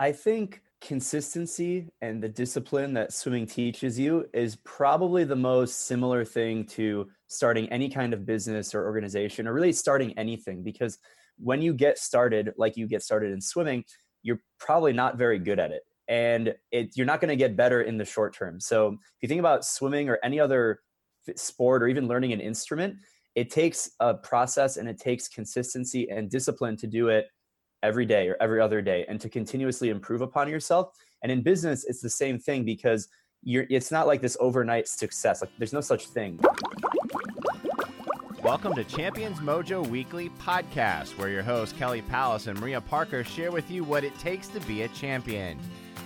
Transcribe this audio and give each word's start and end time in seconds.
I 0.00 0.12
think 0.12 0.62
consistency 0.80 1.90
and 2.00 2.22
the 2.22 2.28
discipline 2.28 2.94
that 2.94 3.12
swimming 3.12 3.46
teaches 3.46 3.98
you 3.98 4.26
is 4.32 4.56
probably 4.64 5.24
the 5.24 5.36
most 5.36 5.86
similar 5.86 6.24
thing 6.24 6.64
to 6.64 7.06
starting 7.26 7.68
any 7.68 7.90
kind 7.90 8.14
of 8.14 8.24
business 8.24 8.74
or 8.74 8.86
organization 8.86 9.46
or 9.46 9.52
really 9.52 9.74
starting 9.74 10.18
anything 10.18 10.62
because 10.62 10.98
when 11.36 11.60
you 11.60 11.74
get 11.74 11.98
started 11.98 12.54
like 12.56 12.78
you 12.78 12.86
get 12.86 13.02
started 13.02 13.30
in 13.30 13.42
swimming 13.42 13.84
you're 14.22 14.40
probably 14.58 14.94
not 14.94 15.18
very 15.18 15.38
good 15.38 15.58
at 15.58 15.70
it 15.70 15.82
and 16.08 16.54
it, 16.72 16.96
you're 16.96 17.06
not 17.06 17.20
going 17.20 17.28
to 17.28 17.36
get 17.36 17.54
better 17.54 17.82
in 17.82 17.98
the 17.98 18.04
short 18.04 18.34
term. 18.34 18.58
So 18.58 18.88
if 18.88 19.22
you 19.22 19.28
think 19.28 19.38
about 19.38 19.66
swimming 19.66 20.08
or 20.08 20.18
any 20.24 20.40
other 20.40 20.80
sport 21.36 21.82
or 21.82 21.88
even 21.88 22.08
learning 22.08 22.32
an 22.32 22.40
instrument 22.40 22.96
it 23.34 23.50
takes 23.50 23.90
a 24.00 24.14
process 24.14 24.78
and 24.78 24.88
it 24.88 24.98
takes 24.98 25.28
consistency 25.28 26.08
and 26.10 26.30
discipline 26.30 26.76
to 26.78 26.86
do 26.86 27.08
it 27.08 27.26
every 27.82 28.06
day 28.06 28.28
or 28.28 28.36
every 28.40 28.60
other 28.60 28.82
day 28.82 29.04
and 29.08 29.20
to 29.20 29.28
continuously 29.28 29.88
improve 29.88 30.20
upon 30.20 30.48
yourself 30.48 30.92
and 31.22 31.32
in 31.32 31.42
business 31.42 31.84
it's 31.84 32.00
the 32.00 32.10
same 32.10 32.38
thing 32.38 32.64
because 32.64 33.08
you're 33.42 33.66
it's 33.70 33.90
not 33.90 34.06
like 34.06 34.20
this 34.20 34.36
overnight 34.40 34.86
success 34.86 35.40
like 35.40 35.50
there's 35.58 35.72
no 35.72 35.80
such 35.80 36.06
thing 36.08 36.38
Welcome 38.42 38.74
to 38.76 38.84
Champions 38.84 39.38
Mojo 39.38 39.86
Weekly 39.86 40.30
Podcast, 40.40 41.10
where 41.18 41.28
your 41.28 41.42
hosts 41.42 41.76
Kelly 41.78 42.00
Palace 42.00 42.46
and 42.46 42.58
Maria 42.58 42.80
Parker 42.80 43.22
share 43.22 43.52
with 43.52 43.70
you 43.70 43.84
what 43.84 44.02
it 44.02 44.18
takes 44.18 44.48
to 44.48 44.60
be 44.60 44.82
a 44.82 44.88
champion. 44.88 45.58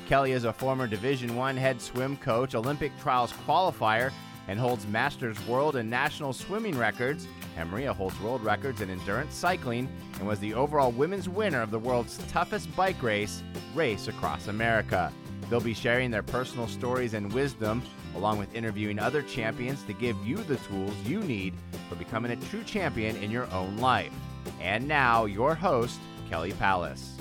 Kelly 0.09 0.33
is 0.33 0.43
a 0.43 0.53
former 0.53 0.89
Division 0.89 1.37
One 1.37 1.56
head 1.56 1.81
swim 1.81 2.17
coach, 2.17 2.56
Olympic 2.56 2.91
trials 3.01 3.33
qualifier, 3.47 4.11
and 4.48 4.59
holds 4.59 4.84
Masters 4.89 5.39
World 5.47 5.77
and 5.77 5.89
National 5.89 6.33
swimming 6.33 6.77
records. 6.77 7.29
And 7.57 7.71
Maria 7.71 7.93
holds 7.93 8.19
world 8.21 8.43
records 8.43 8.81
in 8.81 8.91
endurance 8.91 9.35
cycling 9.35 9.89
and 10.19 10.27
was 10.27 10.41
the 10.41 10.55
overall 10.55 10.91
women's 10.91 11.29
winner 11.29 11.62
of 11.62 11.71
the 11.71 11.79
world's 11.79 12.19
toughest 12.29 12.75
bike 12.75 13.03
race, 13.03 13.43
Race 13.75 14.09
Across 14.09 14.49
America. 14.49 15.12
They'll 15.48 15.61
be 15.61 15.75
sharing 15.75 16.11
their 16.11 16.23
personal 16.23 16.67
stories 16.67 17.15
and 17.15 17.33
wisdom, 17.33 17.83
along 18.17 18.39
with 18.39 18.55
interviewing 18.55 18.98
other 18.98 19.23
champions 19.23 19.83
to 19.84 19.93
give 19.93 20.17
you 20.27 20.37
the 20.37 20.56
tools 20.56 20.95
you 21.05 21.20
need 21.20 21.55
for 21.89 21.97
becoming 21.97 22.33
a 22.33 22.37
true 22.37 22.62
champion 22.65 23.17
in 23.17 23.31
your 23.31 23.51
own 23.53 23.77
life. 23.78 24.12
And 24.61 24.89
now, 24.89 25.27
your 25.27 25.55
host, 25.55 25.98
Kelly 26.28 26.53
Palace. 26.53 27.17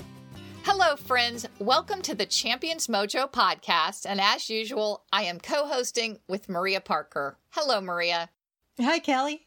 Hello, 0.63 0.95
friends. 0.95 1.45
Welcome 1.59 2.01
to 2.03 2.15
the 2.15 2.25
Champions 2.25 2.87
Mojo 2.87 3.29
podcast. 3.29 4.05
And 4.07 4.21
as 4.21 4.49
usual, 4.49 5.03
I 5.11 5.23
am 5.23 5.39
co 5.39 5.67
hosting 5.67 6.19
with 6.27 6.47
Maria 6.47 6.79
Parker. 6.79 7.37
Hello, 7.49 7.81
Maria. 7.81 8.29
Hi, 8.79 8.99
Kelly. 8.99 9.45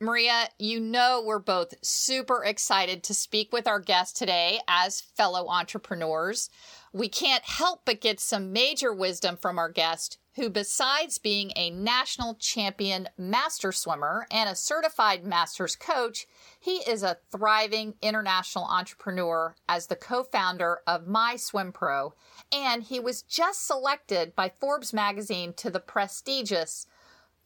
Maria, 0.00 0.48
you 0.60 0.78
know 0.78 1.20
we're 1.26 1.40
both 1.40 1.74
super 1.82 2.44
excited 2.44 3.02
to 3.02 3.12
speak 3.12 3.52
with 3.52 3.66
our 3.66 3.80
guest 3.80 4.16
today 4.16 4.60
as 4.68 5.00
fellow 5.00 5.48
entrepreneurs. 5.48 6.50
We 6.92 7.08
can't 7.08 7.42
help 7.42 7.80
but 7.84 8.00
get 8.00 8.20
some 8.20 8.52
major 8.52 8.94
wisdom 8.94 9.36
from 9.36 9.58
our 9.58 9.68
guest, 9.68 10.18
who, 10.36 10.50
besides 10.50 11.18
being 11.18 11.50
a 11.56 11.70
national 11.70 12.36
champion 12.36 13.08
master 13.18 13.72
swimmer 13.72 14.28
and 14.30 14.48
a 14.48 14.54
certified 14.54 15.24
master's 15.24 15.74
coach, 15.74 16.28
he 16.60 16.76
is 16.76 17.02
a 17.02 17.18
thriving 17.32 17.94
international 18.00 18.66
entrepreneur 18.66 19.56
as 19.68 19.88
the 19.88 19.96
co 19.96 20.22
founder 20.22 20.78
of 20.86 21.08
My 21.08 21.34
Swim 21.34 21.72
Pro. 21.72 22.14
And 22.52 22.84
he 22.84 23.00
was 23.00 23.22
just 23.22 23.66
selected 23.66 24.36
by 24.36 24.52
Forbes 24.60 24.92
magazine 24.92 25.54
to 25.54 25.70
the 25.70 25.80
prestigious 25.80 26.86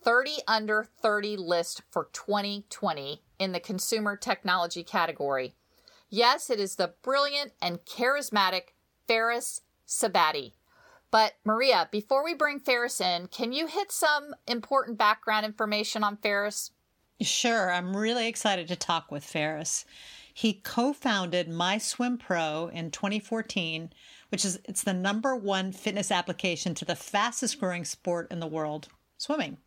30 0.02 0.38
under 0.48 0.84
30 0.84 1.36
list 1.36 1.82
for 1.90 2.08
2020 2.12 3.22
in 3.38 3.52
the 3.52 3.60
consumer 3.60 4.16
technology 4.16 4.82
category. 4.82 5.54
Yes, 6.10 6.50
it 6.50 6.60
is 6.60 6.74
the 6.74 6.94
brilliant 7.02 7.52
and 7.62 7.84
charismatic 7.84 8.74
Fares 9.06 9.62
Ksebati. 9.86 10.52
But 11.10 11.34
Maria, 11.44 11.88
before 11.92 12.24
we 12.24 12.34
bring 12.34 12.58
Fares 12.58 13.00
in, 13.00 13.28
can 13.28 13.52
you 13.52 13.66
hit 13.66 13.92
some 13.92 14.34
important 14.46 14.98
background 14.98 15.44
information 15.44 16.02
on 16.02 16.16
Fares? 16.16 16.70
Sure, 17.20 17.70
I'm 17.70 17.96
really 17.96 18.26
excited 18.26 18.66
to 18.68 18.76
talk 18.76 19.12
with 19.12 19.24
Fares. 19.24 19.84
He 20.34 20.54
co-founded 20.54 21.48
My 21.48 21.76
Swim 21.78 22.16
Pro 22.16 22.70
in 22.72 22.90
2014, 22.90 23.90
which 24.30 24.44
is 24.44 24.58
it's 24.64 24.82
the 24.82 24.94
number 24.94 25.36
one 25.36 25.72
fitness 25.72 26.10
application 26.10 26.74
to 26.76 26.86
the 26.86 26.96
fastest 26.96 27.60
growing 27.60 27.84
sport 27.84 28.32
in 28.32 28.40
the 28.40 28.46
world, 28.46 28.88
swimming. 29.18 29.58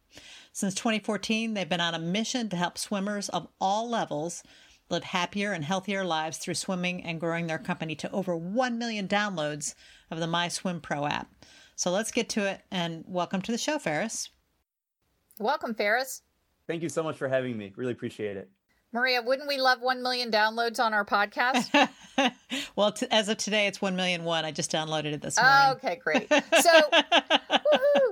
Since 0.55 0.75
2014, 0.75 1.53
they've 1.53 1.67
been 1.67 1.81
on 1.81 1.95
a 1.95 1.99
mission 1.99 2.47
to 2.47 2.55
help 2.55 2.77
swimmers 2.77 3.27
of 3.27 3.49
all 3.59 3.89
levels 3.89 4.41
live 4.89 5.03
happier 5.03 5.51
and 5.51 5.65
healthier 5.65 6.05
lives 6.05 6.37
through 6.37 6.53
swimming 6.53 7.03
and 7.03 7.19
growing 7.19 7.47
their 7.47 7.57
company 7.57 7.93
to 7.95 8.11
over 8.13 8.37
1 8.37 8.77
million 8.77 9.05
downloads 9.05 9.75
of 10.09 10.21
the 10.21 10.27
My 10.27 10.47
Swim 10.47 10.79
Pro 10.79 11.07
app. 11.07 11.27
So 11.75 11.91
let's 11.91 12.09
get 12.09 12.29
to 12.29 12.49
it 12.49 12.61
and 12.71 13.03
welcome 13.05 13.41
to 13.41 13.51
the 13.51 13.57
show, 13.57 13.77
Fares. 13.77 14.29
Welcome, 15.39 15.75
Fares. 15.75 16.21
thank 16.67 16.81
you 16.81 16.87
so 16.87 17.03
much 17.03 17.17
for 17.17 17.27
having 17.27 17.57
me 17.57 17.73
really 17.75 17.91
appreciate 17.91 18.37
it 18.37 18.49
Maria, 18.95 19.21
wouldn't 19.21 19.49
we 19.49 19.57
love 19.57 19.81
1 19.81 20.01
million 20.01 20.31
downloads 20.31 20.79
on 20.79 20.93
our 20.93 21.03
podcast? 21.03 21.89
well, 22.77 22.93
t- 22.93 23.07
as 23.11 23.27
of 23.27 23.35
today, 23.35 23.67
it's 23.67 23.81
1 23.81 23.93
million 23.97 24.23
one. 24.23 24.45
I 24.45 24.51
just 24.51 24.71
downloaded 24.71 25.11
it 25.11 25.21
this 25.21 25.37
morning. 25.37 25.53
Oh, 25.61 25.71
okay, 25.73 25.99
great. 26.01 26.29
So, 26.29 26.39
woohoo. 26.93 28.04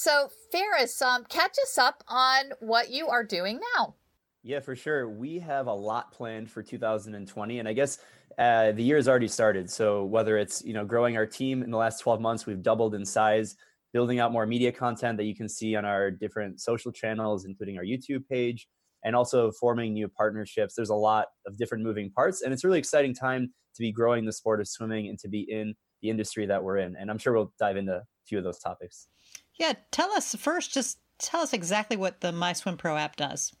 So, 0.00 0.30
Fares, 0.52 1.02
um, 1.02 1.24
catch 1.28 1.56
us 1.60 1.76
up 1.76 2.04
on 2.06 2.52
what 2.60 2.88
you 2.88 3.08
are 3.08 3.24
doing 3.24 3.58
now. 3.76 3.96
Yeah, 4.44 4.60
for 4.60 4.76
sure. 4.76 5.08
We 5.08 5.40
have 5.40 5.66
a 5.66 5.72
lot 5.72 6.12
planned 6.12 6.52
for 6.52 6.62
2020, 6.62 7.58
and 7.58 7.66
I 7.66 7.72
guess 7.72 7.98
uh, 8.38 8.70
the 8.70 8.82
year 8.84 8.94
has 8.94 9.08
already 9.08 9.26
started. 9.26 9.68
So 9.68 10.04
whether 10.04 10.38
it's 10.38 10.64
you 10.64 10.72
know 10.72 10.84
growing 10.84 11.16
our 11.16 11.26
team 11.26 11.64
in 11.64 11.72
the 11.72 11.76
last 11.76 11.98
12 11.98 12.20
months, 12.20 12.46
we've 12.46 12.62
doubled 12.62 12.94
in 12.94 13.04
size, 13.04 13.56
building 13.92 14.20
out 14.20 14.30
more 14.30 14.46
media 14.46 14.70
content 14.70 15.16
that 15.16 15.24
you 15.24 15.34
can 15.34 15.48
see 15.48 15.74
on 15.74 15.84
our 15.84 16.12
different 16.12 16.60
social 16.60 16.92
channels, 16.92 17.44
including 17.44 17.76
our 17.76 17.82
YouTube 17.82 18.24
page, 18.28 18.68
and 19.02 19.16
also 19.16 19.50
forming 19.50 19.94
new 19.94 20.06
partnerships. 20.06 20.76
There's 20.76 20.90
a 20.90 20.94
lot 20.94 21.26
of 21.44 21.58
different 21.58 21.82
moving 21.82 22.12
parts, 22.12 22.42
and 22.42 22.52
it's 22.52 22.62
really 22.62 22.78
exciting 22.78 23.16
time 23.16 23.52
to 23.74 23.82
be 23.82 23.90
growing 23.90 24.24
the 24.26 24.32
sport 24.32 24.60
of 24.60 24.68
swimming 24.68 25.08
and 25.08 25.18
to 25.18 25.28
be 25.28 25.40
in 25.40 25.74
the 26.02 26.08
industry 26.08 26.46
that 26.46 26.62
we're 26.62 26.76
in. 26.76 26.94
And 26.94 27.10
I'm 27.10 27.18
sure 27.18 27.32
we'll 27.32 27.52
dive 27.58 27.76
into 27.76 27.96
a 27.96 28.02
few 28.28 28.38
of 28.38 28.44
those 28.44 28.60
topics. 28.60 29.08
Yeah, 29.58 29.72
tell 29.90 30.12
us 30.12 30.34
first, 30.34 30.72
just 30.72 30.98
tell 31.18 31.40
us 31.40 31.52
exactly 31.52 31.96
what 31.96 32.20
the 32.20 32.32
My 32.32 32.52
Swim 32.52 32.76
Pro 32.76 32.96
app 32.96 33.16
does. 33.16 33.52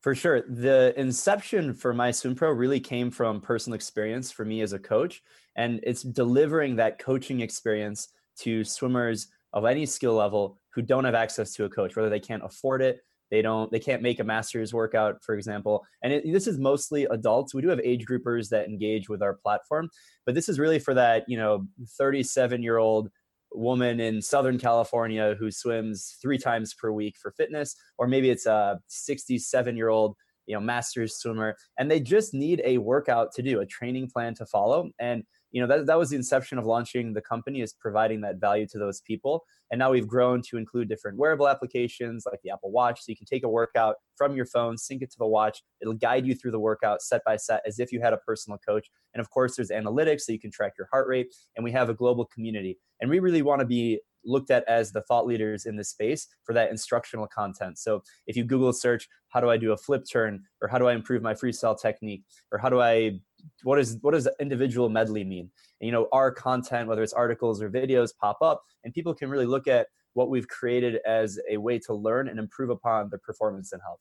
For 0.00 0.14
sure. 0.14 0.42
The 0.48 0.94
inception 0.96 1.74
for 1.74 1.92
My 1.92 2.10
Swim 2.10 2.34
Pro 2.34 2.50
really 2.50 2.80
came 2.80 3.10
from 3.10 3.40
personal 3.40 3.74
experience 3.74 4.30
for 4.30 4.44
me 4.44 4.60
as 4.60 4.72
a 4.72 4.78
coach. 4.78 5.22
And 5.56 5.80
it's 5.82 6.02
delivering 6.02 6.76
that 6.76 6.98
coaching 6.98 7.40
experience 7.40 8.08
to 8.38 8.62
swimmers 8.62 9.28
of 9.52 9.64
any 9.64 9.86
skill 9.86 10.14
level 10.14 10.58
who 10.70 10.82
don't 10.82 11.04
have 11.04 11.14
access 11.14 11.52
to 11.54 11.64
a 11.64 11.70
coach, 11.70 11.96
whether 11.96 12.10
they 12.10 12.20
can't 12.20 12.44
afford 12.44 12.82
it, 12.82 13.00
they 13.30 13.42
don't, 13.42 13.70
they 13.72 13.80
can't 13.80 14.02
make 14.02 14.20
a 14.20 14.24
master's 14.24 14.72
workout, 14.72 15.24
for 15.24 15.34
example. 15.34 15.84
And 16.02 16.12
it, 16.12 16.32
this 16.32 16.46
is 16.46 16.58
mostly 16.58 17.04
adults. 17.04 17.54
We 17.54 17.62
do 17.62 17.68
have 17.68 17.80
age 17.80 18.06
groupers 18.06 18.48
that 18.50 18.68
engage 18.68 19.08
with 19.08 19.22
our 19.22 19.34
platform, 19.34 19.90
but 20.24 20.34
this 20.34 20.48
is 20.48 20.60
really 20.60 20.78
for 20.78 20.94
that, 20.94 21.24
you 21.26 21.36
know, 21.36 21.66
37 21.98 22.62
year 22.62 22.76
old 22.76 23.10
woman 23.56 24.00
in 24.00 24.20
Southern 24.20 24.58
California 24.58 25.34
who 25.38 25.50
swims 25.50 26.16
three 26.20 26.38
times 26.38 26.74
per 26.74 26.90
week 26.90 27.16
for 27.20 27.30
fitness, 27.32 27.74
or 27.98 28.06
maybe 28.06 28.30
it's 28.30 28.46
a 28.46 28.78
67 28.88 29.76
year 29.76 29.88
old 29.88 30.16
you 30.46 30.54
know 30.54 30.60
masters 30.60 31.16
swimmer 31.16 31.56
and 31.78 31.90
they 31.90 31.98
just 31.98 32.32
need 32.32 32.62
a 32.64 32.78
workout 32.78 33.32
to 33.32 33.42
do 33.42 33.60
a 33.60 33.66
training 33.66 34.08
plan 34.08 34.34
to 34.34 34.46
follow. 34.46 34.90
And 34.98 35.24
you 35.56 35.62
know 35.62 35.68
that, 35.68 35.86
that 35.86 35.98
was 35.98 36.10
the 36.10 36.16
inception 36.16 36.58
of 36.58 36.66
launching 36.66 37.14
the 37.14 37.22
company 37.22 37.62
is 37.62 37.72
providing 37.72 38.20
that 38.20 38.36
value 38.36 38.66
to 38.66 38.78
those 38.78 39.00
people. 39.00 39.42
And 39.70 39.78
now 39.78 39.90
we've 39.90 40.06
grown 40.06 40.42
to 40.50 40.58
include 40.58 40.86
different 40.86 41.16
wearable 41.16 41.48
applications 41.48 42.24
like 42.30 42.40
the 42.44 42.50
apple 42.50 42.70
watch. 42.70 43.00
So 43.00 43.04
you 43.08 43.16
can 43.16 43.24
take 43.24 43.42
a 43.42 43.48
workout 43.48 43.94
from 44.18 44.36
your 44.36 44.44
phone 44.44 44.76
sync 44.76 45.00
it 45.00 45.10
to 45.12 45.18
the 45.18 45.26
watch. 45.26 45.62
It'll 45.80 45.94
guide 45.94 46.26
you 46.26 46.34
through 46.34 46.50
the 46.50 46.60
workout 46.60 47.00
set 47.00 47.24
by 47.24 47.36
set 47.38 47.62
as 47.66 47.78
if 47.78 47.90
you 47.90 48.02
had 48.02 48.12
a 48.12 48.18
personal 48.18 48.58
coach. 48.58 48.90
And 49.14 49.20
of 49.22 49.30
course 49.30 49.56
there's 49.56 49.70
analytics 49.70 50.20
so 50.20 50.32
you 50.32 50.38
can 50.38 50.50
track 50.50 50.74
your 50.76 50.88
heart 50.92 51.08
rate. 51.08 51.34
And 51.56 51.64
we 51.64 51.72
have 51.72 51.88
a 51.88 51.94
global 51.94 52.26
community. 52.26 52.78
And 53.00 53.08
we 53.08 53.18
really 53.18 53.40
want 53.40 53.60
to 53.60 53.66
be 53.66 54.00
looked 54.26 54.50
at 54.50 54.64
as 54.68 54.92
the 54.92 55.02
thought 55.02 55.26
leaders 55.26 55.66
in 55.66 55.76
this 55.76 55.90
space 55.90 56.26
for 56.44 56.52
that 56.54 56.70
instructional 56.70 57.26
content. 57.26 57.78
So 57.78 58.02
if 58.26 58.36
you 58.36 58.44
Google 58.44 58.72
search, 58.72 59.08
how 59.28 59.40
do 59.40 59.50
I 59.50 59.56
do 59.56 59.72
a 59.72 59.76
flip 59.76 60.04
turn, 60.10 60.42
or 60.60 60.68
how 60.68 60.78
do 60.78 60.88
I 60.88 60.94
improve 60.94 61.22
my 61.22 61.34
freestyle 61.34 61.80
technique, 61.80 62.24
or 62.52 62.58
how 62.58 62.68
do 62.68 62.80
I 62.80 63.20
what 63.62 63.78
is 63.78 63.98
what 64.00 64.12
does 64.12 64.28
individual 64.40 64.88
medley 64.88 65.24
mean? 65.24 65.50
And, 65.80 65.86
you 65.86 65.92
know, 65.92 66.08
our 66.12 66.30
content, 66.30 66.88
whether 66.88 67.02
it's 67.02 67.12
articles 67.12 67.62
or 67.62 67.70
videos, 67.70 68.10
pop 68.18 68.38
up, 68.42 68.62
and 68.84 68.92
people 68.92 69.14
can 69.14 69.30
really 69.30 69.46
look 69.46 69.68
at 69.68 69.88
what 70.14 70.30
we've 70.30 70.48
created 70.48 71.00
as 71.06 71.38
a 71.50 71.58
way 71.58 71.78
to 71.80 71.94
learn 71.94 72.28
and 72.28 72.38
improve 72.38 72.70
upon 72.70 73.10
their 73.10 73.18
performance 73.18 73.72
and 73.72 73.82
health. 73.82 74.00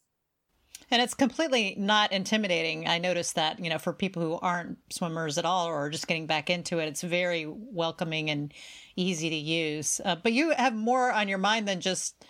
And 0.92 1.02
it's 1.02 1.14
completely 1.14 1.76
not 1.78 2.12
intimidating. 2.12 2.88
I 2.88 3.00
noticed 3.00 3.36
that, 3.36 3.60
you 3.60 3.70
know, 3.70 3.80
for 3.80 3.92
people 3.92 4.22
who 4.22 4.38
aren't 4.38 4.78
swimmers 4.92 5.38
at 5.38 5.46
all 5.46 5.68
or 5.68 5.90
just 5.90 6.08
getting 6.08 6.28
back 6.28 6.50
into 6.50 6.80
it, 6.80 6.88
it's 6.88 7.02
very 7.02 7.46
welcoming 7.48 8.30
and 8.30 8.54
easy 8.96 9.30
to 9.30 9.36
use. 9.36 10.00
Uh, 10.04 10.16
but 10.16 10.34
you 10.34 10.52
have 10.52 10.76
more 10.76 11.12
on 11.12 11.28
your 11.28 11.40
mind 11.40 11.68
than 11.68 11.82
just, 11.82 12.24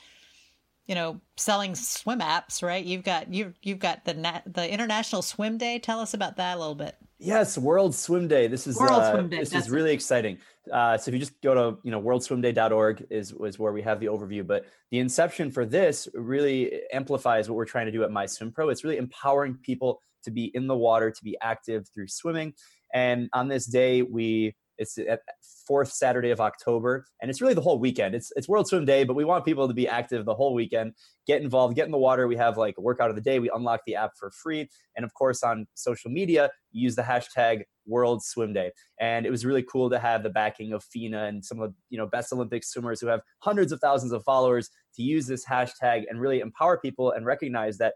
you 0.88 0.96
know, 0.96 1.20
selling 1.36 1.76
swim 1.76 2.20
apps, 2.20 2.64
right? 2.64 2.84
You've 2.84 3.04
got 3.04 3.34
you 3.34 3.54
you've 3.62 3.80
got 3.80 4.06
the 4.06 4.42
the 4.46 4.72
International 4.72 5.22
Swim 5.22 5.58
Day. 5.58 5.80
Tell 5.80 6.00
us 6.00 6.14
about 6.14 6.38
that 6.38 6.56
a 6.56 6.60
little 6.60 6.76
bit. 6.76 6.96
Yes, 7.18 7.58
World 7.58 7.96
Swim 7.96 8.28
Day. 8.28 8.48
This 8.48 8.68
is 8.68 8.78
World 8.78 8.92
uh, 8.92 9.12
Swim 9.12 9.30
Day. 9.30 9.40
This 9.40 9.50
That's 9.50 9.66
is 9.66 9.72
really 9.72 9.92
it. 9.92 9.96
exciting. 9.96 10.38
Uh, 10.72 10.98
so 10.98 11.10
if 11.10 11.14
you 11.14 11.20
just 11.20 11.40
go 11.42 11.54
to 11.54 11.78
you 11.84 11.92
know 11.92 12.02
worldswimday.org 12.02 13.08
is 13.10 13.34
is 13.44 13.60
where 13.60 13.72
we 13.72 13.82
have 13.82 14.00
the 14.00 14.08
overview. 14.08 14.46
But 14.46 14.66
the 14.92 15.00
inception 15.00 15.52
for 15.52 15.66
this 15.66 16.08
really 16.14 16.82
amplifies 16.92 17.50
what 17.50 17.56
we're 17.56 17.66
trying 17.66 17.86
to 17.86 17.92
do 17.92 18.04
at 18.04 18.12
My 18.12 18.26
Swim 18.26 18.52
Pro. 18.52 18.70
It's 18.70 18.84
really 18.84 18.98
empowering 18.98 19.58
people 19.62 20.02
to 20.24 20.32
be 20.32 20.46
in 20.54 20.68
the 20.68 20.76
water, 20.76 21.12
to 21.12 21.24
be 21.24 21.38
active 21.42 21.88
through 21.94 22.08
swimming. 22.08 22.54
And 22.94 23.30
on 23.34 23.48
this 23.48 23.66
day, 23.66 24.02
we 24.02 24.56
it's 24.78 24.98
at 24.98 25.22
fourth 25.68 25.92
Saturday 25.92 26.32
of 26.32 26.42
October, 26.42 27.06
and 27.22 27.30
it's 27.30 27.42
really 27.42 27.54
the 27.54 27.62
whole 27.62 27.80
weekend. 27.80 28.16
It's 28.16 28.32
it's 28.36 28.48
World 28.48 28.68
Swim 28.68 28.86
Day, 28.86 29.04
but 29.04 29.16
we 29.16 29.26
want 29.26 29.46
people 29.46 29.68
to 29.68 29.74
be 29.74 29.88
active 29.88 30.26
the 30.26 30.36
whole 30.36 30.54
weekend. 30.54 30.94
Get 31.28 31.42
involved, 31.42 31.76
get 31.76 31.86
in 31.86 31.92
the 31.92 31.98
water. 31.98 32.28
We 32.28 32.36
have 32.38 32.58
like 32.58 32.76
a 32.78 32.82
workout 32.82 33.10
of 33.10 33.16
the 33.16 33.22
day. 33.22 33.40
We 33.40 33.50
unlock 33.54 33.82
the 33.86 33.96
app 33.96 34.12
for 34.20 34.32
free, 34.32 34.70
and 34.96 35.06
of 35.06 35.14
course 35.14 35.44
on 35.44 35.68
social 35.74 36.12
media, 36.12 36.50
use 36.72 36.96
the 36.96 37.02
hashtag 37.02 37.64
World 37.88 38.24
Swim 38.24 38.54
Day. 38.54 38.72
And 39.00 39.26
it 39.26 39.30
was 39.30 39.46
really 39.46 39.64
cool 39.64 39.90
to 39.90 40.00
have 40.00 40.24
the 40.24 40.30
backing 40.30 40.74
of 40.74 40.84
FINA 40.84 41.26
and 41.26 41.44
some 41.44 41.60
of 41.60 41.72
the 41.72 41.76
you 41.90 41.98
know 41.98 42.08
best 42.08 42.32
Olympic 42.34 42.64
swimmers 42.64 43.00
who 43.00 43.08
have 43.08 43.22
hundreds 43.40 43.72
of 43.72 43.80
thousands 43.80 44.12
of 44.12 44.24
followers 44.24 44.70
to 44.96 45.04
use 45.04 45.28
this 45.28 45.46
hashtag 45.46 46.04
and 46.10 46.20
really 46.20 46.40
empower 46.40 46.78
people 46.78 47.12
and 47.12 47.26
recognize 47.26 47.78
that 47.78 47.94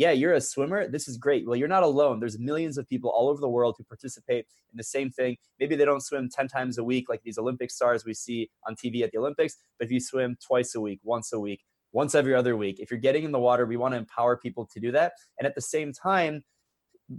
yeah, 0.00 0.12
you're 0.12 0.32
a 0.32 0.40
swimmer. 0.40 0.88
This 0.88 1.08
is 1.08 1.18
great. 1.18 1.46
Well, 1.46 1.56
you're 1.56 1.68
not 1.68 1.82
alone. 1.82 2.20
There's 2.20 2.38
millions 2.38 2.78
of 2.78 2.88
people 2.88 3.10
all 3.10 3.28
over 3.28 3.38
the 3.38 3.50
world 3.50 3.74
who 3.76 3.84
participate 3.84 4.46
in 4.72 4.78
the 4.78 4.82
same 4.82 5.10
thing. 5.10 5.36
Maybe 5.58 5.76
they 5.76 5.84
don't 5.84 6.00
swim 6.02 6.30
10 6.30 6.48
times 6.48 6.78
a 6.78 6.84
week 6.84 7.10
like 7.10 7.20
these 7.22 7.36
Olympic 7.36 7.70
stars 7.70 8.06
we 8.06 8.14
see 8.14 8.48
on 8.66 8.74
TV 8.76 9.02
at 9.02 9.10
the 9.12 9.18
Olympics, 9.18 9.58
but 9.78 9.84
if 9.84 9.92
you 9.92 10.00
swim 10.00 10.38
twice 10.42 10.74
a 10.74 10.80
week, 10.80 11.00
once 11.02 11.34
a 11.34 11.38
week, 11.38 11.66
once 11.92 12.14
every 12.14 12.34
other 12.34 12.56
week, 12.56 12.80
if 12.80 12.90
you're 12.90 12.98
getting 12.98 13.24
in 13.24 13.30
the 13.30 13.38
water, 13.38 13.66
we 13.66 13.76
want 13.76 13.92
to 13.92 13.98
empower 13.98 14.38
people 14.38 14.66
to 14.72 14.80
do 14.80 14.90
that. 14.90 15.12
And 15.38 15.46
at 15.46 15.54
the 15.54 15.60
same 15.60 15.92
time, 15.92 16.44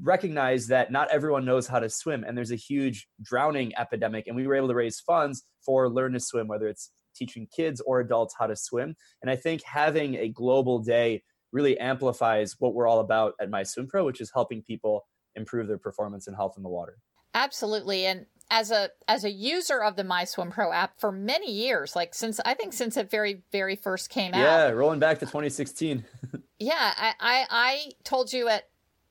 recognize 0.02 0.66
that 0.66 0.92
not 0.92 1.08
everyone 1.12 1.46
knows 1.46 1.68
how 1.68 1.78
to 1.78 1.90
swim 1.90 2.24
and 2.24 2.36
there's 2.36 2.52
a 2.52 2.56
huge 2.56 3.08
drowning 3.22 3.74
epidemic 3.78 4.26
and 4.26 4.36
we 4.36 4.48
were 4.48 4.56
able 4.56 4.70
to 4.70 4.74
raise 4.74 5.00
funds 5.00 5.44
for 5.64 5.88
learn 5.88 6.14
to 6.14 6.20
swim 6.20 6.48
whether 6.48 6.68
it's 6.68 6.92
teaching 7.14 7.46
kids 7.54 7.82
or 7.82 8.00
adults 8.00 8.34
how 8.40 8.48
to 8.48 8.56
swim 8.56 8.96
and 9.22 9.30
i 9.30 9.36
think 9.36 9.62
having 9.66 10.16
a 10.16 10.30
global 10.30 10.80
day 10.80 11.22
really 11.52 11.78
amplifies 11.78 12.56
what 12.60 12.74
we're 12.74 12.88
all 12.88 13.00
about 13.00 13.36
at 13.40 13.50
My 13.50 13.64
Swim 13.64 13.88
Pro, 13.88 14.06
which 14.06 14.22
is 14.22 14.32
helping 14.34 14.62
people 14.62 15.06
improve 15.36 15.68
their 15.68 15.78
performance 15.78 16.28
and 16.28 16.36
health 16.36 16.56
in 16.58 16.64
the 16.64 16.70
water. 16.70 16.98
Absolutely. 17.34 18.06
And 18.06 18.26
as 18.50 18.70
a 18.70 18.90
as 19.08 19.24
a 19.24 19.32
user 19.32 19.82
of 19.82 19.96
the 19.96 20.04
My 20.04 20.26
Swim 20.26 20.52
Pro 20.52 20.74
app 20.74 21.00
for 21.00 21.12
many 21.12 21.52
years, 21.52 21.96
like 21.96 22.14
since 22.14 22.40
I 22.44 22.54
think 22.54 22.74
since 22.74 22.98
it 22.98 23.10
very 23.10 23.44
very 23.52 23.78
first 23.78 24.10
came 24.10 24.34
yeah, 24.34 24.40
out. 24.40 24.68
Yeah, 24.68 24.70
rolling 24.72 25.00
back 25.00 25.20
to 25.20 25.26
2016. 25.26 26.04
yeah, 26.60 26.74
I, 26.78 27.14
I 27.20 27.46
I 27.50 27.92
told 28.04 28.34
you 28.34 28.50
at 28.50 28.68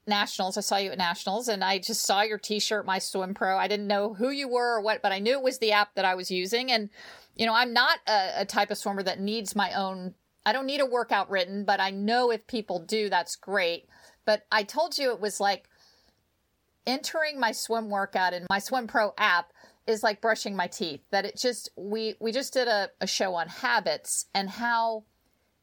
nationals. 0.06 0.58
I 0.58 0.60
saw 0.60 0.76
you 0.76 0.90
at 0.90 0.98
nationals, 0.98 1.48
and 1.48 1.64
I 1.64 1.78
just 1.78 2.04
saw 2.04 2.20
your 2.20 2.38
T-shirt, 2.38 2.84
My 2.84 2.98
Swim 2.98 3.32
Pro. 3.32 3.56
I 3.56 3.68
didn't 3.68 3.86
know 3.86 4.12
who 4.12 4.30
you 4.30 4.48
were 4.48 4.76
or 4.76 4.82
what, 4.82 5.00
but 5.02 5.12
I 5.12 5.18
knew 5.18 5.32
it 5.32 5.42
was 5.42 5.58
the 5.58 5.72
app 5.72 5.94
that 5.94 6.04
I 6.04 6.14
was 6.14 6.30
using. 6.30 6.70
And 6.70 6.90
you 7.36 7.46
know, 7.46 7.54
I'm 7.54 7.72
not 7.72 7.98
a, 8.06 8.42
a 8.42 8.44
type 8.44 8.70
of 8.70 8.76
swimmer 8.76 9.02
that 9.04 9.20
needs 9.20 9.56
my 9.56 9.72
own 9.72 10.14
I 10.44 10.52
don't 10.52 10.66
need 10.66 10.80
a 10.80 10.86
workout 10.86 11.30
written, 11.30 11.64
but 11.64 11.80
I 11.80 11.90
know 11.90 12.30
if 12.30 12.46
people 12.46 12.80
do, 12.80 13.08
that's 13.08 13.36
great. 13.36 13.86
But 14.24 14.46
I 14.50 14.62
told 14.62 14.96
you 14.98 15.12
it 15.12 15.20
was 15.20 15.40
like 15.40 15.68
entering 16.86 17.38
my 17.38 17.52
swim 17.52 17.90
workout 17.90 18.32
in 18.32 18.46
my 18.48 18.58
Swim 18.58 18.86
Pro 18.86 19.12
app 19.18 19.52
is 19.86 20.02
like 20.02 20.20
brushing 20.20 20.56
my 20.56 20.66
teeth. 20.66 21.00
That 21.10 21.24
it 21.24 21.36
just 21.36 21.70
we 21.76 22.14
we 22.20 22.32
just 22.32 22.52
did 22.52 22.68
a, 22.68 22.90
a 23.00 23.06
show 23.06 23.34
on 23.34 23.48
habits 23.48 24.26
and 24.34 24.48
how 24.48 25.04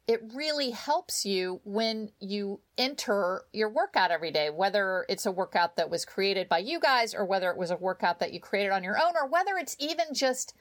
it 0.08 0.22
really 0.34 0.72
helps 0.72 1.26
you 1.26 1.60
when 1.66 2.10
you 2.22 2.62
enter 2.78 3.44
your 3.52 3.70
workout 3.70 4.10
every 4.10 4.32
day, 4.32 4.50
whether 4.50 5.06
it's 5.10 5.26
a 5.26 5.32
workout 5.32 5.76
that 5.76 5.90
was 5.90 6.06
created 6.06 6.48
by 6.48 6.60
you 6.60 6.80
guys 6.80 7.14
or 7.14 7.26
whether 7.26 7.52
it 7.52 7.58
was 7.58 7.72
a 7.72 7.76
workout 7.76 8.20
that 8.20 8.32
you 8.32 8.40
created 8.40 8.72
on 8.72 8.86
your 8.86 8.98
own 8.98 9.14
or 9.22 9.28
whether 9.28 9.58
it's 9.58 9.76
even 9.80 10.06
just 10.14 10.56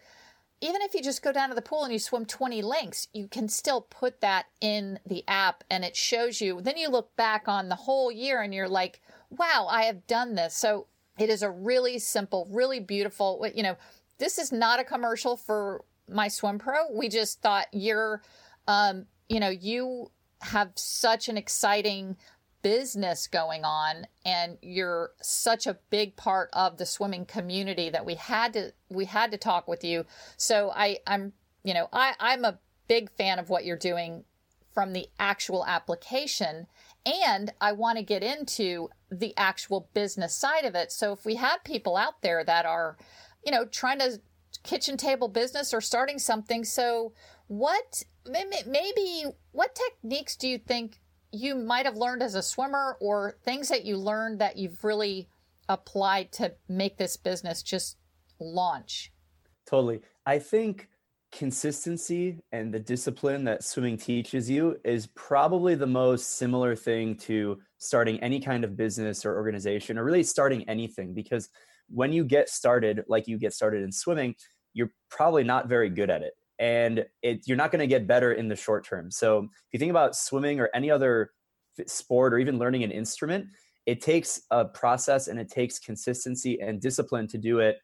even 0.61 0.81
if 0.83 0.95
you 0.95 1.03
just 1.03 1.23
go 1.23 1.33
down 1.33 1.51
to 1.51 1.55
the 1.55 1.63
pool 1.63 1.85
and 1.85 1.93
you 1.93 1.99
swim 1.99 2.25
20 2.25 2.63
lengths, 2.63 3.09
you 3.13 3.29
can 3.29 3.49
still 3.49 3.83
put 3.83 4.21
that 4.21 4.47
in 4.61 4.99
the 5.07 5.23
app 5.29 5.65
and 5.71 5.85
it 5.85 5.97
shows 5.97 6.41
you. 6.41 6.61
Then 6.61 6.79
you 6.79 6.89
look 6.89 7.15
back 7.17 7.47
on 7.47 7.69
the 7.69 7.75
whole 7.75 8.11
year 8.11 8.41
and 8.41 8.55
you're 8.55 8.69
like, 8.69 9.01
wow, 9.31 9.67
I 9.71 9.85
have 9.85 10.07
done 10.07 10.35
this. 10.35 10.57
So 10.57 10.87
it 11.19 11.29
is 11.29 11.43
a 11.43 11.51
really 11.51 11.99
simple, 11.99 12.49
really 12.51 12.81
beautiful, 12.81 13.47
you 13.55 13.63
know, 13.63 13.77
this 14.19 14.39
is 14.39 14.51
not 14.51 14.81
a 14.81 14.85
commercial 14.85 15.37
for 15.37 15.85
my 16.09 16.29
swim 16.29 16.59
pro. 16.59 16.91
We 16.91 17.09
just 17.09 17.43
thought 17.43 17.67
you're, 17.73 18.23
um, 18.67 19.07
you 19.29 19.41
know, 19.41 19.51
you 19.51 20.11
have 20.41 20.73
such 20.75 21.29
an 21.29 21.37
exciting 21.37 22.17
business 22.63 23.27
going 23.27 23.65
on 23.65 24.07
and 24.25 24.59
you're 24.63 25.13
such 25.21 25.67
a 25.67 25.79
big 25.91 26.17
part 26.17 26.51
of 26.53 26.79
the 26.79 26.87
swimming 26.87 27.25
community 27.25 27.91
that 27.91 28.05
we 28.05 28.15
had 28.15 28.53
to 28.53 28.73
we 28.89 29.05
had 29.05 29.31
to 29.31 29.37
talk 29.37 29.69
with 29.69 29.85
you. 29.85 30.05
So 30.37 30.73
i 30.75 30.99
i'm 31.07 31.33
you 31.65 31.75
know 31.75 31.89
i 31.93 32.15
i'm 32.21 32.45
a 32.45 32.59
big 32.89 33.11
fan 33.11 33.39
of 33.39 33.49
what 33.51 33.65
you're 33.65 33.77
doing 33.77 34.25
from 34.73 34.93
the 34.93 35.09
actual 35.19 35.65
application 35.67 36.67
and 37.05 37.53
i 37.61 37.73
want 37.73 37.99
to 37.99 38.05
get 38.05 38.23
into 38.23 38.89
the 39.11 39.33
actual 39.37 39.89
business 39.95 40.35
side 40.35 40.65
of 40.65 40.75
it. 40.75 40.91
So 40.91 41.13
if 41.13 41.25
we 41.25 41.37
have 41.37 41.63
people 41.65 41.97
out 41.97 42.23
there 42.23 42.43
that 42.45 42.67
are 42.67 42.97
you 43.45 43.53
know 43.53 43.65
trying 43.65 44.01
to 44.01 44.21
kitchen 44.63 44.97
table 44.97 45.29
business 45.29 45.73
or 45.73 45.81
starting 45.81 46.19
something 46.19 46.65
so 46.65 47.13
what 47.47 48.03
maybe 48.29 49.25
what 49.53 49.75
techniques 49.75 50.35
do 50.35 50.49
you 50.49 50.59
think 50.59 50.99
you 51.37 51.55
might 51.55 51.87
have 51.87 51.97
learned 51.97 52.23
as 52.23 52.35
a 52.35 52.43
swimmer 52.43 52.97
or 53.01 53.37
things 53.45 53.69
that 53.69 53.85
you 53.85 53.97
learned 53.97 54.41
that 54.41 54.57
you've 54.57 54.83
really 54.85 55.29
applied 55.69 56.33
to 56.33 56.53
make 56.69 56.97
this 56.97 57.17
business 57.17 57.63
just 57.63 57.97
launch? 58.41 59.13
Totally. 59.67 60.01
I 60.25 60.39
think 60.39 60.89
consistency 61.33 62.39
and 62.53 62.73
the 62.73 62.79
discipline 62.79 63.45
that 63.45 63.65
swimming 63.65 63.97
teaches 63.97 64.49
you 64.49 64.77
is 64.85 65.09
probably 65.09 65.75
the 65.75 65.87
most 65.87 66.39
similar 66.39 66.75
thing 66.75 67.17
to 67.17 67.59
starting 67.79 68.19
any 68.21 68.41
kind 68.41 68.65
of 68.65 68.77
business 68.77 69.27
or 69.27 69.37
organization 69.37 69.99
or 69.99 70.05
really 70.05 70.23
starting 70.23 70.67
anything 70.69 71.13
because 71.13 71.49
when 71.89 72.13
you 72.13 72.25
get 72.25 72.49
started 72.49 73.05
like 73.09 73.27
you 73.27 73.39
get 73.39 73.53
started 73.53 73.83
in 73.83 73.93
swimming 73.93 74.35
you're 74.73 74.93
probably 75.11 75.45
not 75.45 75.69
very 75.69 75.91
good 75.91 76.11
at 76.11 76.23
it 76.23 76.33
and 76.59 77.05
it, 77.23 77.43
you're 77.47 77.57
not 77.57 77.71
going 77.71 77.81
to 77.81 77.87
get 77.87 78.07
better 78.07 78.33
in 78.33 78.49
the 78.49 78.57
short 78.57 78.85
term. 78.85 79.11
So 79.11 79.39
if 79.39 79.73
you 79.73 79.79
think 79.79 79.91
about 79.91 80.17
swimming 80.17 80.61
or 80.61 80.71
any 80.75 80.91
other 80.91 81.31
sport 81.87 82.33
or 82.33 82.39
even 82.39 82.59
learning 82.59 82.85
an 82.85 82.91
instrument, 82.91 83.47
it 83.85 84.01
takes 84.01 84.41
a 84.51 84.65
process 84.65 85.29
and 85.29 85.39
it 85.39 85.51
takes 85.51 85.79
consistency 85.79 86.61
and 86.61 86.81
discipline 86.81 87.29
to 87.29 87.39
do 87.39 87.61
it 87.61 87.79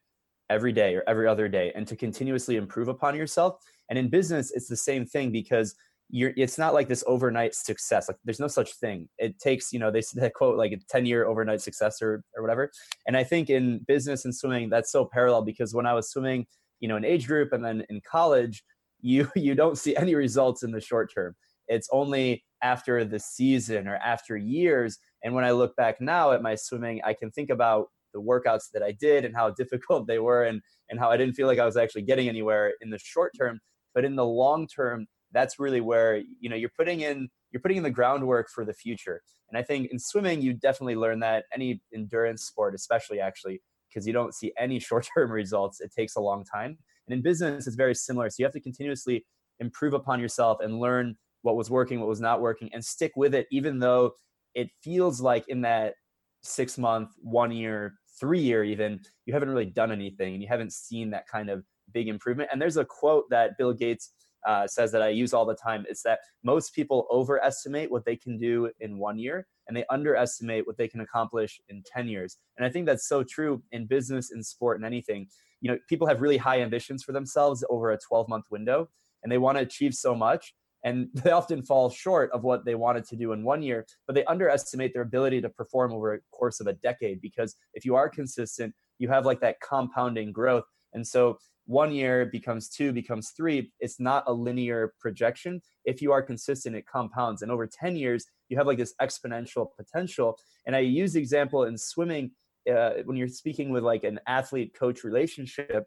every 0.51 0.73
day 0.73 0.95
or 0.95 1.05
every 1.07 1.29
other 1.29 1.49
day 1.49 1.73
and 1.75 1.87
to 1.87 1.97
continuously 1.97 2.57
improve 2.57 2.89
upon 2.89 3.15
yourself. 3.15 3.57
And 3.89 3.99
in 3.99 4.09
business, 4.09 4.51
it's 4.51 4.69
the 4.69 4.77
same 4.77 5.07
thing 5.07 5.31
because 5.31 5.75
you're 6.11 6.33
it's 6.37 6.59
not 6.59 6.75
like 6.75 6.89
this 6.89 7.05
overnight 7.07 7.55
success. 7.55 8.09
Like 8.09 8.19
there's 8.25 8.41
no 8.41 8.49
such 8.49 8.75
thing. 8.75 9.09
It 9.19 9.39
takes, 9.39 9.73
you 9.73 9.79
know, 9.79 9.91
they, 9.91 10.03
they 10.15 10.31
quote 10.31 10.59
like 10.59 10.73
a 10.73 10.77
10 10.91 11.07
year 11.07 11.27
overnight 11.27 11.61
success 11.61 12.03
or, 12.03 12.23
or 12.37 12.43
whatever. 12.43 12.71
And 13.07 13.17
I 13.17 13.25
think 13.25 13.49
in 13.49 13.81
business 13.87 14.25
and 14.25 14.35
swimming, 14.35 14.69
that's 14.69 14.93
so 14.93 15.05
parallel 15.05 15.43
because 15.43 15.75
when 15.75 15.87
I 15.87 15.95
was 15.95 16.11
swimming 16.11 16.47
you 16.83 16.89
know 16.89 16.97
an 16.97 17.05
age 17.05 17.27
group 17.27 17.55
and 17.55 17.65
then 17.65 17.83
in 17.89 18.03
college 18.03 18.63
you 19.01 19.31
you 19.37 19.55
don't 19.55 19.79
see 19.79 19.97
any 19.97 20.15
results 20.15 20.63
in 20.63 20.73
the 20.73 20.81
short 20.81 21.11
term. 21.15 21.35
It's 21.69 21.89
only 21.93 22.45
after 22.63 23.05
the 23.05 23.19
season 23.19 23.89
or 23.89 23.97
after 23.97 24.37
years 24.37 24.99
and 25.25 25.35
when 25.35 25.45
i 25.45 25.51
look 25.51 25.75
back 25.77 26.01
now 26.01 26.31
at 26.31 26.43
my 26.43 26.55
swimming 26.55 27.01
i 27.05 27.13
can 27.13 27.29
think 27.33 27.51
about 27.51 27.89
the 28.15 28.21
workouts 28.21 28.71
that 28.73 28.85
i 28.85 28.93
did 28.93 29.25
and 29.25 29.35
how 29.35 29.51
difficult 29.63 30.07
they 30.07 30.21
were 30.21 30.45
and 30.45 30.61
and 30.91 31.01
how 31.01 31.11
i 31.11 31.17
didn't 31.17 31.35
feel 31.35 31.49
like 31.49 31.59
i 31.59 31.65
was 31.65 31.77
actually 31.77 32.03
getting 32.03 32.29
anywhere 32.29 32.75
in 32.81 32.91
the 32.91 32.99
short 32.99 33.33
term. 33.37 33.59
But 33.95 34.05
in 34.05 34.17
the 34.17 34.25
long 34.25 34.67
term 34.67 35.07
that's 35.33 35.59
really 35.59 35.81
where 35.81 36.23
you 36.41 36.49
know 36.49 36.57
you're 36.57 36.71
putting 36.77 37.01
in 37.01 37.29
you're 37.51 37.61
putting 37.61 37.79
in 37.79 37.83
the 37.83 37.91
groundwork 37.91 38.49
for 38.49 38.65
the 38.65 38.75
future. 38.75 39.21
And 39.51 39.59
i 39.59 39.63
think 39.63 39.91
in 39.91 39.99
swimming 39.99 40.41
you 40.41 40.55
definitely 40.55 40.97
learn 40.97 41.21
that. 41.21 41.45
Any 41.53 41.81
endurance 41.95 42.45
sport 42.45 42.75
especially 42.75 43.21
actually 43.21 43.61
because 43.93 44.07
you 44.07 44.13
don't 44.13 44.35
see 44.35 44.53
any 44.59 44.79
short 44.89 45.09
term 45.15 45.31
results. 45.31 45.81
It 45.81 45.93
takes 45.97 46.17
a 46.17 46.21
long 46.21 46.45
time. 46.45 46.79
And 47.07 47.15
in 47.15 47.23
business, 47.23 47.67
it's 47.67 47.77
very 47.77 47.95
similar. 47.95 48.31
So 48.31 48.37
you 48.39 48.45
have 48.45 48.53
to 48.53 48.61
continuously 48.61 49.25
improve 49.61 49.95
upon 49.95 50.21
yourself 50.21 50.59
and 50.61 50.79
learn 50.79 51.17
what 51.43 51.57
was 51.57 51.71
working, 51.71 52.01
what 52.01 52.09
was 52.09 52.21
not 52.21 52.41
working, 52.41 52.71
and 52.73 52.85
stick 52.85 53.13
with 53.17 53.35
it, 53.35 53.47
even 53.51 53.79
though 53.79 54.13
it 54.55 54.69
feels 54.83 55.21
like 55.21 55.49
in 55.49 55.63
that 55.63 55.95
six 56.43 56.79
month, 56.79 57.11
one 57.21 57.51
year, 57.51 57.95
three 58.21 58.41
year, 58.41 58.65
even, 58.65 59.01
you 59.27 59.33
haven't 59.33 59.51
really 59.51 59.67
done 59.67 59.91
anything 59.91 60.35
and 60.35 60.43
you 60.43 60.49
haven't 60.49 60.73
seen 60.73 61.11
that 61.11 61.27
kind 61.27 61.51
of 61.51 61.65
big 61.93 62.09
improvement. 62.09 62.51
And 62.53 62.61
there's 62.61 62.77
a 62.77 62.85
quote 62.85 63.25
that 63.31 63.59
Bill 63.59 63.73
Gates 63.73 64.13
uh, 64.47 64.67
says 64.67 64.93
that 64.93 65.03
I 65.03 65.09
use 65.09 65.33
all 65.33 65.47
the 65.47 65.55
time. 65.55 65.85
It's 65.89 66.03
that 66.03 66.19
most 66.43 66.75
people 66.75 67.07
overestimate 67.11 67.91
what 67.91 68.05
they 68.05 68.17
can 68.17 68.39
do 68.39 68.71
in 68.81 68.99
one 68.99 69.19
year 69.19 69.47
and 69.73 69.77
they 69.79 69.87
underestimate 69.89 70.67
what 70.67 70.77
they 70.77 70.87
can 70.87 71.01
accomplish 71.01 71.59
in 71.71 71.83
10 71.87 72.07
years. 72.07 72.37
And 72.59 72.67
I 72.67 72.69
think 72.69 72.85
that's 72.85 73.09
so 73.09 73.25
true 73.25 73.63
in 73.73 73.87
business, 73.87 74.31
in 74.31 74.43
sport, 74.43 74.77
and 74.77 74.85
anything. 74.85 75.29
You 75.63 75.71
know, 75.71 75.79
people 75.89 76.07
have 76.09 76.21
really 76.21 76.37
high 76.37 76.61
ambitions 76.61 77.03
for 77.03 77.13
themselves 77.13 77.65
over 77.71 77.91
a 77.91 77.99
12 77.99 78.29
month 78.29 78.45
window 78.51 78.91
and 79.23 79.33
they 79.33 79.39
want 79.39 79.57
to 79.57 79.63
achieve 79.63 79.95
so 79.95 80.15
much. 80.15 80.55
and 80.85 81.09
they 81.15 81.31
often 81.31 81.63
fall 81.63 81.89
short 81.89 82.31
of 82.33 82.43
what 82.43 82.67
they 82.67 82.75
wanted 82.75 83.07
to 83.07 83.17
do 83.17 83.33
in 83.33 83.45
one 83.45 83.63
year 83.63 83.87
but 84.07 84.15
they 84.15 84.25
underestimate 84.27 84.93
their 84.93 85.09
ability 85.11 85.41
to 85.41 85.49
perform 85.49 85.93
over 85.93 86.15
a 86.15 86.19
course 86.33 86.61
of 86.61 86.67
a 86.67 86.75
decade 86.75 87.21
because 87.23 87.57
if 87.73 87.85
you 87.87 87.95
are 87.95 88.11
consistent 88.11 88.75
you 88.99 89.09
have 89.09 89.25
like 89.25 89.41
that 89.41 89.61
compounding 89.61 90.33
growth 90.33 90.65
and 90.93 91.07
so 91.07 91.39
one 91.67 91.93
year 91.93 92.27
becomes 92.27 92.69
two 92.69 92.93
becomes 92.93 93.31
three 93.37 93.71
it's 93.79 94.01
not 94.01 94.25
a 94.27 94.33
linear 94.33 94.93
projection 94.99 95.63
if 95.85 96.03
you 96.03 96.11
are 96.13 96.23
consistent 96.23 96.77
it 96.77 96.85
compounds 96.87 97.43
and 97.43 97.51
over 97.51 97.67
10 97.67 97.97
years 97.97 98.27
you 98.53 98.59
have 98.59 98.67
like 98.67 98.79
this 98.79 98.95
exponential 99.01 99.67
potential 99.77 100.39
and 100.67 100.77
i 100.77 100.79
use 100.79 101.15
the 101.15 101.21
example 101.21 101.65
in 101.65 101.77
swimming 101.77 102.31
uh, 102.73 102.91
when 103.07 103.17
you're 103.17 103.27
speaking 103.27 103.71
with 103.71 103.83
like 103.83 104.05
an 104.05 104.21
athlete 104.29 104.73
coach 104.79 105.03
relationship 105.03 105.87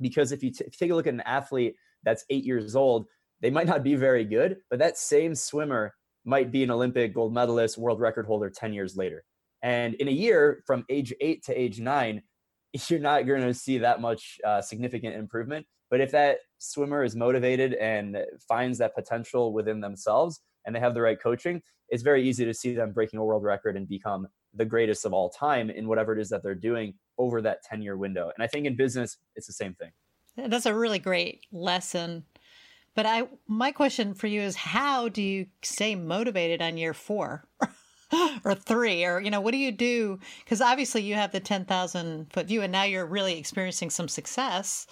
because 0.00 0.32
if 0.32 0.42
you, 0.42 0.50
t- 0.50 0.64
if 0.66 0.72
you 0.72 0.86
take 0.86 0.90
a 0.90 0.94
look 0.94 1.06
at 1.06 1.12
an 1.12 1.20
athlete 1.22 1.74
that's 2.04 2.24
eight 2.30 2.44
years 2.44 2.74
old 2.74 3.06
they 3.42 3.50
might 3.50 3.66
not 3.66 3.82
be 3.82 3.94
very 3.94 4.24
good 4.24 4.56
but 4.70 4.78
that 4.78 4.96
same 4.96 5.34
swimmer 5.34 5.92
might 6.24 6.50
be 6.50 6.62
an 6.62 6.70
olympic 6.70 7.12
gold 7.12 7.34
medalist 7.34 7.76
world 7.76 8.00
record 8.00 8.24
holder 8.24 8.48
10 8.48 8.72
years 8.72 8.96
later 8.96 9.24
and 9.62 9.94
in 9.94 10.08
a 10.08 10.12
year 10.12 10.62
from 10.66 10.84
age 10.88 11.12
8 11.20 11.44
to 11.44 11.60
age 11.60 11.80
9 11.80 12.22
you're 12.88 13.00
not 13.00 13.26
going 13.26 13.42
to 13.42 13.54
see 13.54 13.78
that 13.78 14.00
much 14.00 14.38
uh, 14.44 14.60
significant 14.60 15.14
improvement. 15.14 15.66
But 15.90 16.00
if 16.00 16.10
that 16.12 16.38
swimmer 16.58 17.04
is 17.04 17.14
motivated 17.14 17.74
and 17.74 18.18
finds 18.48 18.78
that 18.78 18.94
potential 18.94 19.52
within 19.52 19.80
themselves 19.80 20.40
and 20.66 20.74
they 20.74 20.80
have 20.80 20.94
the 20.94 21.00
right 21.00 21.20
coaching, 21.20 21.62
it's 21.88 22.02
very 22.02 22.28
easy 22.28 22.44
to 22.44 22.52
see 22.52 22.74
them 22.74 22.92
breaking 22.92 23.18
a 23.18 23.24
world 23.24 23.44
record 23.44 23.76
and 23.76 23.88
become 23.88 24.26
the 24.54 24.64
greatest 24.64 25.04
of 25.04 25.12
all 25.12 25.30
time 25.30 25.70
in 25.70 25.86
whatever 25.86 26.12
it 26.12 26.20
is 26.20 26.28
that 26.30 26.42
they're 26.42 26.54
doing 26.54 26.94
over 27.18 27.40
that 27.40 27.62
10 27.62 27.82
year 27.82 27.96
window. 27.96 28.30
And 28.36 28.42
I 28.42 28.46
think 28.46 28.66
in 28.66 28.76
business, 28.76 29.16
it's 29.36 29.46
the 29.46 29.52
same 29.52 29.74
thing. 29.74 29.92
That's 30.36 30.66
a 30.66 30.74
really 30.74 30.98
great 30.98 31.44
lesson. 31.52 32.24
But 32.94 33.06
I 33.06 33.28
my 33.46 33.72
question 33.72 34.14
for 34.14 34.26
you 34.26 34.40
is 34.40 34.56
how 34.56 35.08
do 35.08 35.22
you 35.22 35.46
stay 35.62 35.94
motivated 35.94 36.60
on 36.60 36.76
year 36.76 36.94
4? 36.94 37.46
or 38.44 38.54
three 38.54 39.04
or 39.04 39.20
you 39.20 39.32
know 39.32 39.40
what 39.40 39.50
do 39.50 39.58
you 39.58 39.72
do 39.72 40.20
because 40.44 40.60
obviously 40.60 41.02
you 41.02 41.14
have 41.14 41.32
the 41.32 41.40
10,000 41.40 42.32
foot 42.32 42.46
view 42.46 42.62
and 42.62 42.70
now 42.70 42.84
you're 42.84 43.04
really 43.04 43.36
experiencing 43.36 43.90
some 43.90 44.06
success 44.06 44.86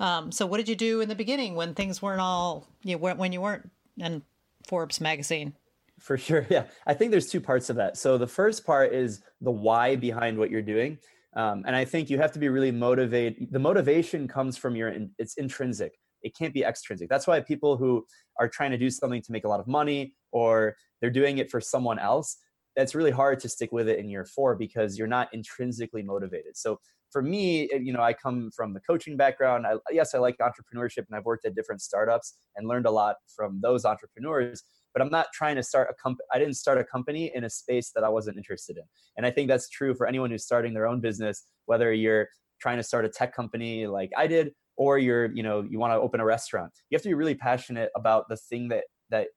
um, 0.00 0.30
so 0.30 0.44
what 0.44 0.58
did 0.58 0.68
you 0.68 0.76
do 0.76 1.00
in 1.00 1.08
the 1.08 1.14
beginning 1.14 1.54
when 1.54 1.74
things 1.74 2.02
weren't 2.02 2.20
all 2.20 2.66
you 2.82 2.98
know, 2.98 3.14
when 3.14 3.32
you 3.32 3.40
weren't 3.40 3.70
in 3.96 4.22
Forbes 4.68 5.00
magazine. 5.00 5.54
For 5.98 6.16
sure 6.16 6.46
yeah. 6.50 6.64
I 6.86 6.94
think 6.94 7.10
there's 7.10 7.28
two 7.28 7.40
parts 7.40 7.70
of 7.70 7.76
that. 7.76 7.96
So 7.96 8.18
the 8.18 8.26
first 8.26 8.64
part 8.64 8.92
is 8.92 9.22
the 9.40 9.50
why 9.50 9.96
behind 9.96 10.38
what 10.38 10.50
you're 10.50 10.62
doing. 10.62 10.98
Um, 11.34 11.64
and 11.66 11.74
I 11.74 11.84
think 11.84 12.10
you 12.10 12.18
have 12.18 12.32
to 12.32 12.38
be 12.38 12.48
really 12.48 12.70
motivated 12.70 13.48
the 13.50 13.58
motivation 13.58 14.28
comes 14.28 14.56
from 14.56 14.76
your 14.76 14.94
it's 15.18 15.34
intrinsic. 15.34 15.98
It 16.22 16.36
can't 16.36 16.54
be 16.54 16.64
extrinsic. 16.64 17.08
That's 17.08 17.26
why 17.26 17.40
people 17.40 17.76
who 17.76 18.04
are 18.38 18.48
trying 18.48 18.70
to 18.72 18.78
do 18.78 18.90
something 18.90 19.22
to 19.22 19.32
make 19.32 19.44
a 19.44 19.48
lot 19.48 19.60
of 19.60 19.68
money 19.68 20.14
or 20.32 20.74
they're 21.00 21.10
doing 21.10 21.38
it 21.38 21.50
for 21.50 21.60
someone 21.60 21.98
else 21.98 22.38
that's 22.78 22.94
really 22.94 23.10
hard 23.10 23.40
to 23.40 23.48
stick 23.48 23.72
with 23.72 23.88
it 23.88 23.98
in 23.98 24.08
year 24.08 24.24
four 24.24 24.54
because 24.54 24.96
you're 24.96 25.08
not 25.08 25.28
intrinsically 25.32 26.02
motivated. 26.02 26.56
So 26.56 26.78
for 27.10 27.22
me, 27.22 27.68
you 27.72 27.92
know, 27.92 28.02
I 28.02 28.12
come 28.12 28.50
from 28.54 28.74
the 28.74 28.80
coaching 28.80 29.16
background. 29.16 29.66
I, 29.66 29.74
yes, 29.90 30.14
I 30.14 30.18
like 30.18 30.36
entrepreneurship 30.38 31.04
and 31.08 31.14
I've 31.14 31.24
worked 31.24 31.46
at 31.46 31.54
different 31.54 31.80
startups 31.80 32.38
and 32.56 32.68
learned 32.68 32.86
a 32.86 32.90
lot 32.90 33.16
from 33.34 33.60
those 33.62 33.84
entrepreneurs. 33.84 34.62
But 34.92 35.02
I'm 35.02 35.10
not 35.10 35.26
trying 35.34 35.56
to 35.56 35.62
start 35.62 35.88
a 35.90 35.94
company. 36.02 36.24
I 36.32 36.38
didn't 36.38 36.54
start 36.54 36.78
a 36.78 36.84
company 36.84 37.30
in 37.34 37.44
a 37.44 37.50
space 37.50 37.92
that 37.94 38.04
I 38.04 38.08
wasn't 38.08 38.36
interested 38.36 38.76
in. 38.76 38.84
And 39.16 39.26
I 39.26 39.30
think 39.30 39.48
that's 39.48 39.68
true 39.68 39.94
for 39.94 40.06
anyone 40.06 40.30
who's 40.30 40.44
starting 40.44 40.74
their 40.74 40.86
own 40.86 41.00
business, 41.00 41.46
whether 41.66 41.92
you're 41.92 42.28
trying 42.60 42.78
to 42.78 42.82
start 42.82 43.04
a 43.04 43.08
tech 43.08 43.34
company 43.34 43.86
like 43.86 44.10
I 44.16 44.26
did, 44.26 44.52
or 44.76 44.98
you're, 44.98 45.26
you 45.34 45.42
know, 45.42 45.64
you 45.68 45.78
want 45.78 45.92
to 45.92 45.96
open 45.96 46.20
a 46.20 46.24
restaurant. 46.24 46.72
You 46.90 46.96
have 46.96 47.02
to 47.02 47.08
be 47.08 47.14
really 47.14 47.34
passionate 47.34 47.90
about 47.96 48.28
the 48.28 48.36
thing 48.36 48.68
that 48.68 48.84
that 49.10 49.28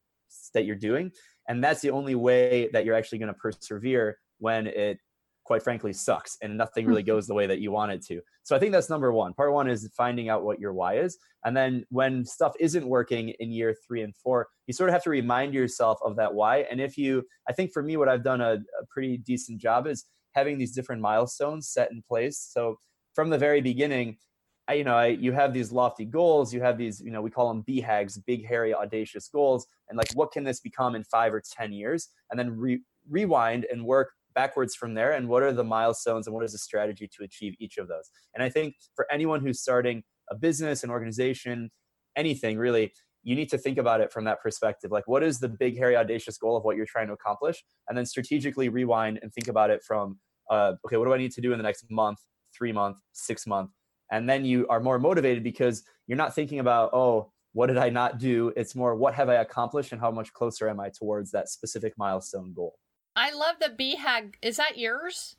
that 0.54 0.66
you're 0.66 0.78
doing 0.78 1.12
and 1.48 1.64
that's 1.64 1.82
the 1.82 1.90
only 1.92 2.16
way 2.16 2.70
that 2.74 2.86
you're 2.86 2.96
actually 2.96 3.18
going 3.18 3.34
to 3.34 3.40
persevere 3.40 4.18
when 4.40 4.68
it 4.68 5.00
quite 5.44 5.64
frankly 5.64 5.94
sucks 5.94 6.38
and 6.42 6.58
nothing 6.58 6.86
really 6.86 7.04
goes 7.12 7.28
the 7.28 7.34
way 7.34 7.48
that 7.48 7.60
you 7.60 7.72
want 7.72 7.92
it 7.92 8.04
to 8.04 8.22
so 8.44 8.56
i 8.56 8.60
think 8.60 8.72
that's 8.72 8.90
number 8.90 9.12
one 9.12 9.34
part 9.34 9.54
one 9.54 9.70
is 9.70 9.90
finding 9.96 10.30
out 10.30 10.44
what 10.44 10.60
your 10.60 10.74
why 10.74 10.98
is 10.98 11.18
and 11.46 11.56
then 11.56 11.84
when 11.90 12.24
stuff 12.24 12.54
isn't 12.60 12.88
working 12.88 13.30
in 13.40 13.52
year 13.52 13.76
three 13.86 14.02
and 14.02 14.16
four 14.16 14.48
you 14.68 14.74
sort 14.74 14.90
of 14.90 14.94
have 14.94 15.04
to 15.04 15.10
remind 15.10 15.54
yourself 15.54 16.00
of 16.04 16.16
that 16.16 16.34
why 16.34 16.60
and 16.72 16.80
if 16.80 16.98
you 16.98 17.24
i 17.50 17.54
think 17.54 17.72
for 17.72 17.84
me 17.84 17.98
what 17.98 18.10
i've 18.10 18.24
done 18.24 18.42
a, 18.42 18.54
a 18.54 18.86
pretty 18.90 19.18
decent 19.18 19.60
job 19.60 19.88
is 19.88 20.06
having 20.34 20.58
these 20.58 20.72
different 20.72 21.02
milestones 21.02 21.68
set 21.70 21.92
in 21.92 22.02
place 22.02 22.38
so 22.52 22.78
from 23.14 23.30
the 23.30 23.38
very 23.38 23.62
beginning 23.62 24.18
I, 24.68 24.76
you 24.76 24.84
know, 24.86 24.96
I, 24.96 25.08
you 25.08 25.34
have 25.34 25.54
these 25.54 25.72
lofty 25.72 26.06
goals. 26.06 26.54
You 26.54 26.62
have 26.62 26.78
these, 26.78 27.02
you 27.02 27.12
know, 27.12 27.22
we 27.22 27.30
call 27.30 27.50
them 27.50 27.64
BHAGs, 27.68 28.24
big, 28.26 28.46
hairy, 28.46 28.74
audacious 28.74 29.28
goals. 29.28 29.68
And 29.90 29.98
like, 29.98 30.12
what 30.14 30.32
can 30.32 30.46
this 30.46 30.62
become 30.62 30.96
in 30.96 31.04
five 31.04 31.34
or 31.34 31.42
10 31.42 31.74
years? 31.74 32.10
And 32.30 32.40
then 32.40 32.58
re- 32.58 32.82
rewind 33.10 33.66
and 33.72 33.84
work 33.84 34.12
backwards 34.34 34.76
from 34.76 34.94
there. 34.94 35.14
And 35.14 35.28
what 35.28 35.44
are 35.44 35.54
the 35.54 35.64
milestones 35.64 36.28
and 36.28 36.34
what 36.34 36.44
is 36.44 36.52
the 36.52 36.58
strategy 36.58 37.10
to 37.18 37.24
achieve 37.24 37.56
each 37.60 37.78
of 37.78 37.88
those? 37.88 38.10
And 38.34 38.44
I 38.44 38.50
think 38.50 38.76
for 38.96 39.08
anyone 39.12 39.42
who's 39.42 39.62
starting 39.62 40.04
a 40.30 40.36
business, 40.36 40.84
an 40.84 40.90
organization, 40.90 41.72
anything 42.16 42.58
really, 42.58 42.94
you 43.24 43.36
need 43.36 43.50
to 43.50 43.58
think 43.58 43.78
about 43.78 44.02
it 44.02 44.12
from 44.12 44.26
that 44.26 44.42
perspective. 44.42 44.92
Like, 44.92 45.08
what 45.08 45.24
is 45.24 45.40
the 45.40 45.50
big, 45.50 45.78
hairy, 45.78 45.96
audacious 45.96 46.38
goal 46.38 46.58
of 46.58 46.64
what 46.64 46.76
you're 46.76 46.88
trying 46.88 47.08
to 47.08 47.14
accomplish? 47.14 47.64
And 47.88 47.98
then 47.98 48.06
strategically 48.06 48.70
rewind 48.70 49.20
and 49.22 49.32
think 49.34 49.48
about 49.48 49.70
it 49.70 49.84
from, 49.84 50.20
uh, 50.50 50.74
okay, 50.86 50.98
what 50.98 51.06
do 51.06 51.14
I 51.14 51.18
need 51.18 51.32
to 51.34 51.42
do 51.42 51.52
in 51.52 51.60
the 51.60 51.64
next 51.64 51.86
month, 51.90 52.20
three 52.56 52.72
month, 52.72 52.98
six 53.14 53.46
month? 53.46 53.72
and 54.12 54.30
then 54.30 54.46
you 54.46 54.68
are 54.68 54.80
more 54.80 55.00
motivated 55.00 55.44
because 55.44 55.84
you're 56.06 56.18
not 56.18 56.36
thinking 56.36 56.60
about 56.60 56.92
oh 56.94 57.32
what 57.54 57.68
did 57.68 57.78
i 57.78 57.90
not 57.90 58.20
do 58.20 58.54
it's 58.56 58.76
more 58.76 58.96
what 58.96 59.14
have 59.14 59.30
i 59.30 59.36
accomplished 59.36 59.92
and 59.92 60.00
how 60.00 60.12
much 60.12 60.32
closer 60.34 60.70
am 60.70 60.80
i 60.80 60.90
towards 60.90 61.32
that 61.32 61.50
specific 61.50 61.94
milestone 61.98 62.54
goal 62.54 62.76
i 63.16 63.32
love 63.34 63.56
the 63.60 63.70
BHAG. 63.70 64.36
Is 64.42 64.58
that 64.58 64.78
yours? 64.78 65.36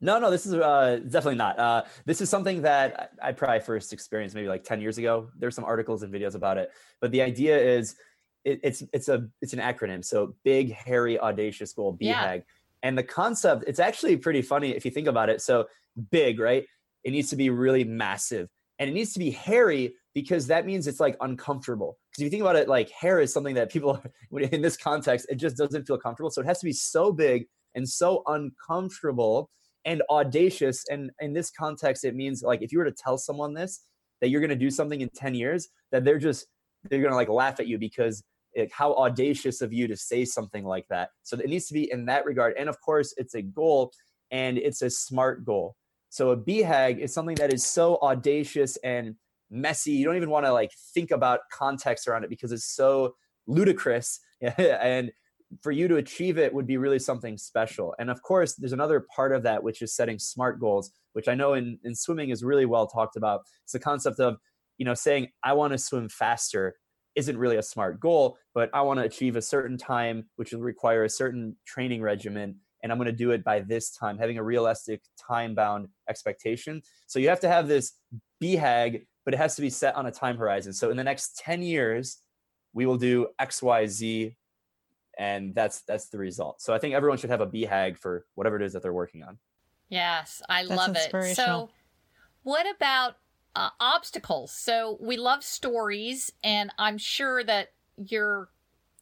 No 0.00 0.18
no 0.20 0.30
this 0.30 0.46
is 0.46 0.54
uh, 0.54 1.00
definitely 1.02 1.36
not. 1.36 1.58
Uh, 1.58 1.82
this 2.04 2.20
is 2.20 2.30
something 2.30 2.62
that 2.62 3.12
i 3.22 3.32
probably 3.32 3.60
first 3.60 3.92
experienced 3.92 4.34
maybe 4.34 4.48
like 4.48 4.64
10 4.64 4.80
years 4.80 4.98
ago. 4.98 5.28
There's 5.36 5.54
some 5.54 5.64
articles 5.64 6.02
and 6.02 6.12
videos 6.12 6.34
about 6.34 6.56
it. 6.58 6.70
But 7.00 7.10
the 7.10 7.22
idea 7.22 7.58
is 7.58 7.96
it, 8.44 8.60
it's 8.62 8.82
it's 8.92 9.08
a 9.08 9.28
it's 9.42 9.52
an 9.52 9.58
acronym. 9.58 10.04
So 10.04 10.34
big 10.44 10.72
hairy 10.72 11.18
audacious 11.18 11.72
goal 11.72 11.94
BHAG. 11.94 12.00
Yeah. 12.00 12.38
and 12.82 12.96
the 12.96 13.02
concept 13.02 13.64
it's 13.66 13.80
actually 13.80 14.16
pretty 14.16 14.42
funny 14.42 14.70
if 14.70 14.84
you 14.84 14.90
think 14.92 15.08
about 15.08 15.28
it. 15.28 15.42
So 15.42 15.66
big 16.10 16.38
right? 16.38 16.64
It 17.02 17.10
needs 17.10 17.30
to 17.30 17.36
be 17.36 17.50
really 17.50 17.84
massive. 17.84 18.48
And 18.78 18.88
it 18.88 18.92
needs 18.92 19.12
to 19.14 19.18
be 19.18 19.30
hairy 19.30 19.94
because 20.14 20.46
that 20.46 20.64
means 20.64 20.86
it's 20.86 21.00
like 21.00 21.16
uncomfortable. 21.20 21.98
Because 22.18 22.26
if 22.26 22.32
you 22.32 22.36
think 22.36 22.50
about 22.50 22.56
it, 22.56 22.68
like 22.68 22.90
hair 22.90 23.20
is 23.20 23.32
something 23.32 23.54
that 23.54 23.70
people 23.70 24.02
in 24.32 24.60
this 24.60 24.76
context, 24.76 25.26
it 25.30 25.36
just 25.36 25.56
doesn't 25.56 25.86
feel 25.86 25.98
comfortable. 25.98 26.30
So 26.30 26.40
it 26.40 26.46
has 26.46 26.58
to 26.58 26.66
be 26.66 26.72
so 26.72 27.12
big 27.12 27.46
and 27.76 27.88
so 27.88 28.24
uncomfortable 28.26 29.50
and 29.84 30.02
audacious. 30.10 30.84
And 30.90 31.12
in 31.20 31.32
this 31.32 31.50
context, 31.50 32.04
it 32.04 32.16
means 32.16 32.42
like 32.42 32.60
if 32.60 32.72
you 32.72 32.78
were 32.78 32.84
to 32.84 32.92
tell 32.92 33.18
someone 33.18 33.54
this, 33.54 33.84
that 34.20 34.30
you're 34.30 34.40
going 34.40 34.50
to 34.50 34.56
do 34.56 34.70
something 34.70 35.00
in 35.00 35.08
10 35.10 35.34
years, 35.34 35.68
that 35.92 36.04
they're 36.04 36.18
just, 36.18 36.46
they're 36.90 37.00
going 37.00 37.12
to 37.12 37.16
like 37.16 37.28
laugh 37.28 37.60
at 37.60 37.68
you 37.68 37.78
because 37.78 38.24
like, 38.56 38.72
how 38.72 38.94
audacious 38.94 39.60
of 39.60 39.72
you 39.72 39.86
to 39.86 39.96
say 39.96 40.24
something 40.24 40.64
like 40.64 40.86
that. 40.90 41.10
So 41.22 41.38
it 41.38 41.48
needs 41.48 41.66
to 41.68 41.74
be 41.74 41.90
in 41.92 42.04
that 42.06 42.24
regard. 42.24 42.54
And 42.58 42.68
of 42.68 42.80
course, 42.80 43.14
it's 43.16 43.34
a 43.34 43.42
goal 43.42 43.92
and 44.32 44.58
it's 44.58 44.82
a 44.82 44.90
smart 44.90 45.44
goal. 45.44 45.76
So 46.08 46.30
a 46.30 46.36
BHAG 46.36 46.98
is 46.98 47.14
something 47.14 47.36
that 47.36 47.52
is 47.52 47.64
so 47.64 47.98
audacious 48.02 48.76
and 48.78 49.14
messy. 49.50 49.92
You 49.92 50.04
don't 50.04 50.16
even 50.16 50.30
want 50.30 50.46
to 50.46 50.52
like 50.52 50.72
think 50.94 51.10
about 51.10 51.40
context 51.52 52.08
around 52.08 52.24
it 52.24 52.30
because 52.30 52.52
it's 52.52 52.64
so 52.64 53.14
ludicrous. 53.46 54.20
and 54.58 55.10
for 55.62 55.72
you 55.72 55.88
to 55.88 55.96
achieve 55.96 56.36
it 56.38 56.52
would 56.52 56.66
be 56.66 56.76
really 56.76 56.98
something 56.98 57.38
special. 57.38 57.94
And 57.98 58.10
of 58.10 58.22
course, 58.22 58.54
there's 58.54 58.72
another 58.72 59.06
part 59.14 59.32
of 59.32 59.42
that, 59.44 59.62
which 59.62 59.80
is 59.80 59.94
setting 59.94 60.18
smart 60.18 60.60
goals, 60.60 60.92
which 61.14 61.28
I 61.28 61.34
know 61.34 61.54
in, 61.54 61.78
in 61.84 61.94
swimming 61.94 62.30
is 62.30 62.44
really 62.44 62.66
well 62.66 62.86
talked 62.86 63.16
about. 63.16 63.40
It's 63.64 63.72
the 63.72 63.78
concept 63.78 64.20
of, 64.20 64.36
you 64.76 64.84
know, 64.84 64.94
saying, 64.94 65.28
I 65.42 65.54
want 65.54 65.72
to 65.72 65.78
swim 65.78 66.08
faster 66.08 66.74
isn't 67.16 67.36
really 67.36 67.56
a 67.56 67.62
smart 67.62 67.98
goal, 67.98 68.36
but 68.54 68.70
I 68.74 68.82
want 68.82 69.00
to 69.00 69.04
achieve 69.04 69.36
a 69.36 69.42
certain 69.42 69.76
time, 69.76 70.26
which 70.36 70.52
will 70.52 70.60
require 70.60 71.04
a 71.04 71.08
certain 71.08 71.56
training 71.66 72.02
regimen 72.02 72.56
and 72.82 72.92
I'm 72.92 72.98
going 72.98 73.06
to 73.06 73.12
do 73.12 73.30
it 73.32 73.44
by 73.44 73.60
this 73.60 73.90
time, 73.90 74.18
having 74.18 74.38
a 74.38 74.42
realistic 74.42 75.02
time 75.18 75.54
bound 75.54 75.88
expectation. 76.08 76.82
So 77.06 77.18
you 77.18 77.28
have 77.28 77.40
to 77.40 77.48
have 77.48 77.68
this 77.68 77.92
BHAG, 78.42 79.06
but 79.28 79.34
it 79.34 79.36
has 79.36 79.54
to 79.56 79.60
be 79.60 79.68
set 79.68 79.94
on 79.94 80.06
a 80.06 80.10
time 80.10 80.38
horizon. 80.38 80.72
So 80.72 80.88
in 80.88 80.96
the 80.96 81.04
next 81.04 81.36
10 81.36 81.60
years, 81.60 82.22
we 82.72 82.86
will 82.86 82.96
do 82.96 83.26
X, 83.38 83.62
Y, 83.62 83.86
Z, 83.86 84.34
and 85.18 85.54
that's 85.54 85.82
that's 85.82 86.08
the 86.08 86.16
result. 86.16 86.62
So 86.62 86.72
I 86.72 86.78
think 86.78 86.94
everyone 86.94 87.18
should 87.18 87.28
have 87.28 87.42
a 87.42 87.46
BHAG 87.46 87.98
for 87.98 88.24
whatever 88.36 88.56
it 88.56 88.62
is 88.62 88.72
that 88.72 88.82
they're 88.82 88.94
working 88.94 89.22
on. 89.22 89.36
Yes, 89.90 90.40
I 90.48 90.64
that's 90.64 90.74
love 90.74 90.96
it. 90.96 91.36
So 91.36 91.68
what 92.42 92.64
about 92.74 93.16
uh, 93.54 93.68
obstacles? 93.78 94.50
So 94.50 94.96
we 94.98 95.18
love 95.18 95.44
stories, 95.44 96.32
and 96.42 96.72
I'm 96.78 96.96
sure 96.96 97.44
that 97.44 97.72
your 97.98 98.48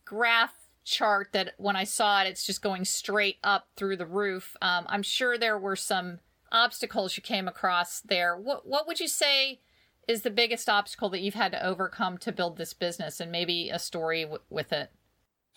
graph 0.05 0.55
chart 0.83 1.29
that 1.35 1.55
when 1.57 1.77
I 1.77 1.85
saw 1.85 2.23
it, 2.23 2.27
it's 2.27 2.45
just 2.45 2.63
going 2.63 2.85
straight 2.85 3.37
up 3.45 3.69
through 3.77 3.99
the 3.99 4.07
roof. 4.07 4.57
Um, 4.61 4.87
I'm 4.89 5.05
sure 5.05 5.39
there 5.39 5.57
were 5.57 5.77
some 5.77 6.19
obstacles 6.51 7.17
you 7.17 7.23
came 7.23 7.47
across 7.47 8.01
there. 8.01 8.37
What 8.37 8.67
what 8.67 8.89
would 8.89 8.99
you 8.99 9.07
say 9.07 9.61
is 10.09 10.23
the 10.23 10.31
biggest 10.31 10.69
obstacle 10.69 11.09
that 11.11 11.21
you've 11.21 11.35
had 11.35 11.53
to 11.53 11.65
overcome 11.65 12.19
to 12.19 12.33
build 12.33 12.57
this 12.57 12.73
business 12.73 13.21
and 13.21 13.33
maybe 13.33 13.71
a 13.71 13.79
story 13.79 14.23
w- 14.23 14.43
with 14.51 14.73
it? 14.73 14.91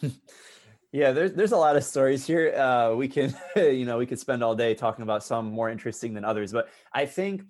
yeah, 0.91 1.11
there's 1.11 1.33
there's 1.33 1.51
a 1.51 1.57
lot 1.57 1.75
of 1.75 1.83
stories 1.83 2.25
here. 2.25 2.55
Uh, 2.55 2.95
we 2.95 3.07
can, 3.07 3.35
you 3.55 3.85
know, 3.85 3.97
we 3.97 4.05
could 4.05 4.19
spend 4.19 4.43
all 4.43 4.55
day 4.55 4.73
talking 4.73 5.03
about 5.03 5.23
some 5.23 5.51
more 5.51 5.69
interesting 5.69 6.13
than 6.13 6.25
others, 6.25 6.51
but 6.51 6.69
I 6.93 7.05
think 7.05 7.43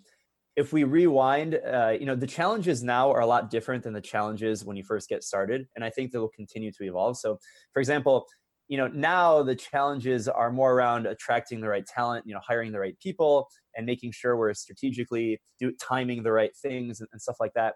if 0.55 0.73
we 0.73 0.83
rewind, 0.83 1.55
uh, 1.55 1.95
you 1.97 2.05
know, 2.05 2.15
the 2.15 2.27
challenges 2.27 2.83
now 2.83 3.09
are 3.11 3.21
a 3.21 3.25
lot 3.25 3.49
different 3.49 3.83
than 3.83 3.93
the 3.93 4.01
challenges 4.01 4.65
when 4.65 4.75
you 4.75 4.83
first 4.83 5.07
get 5.07 5.23
started, 5.23 5.67
and 5.75 5.85
I 5.85 5.89
think 5.89 6.11
they 6.11 6.17
will 6.17 6.29
continue 6.29 6.71
to 6.73 6.83
evolve. 6.83 7.17
So, 7.17 7.39
for 7.71 7.79
example, 7.79 8.27
you 8.69 8.77
know, 8.77 8.87
now 8.87 9.43
the 9.43 9.55
challenges 9.55 10.27
are 10.27 10.51
more 10.51 10.73
around 10.73 11.05
attracting 11.05 11.59
the 11.59 11.67
right 11.67 11.85
talent, 11.85 12.25
you 12.25 12.33
know, 12.33 12.39
hiring 12.45 12.71
the 12.71 12.79
right 12.79 12.97
people, 12.99 13.49
and 13.75 13.85
making 13.85 14.11
sure 14.11 14.37
we're 14.37 14.53
strategically 14.53 15.41
do 15.59 15.73
timing 15.81 16.23
the 16.23 16.31
right 16.31 16.55
things 16.61 17.01
and, 17.01 17.09
and 17.11 17.21
stuff 17.21 17.37
like 17.39 17.53
that. 17.55 17.75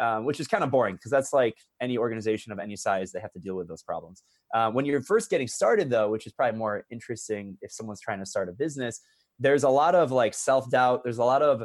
Um, 0.00 0.24
which 0.24 0.40
is 0.40 0.48
kind 0.48 0.64
of 0.64 0.72
boring 0.72 0.96
because 0.96 1.12
that's 1.12 1.32
like 1.32 1.54
any 1.80 1.96
organization 1.96 2.50
of 2.50 2.58
any 2.58 2.74
size 2.74 3.12
they 3.12 3.20
have 3.20 3.30
to 3.30 3.38
deal 3.38 3.54
with 3.54 3.68
those 3.68 3.84
problems 3.84 4.24
uh, 4.52 4.68
when 4.68 4.84
you're 4.84 5.00
first 5.00 5.30
getting 5.30 5.46
started 5.46 5.88
though 5.88 6.10
which 6.10 6.26
is 6.26 6.32
probably 6.32 6.58
more 6.58 6.84
interesting 6.90 7.56
if 7.62 7.70
someone's 7.70 8.00
trying 8.00 8.18
to 8.18 8.26
start 8.26 8.48
a 8.48 8.52
business 8.52 9.00
there's 9.38 9.62
a 9.62 9.68
lot 9.68 9.94
of 9.94 10.10
like 10.10 10.34
self-doubt 10.34 11.04
there's 11.04 11.18
a 11.18 11.24
lot 11.24 11.42
of 11.42 11.62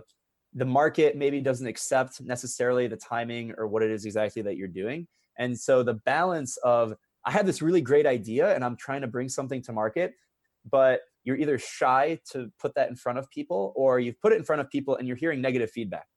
the 0.54 0.66
market 0.66 1.16
maybe 1.16 1.40
doesn't 1.42 1.68
accept 1.68 2.22
necessarily 2.22 2.88
the 2.88 2.98
timing 2.98 3.54
or 3.58 3.68
what 3.68 3.84
it 3.84 3.92
is 3.92 4.06
exactly 4.06 4.42
that 4.42 4.58
you're 4.58 4.68
doing. 4.68 5.08
And 5.38 5.58
so 5.58 5.84
the 5.84 5.94
balance 5.94 6.58
of 6.58 6.94
I 7.30 7.32
have 7.34 7.46
this 7.46 7.62
really 7.62 7.82
great 7.82 8.08
idea 8.08 8.56
and 8.56 8.66
I'm 8.66 8.76
trying 8.76 9.02
to 9.02 9.08
bring 9.08 9.30
something 9.30 9.62
to 9.62 9.72
market, 9.72 10.16
but 10.68 11.02
you're 11.24 11.38
either 11.38 11.60
shy 11.60 12.20
to 12.32 12.52
put 12.60 12.74
that 12.74 12.90
in 12.90 12.96
front 12.96 13.20
of 13.20 13.30
people 13.30 13.72
or 13.76 14.00
you've 14.00 14.20
put 14.20 14.34
it 14.34 14.38
in 14.38 14.44
front 14.44 14.62
of 14.62 14.70
people 14.72 14.96
and 14.96 15.08
you're 15.08 15.16
hearing 15.16 15.40
negative 15.40 15.70
feedback. 15.70 16.08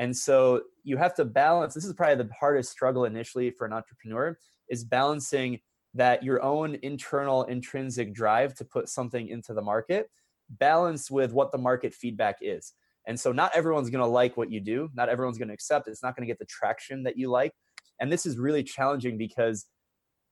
And 0.00 0.16
so 0.16 0.62
you 0.82 0.96
have 0.96 1.14
to 1.14 1.24
balance 1.24 1.74
this 1.74 1.84
is 1.84 1.92
probably 1.92 2.24
the 2.24 2.34
hardest 2.34 2.72
struggle 2.72 3.04
initially 3.04 3.52
for 3.52 3.68
an 3.68 3.72
entrepreneur 3.72 4.36
is 4.68 4.82
balancing 4.82 5.60
that 5.94 6.24
your 6.24 6.42
own 6.42 6.76
internal 6.82 7.44
intrinsic 7.44 8.12
drive 8.12 8.52
to 8.56 8.64
put 8.64 8.88
something 8.88 9.28
into 9.28 9.54
the 9.54 9.62
market 9.62 10.10
balanced 10.50 11.08
with 11.08 11.32
what 11.32 11.52
the 11.52 11.58
market 11.58 11.94
feedback 11.94 12.38
is. 12.40 12.72
And 13.06 13.18
so 13.18 13.30
not 13.30 13.54
everyone's 13.54 13.90
going 13.90 14.02
to 14.02 14.10
like 14.10 14.36
what 14.36 14.50
you 14.50 14.58
do. 14.58 14.90
Not 14.92 15.08
everyone's 15.08 15.38
going 15.38 15.48
to 15.48 15.54
accept 15.54 15.86
it. 15.86 15.92
It's 15.92 16.02
not 16.02 16.16
going 16.16 16.26
to 16.26 16.32
get 16.32 16.40
the 16.40 16.46
traction 16.46 17.04
that 17.04 17.16
you 17.16 17.30
like. 17.30 17.52
And 18.00 18.10
this 18.10 18.26
is 18.26 18.38
really 18.38 18.64
challenging 18.64 19.16
because 19.16 19.64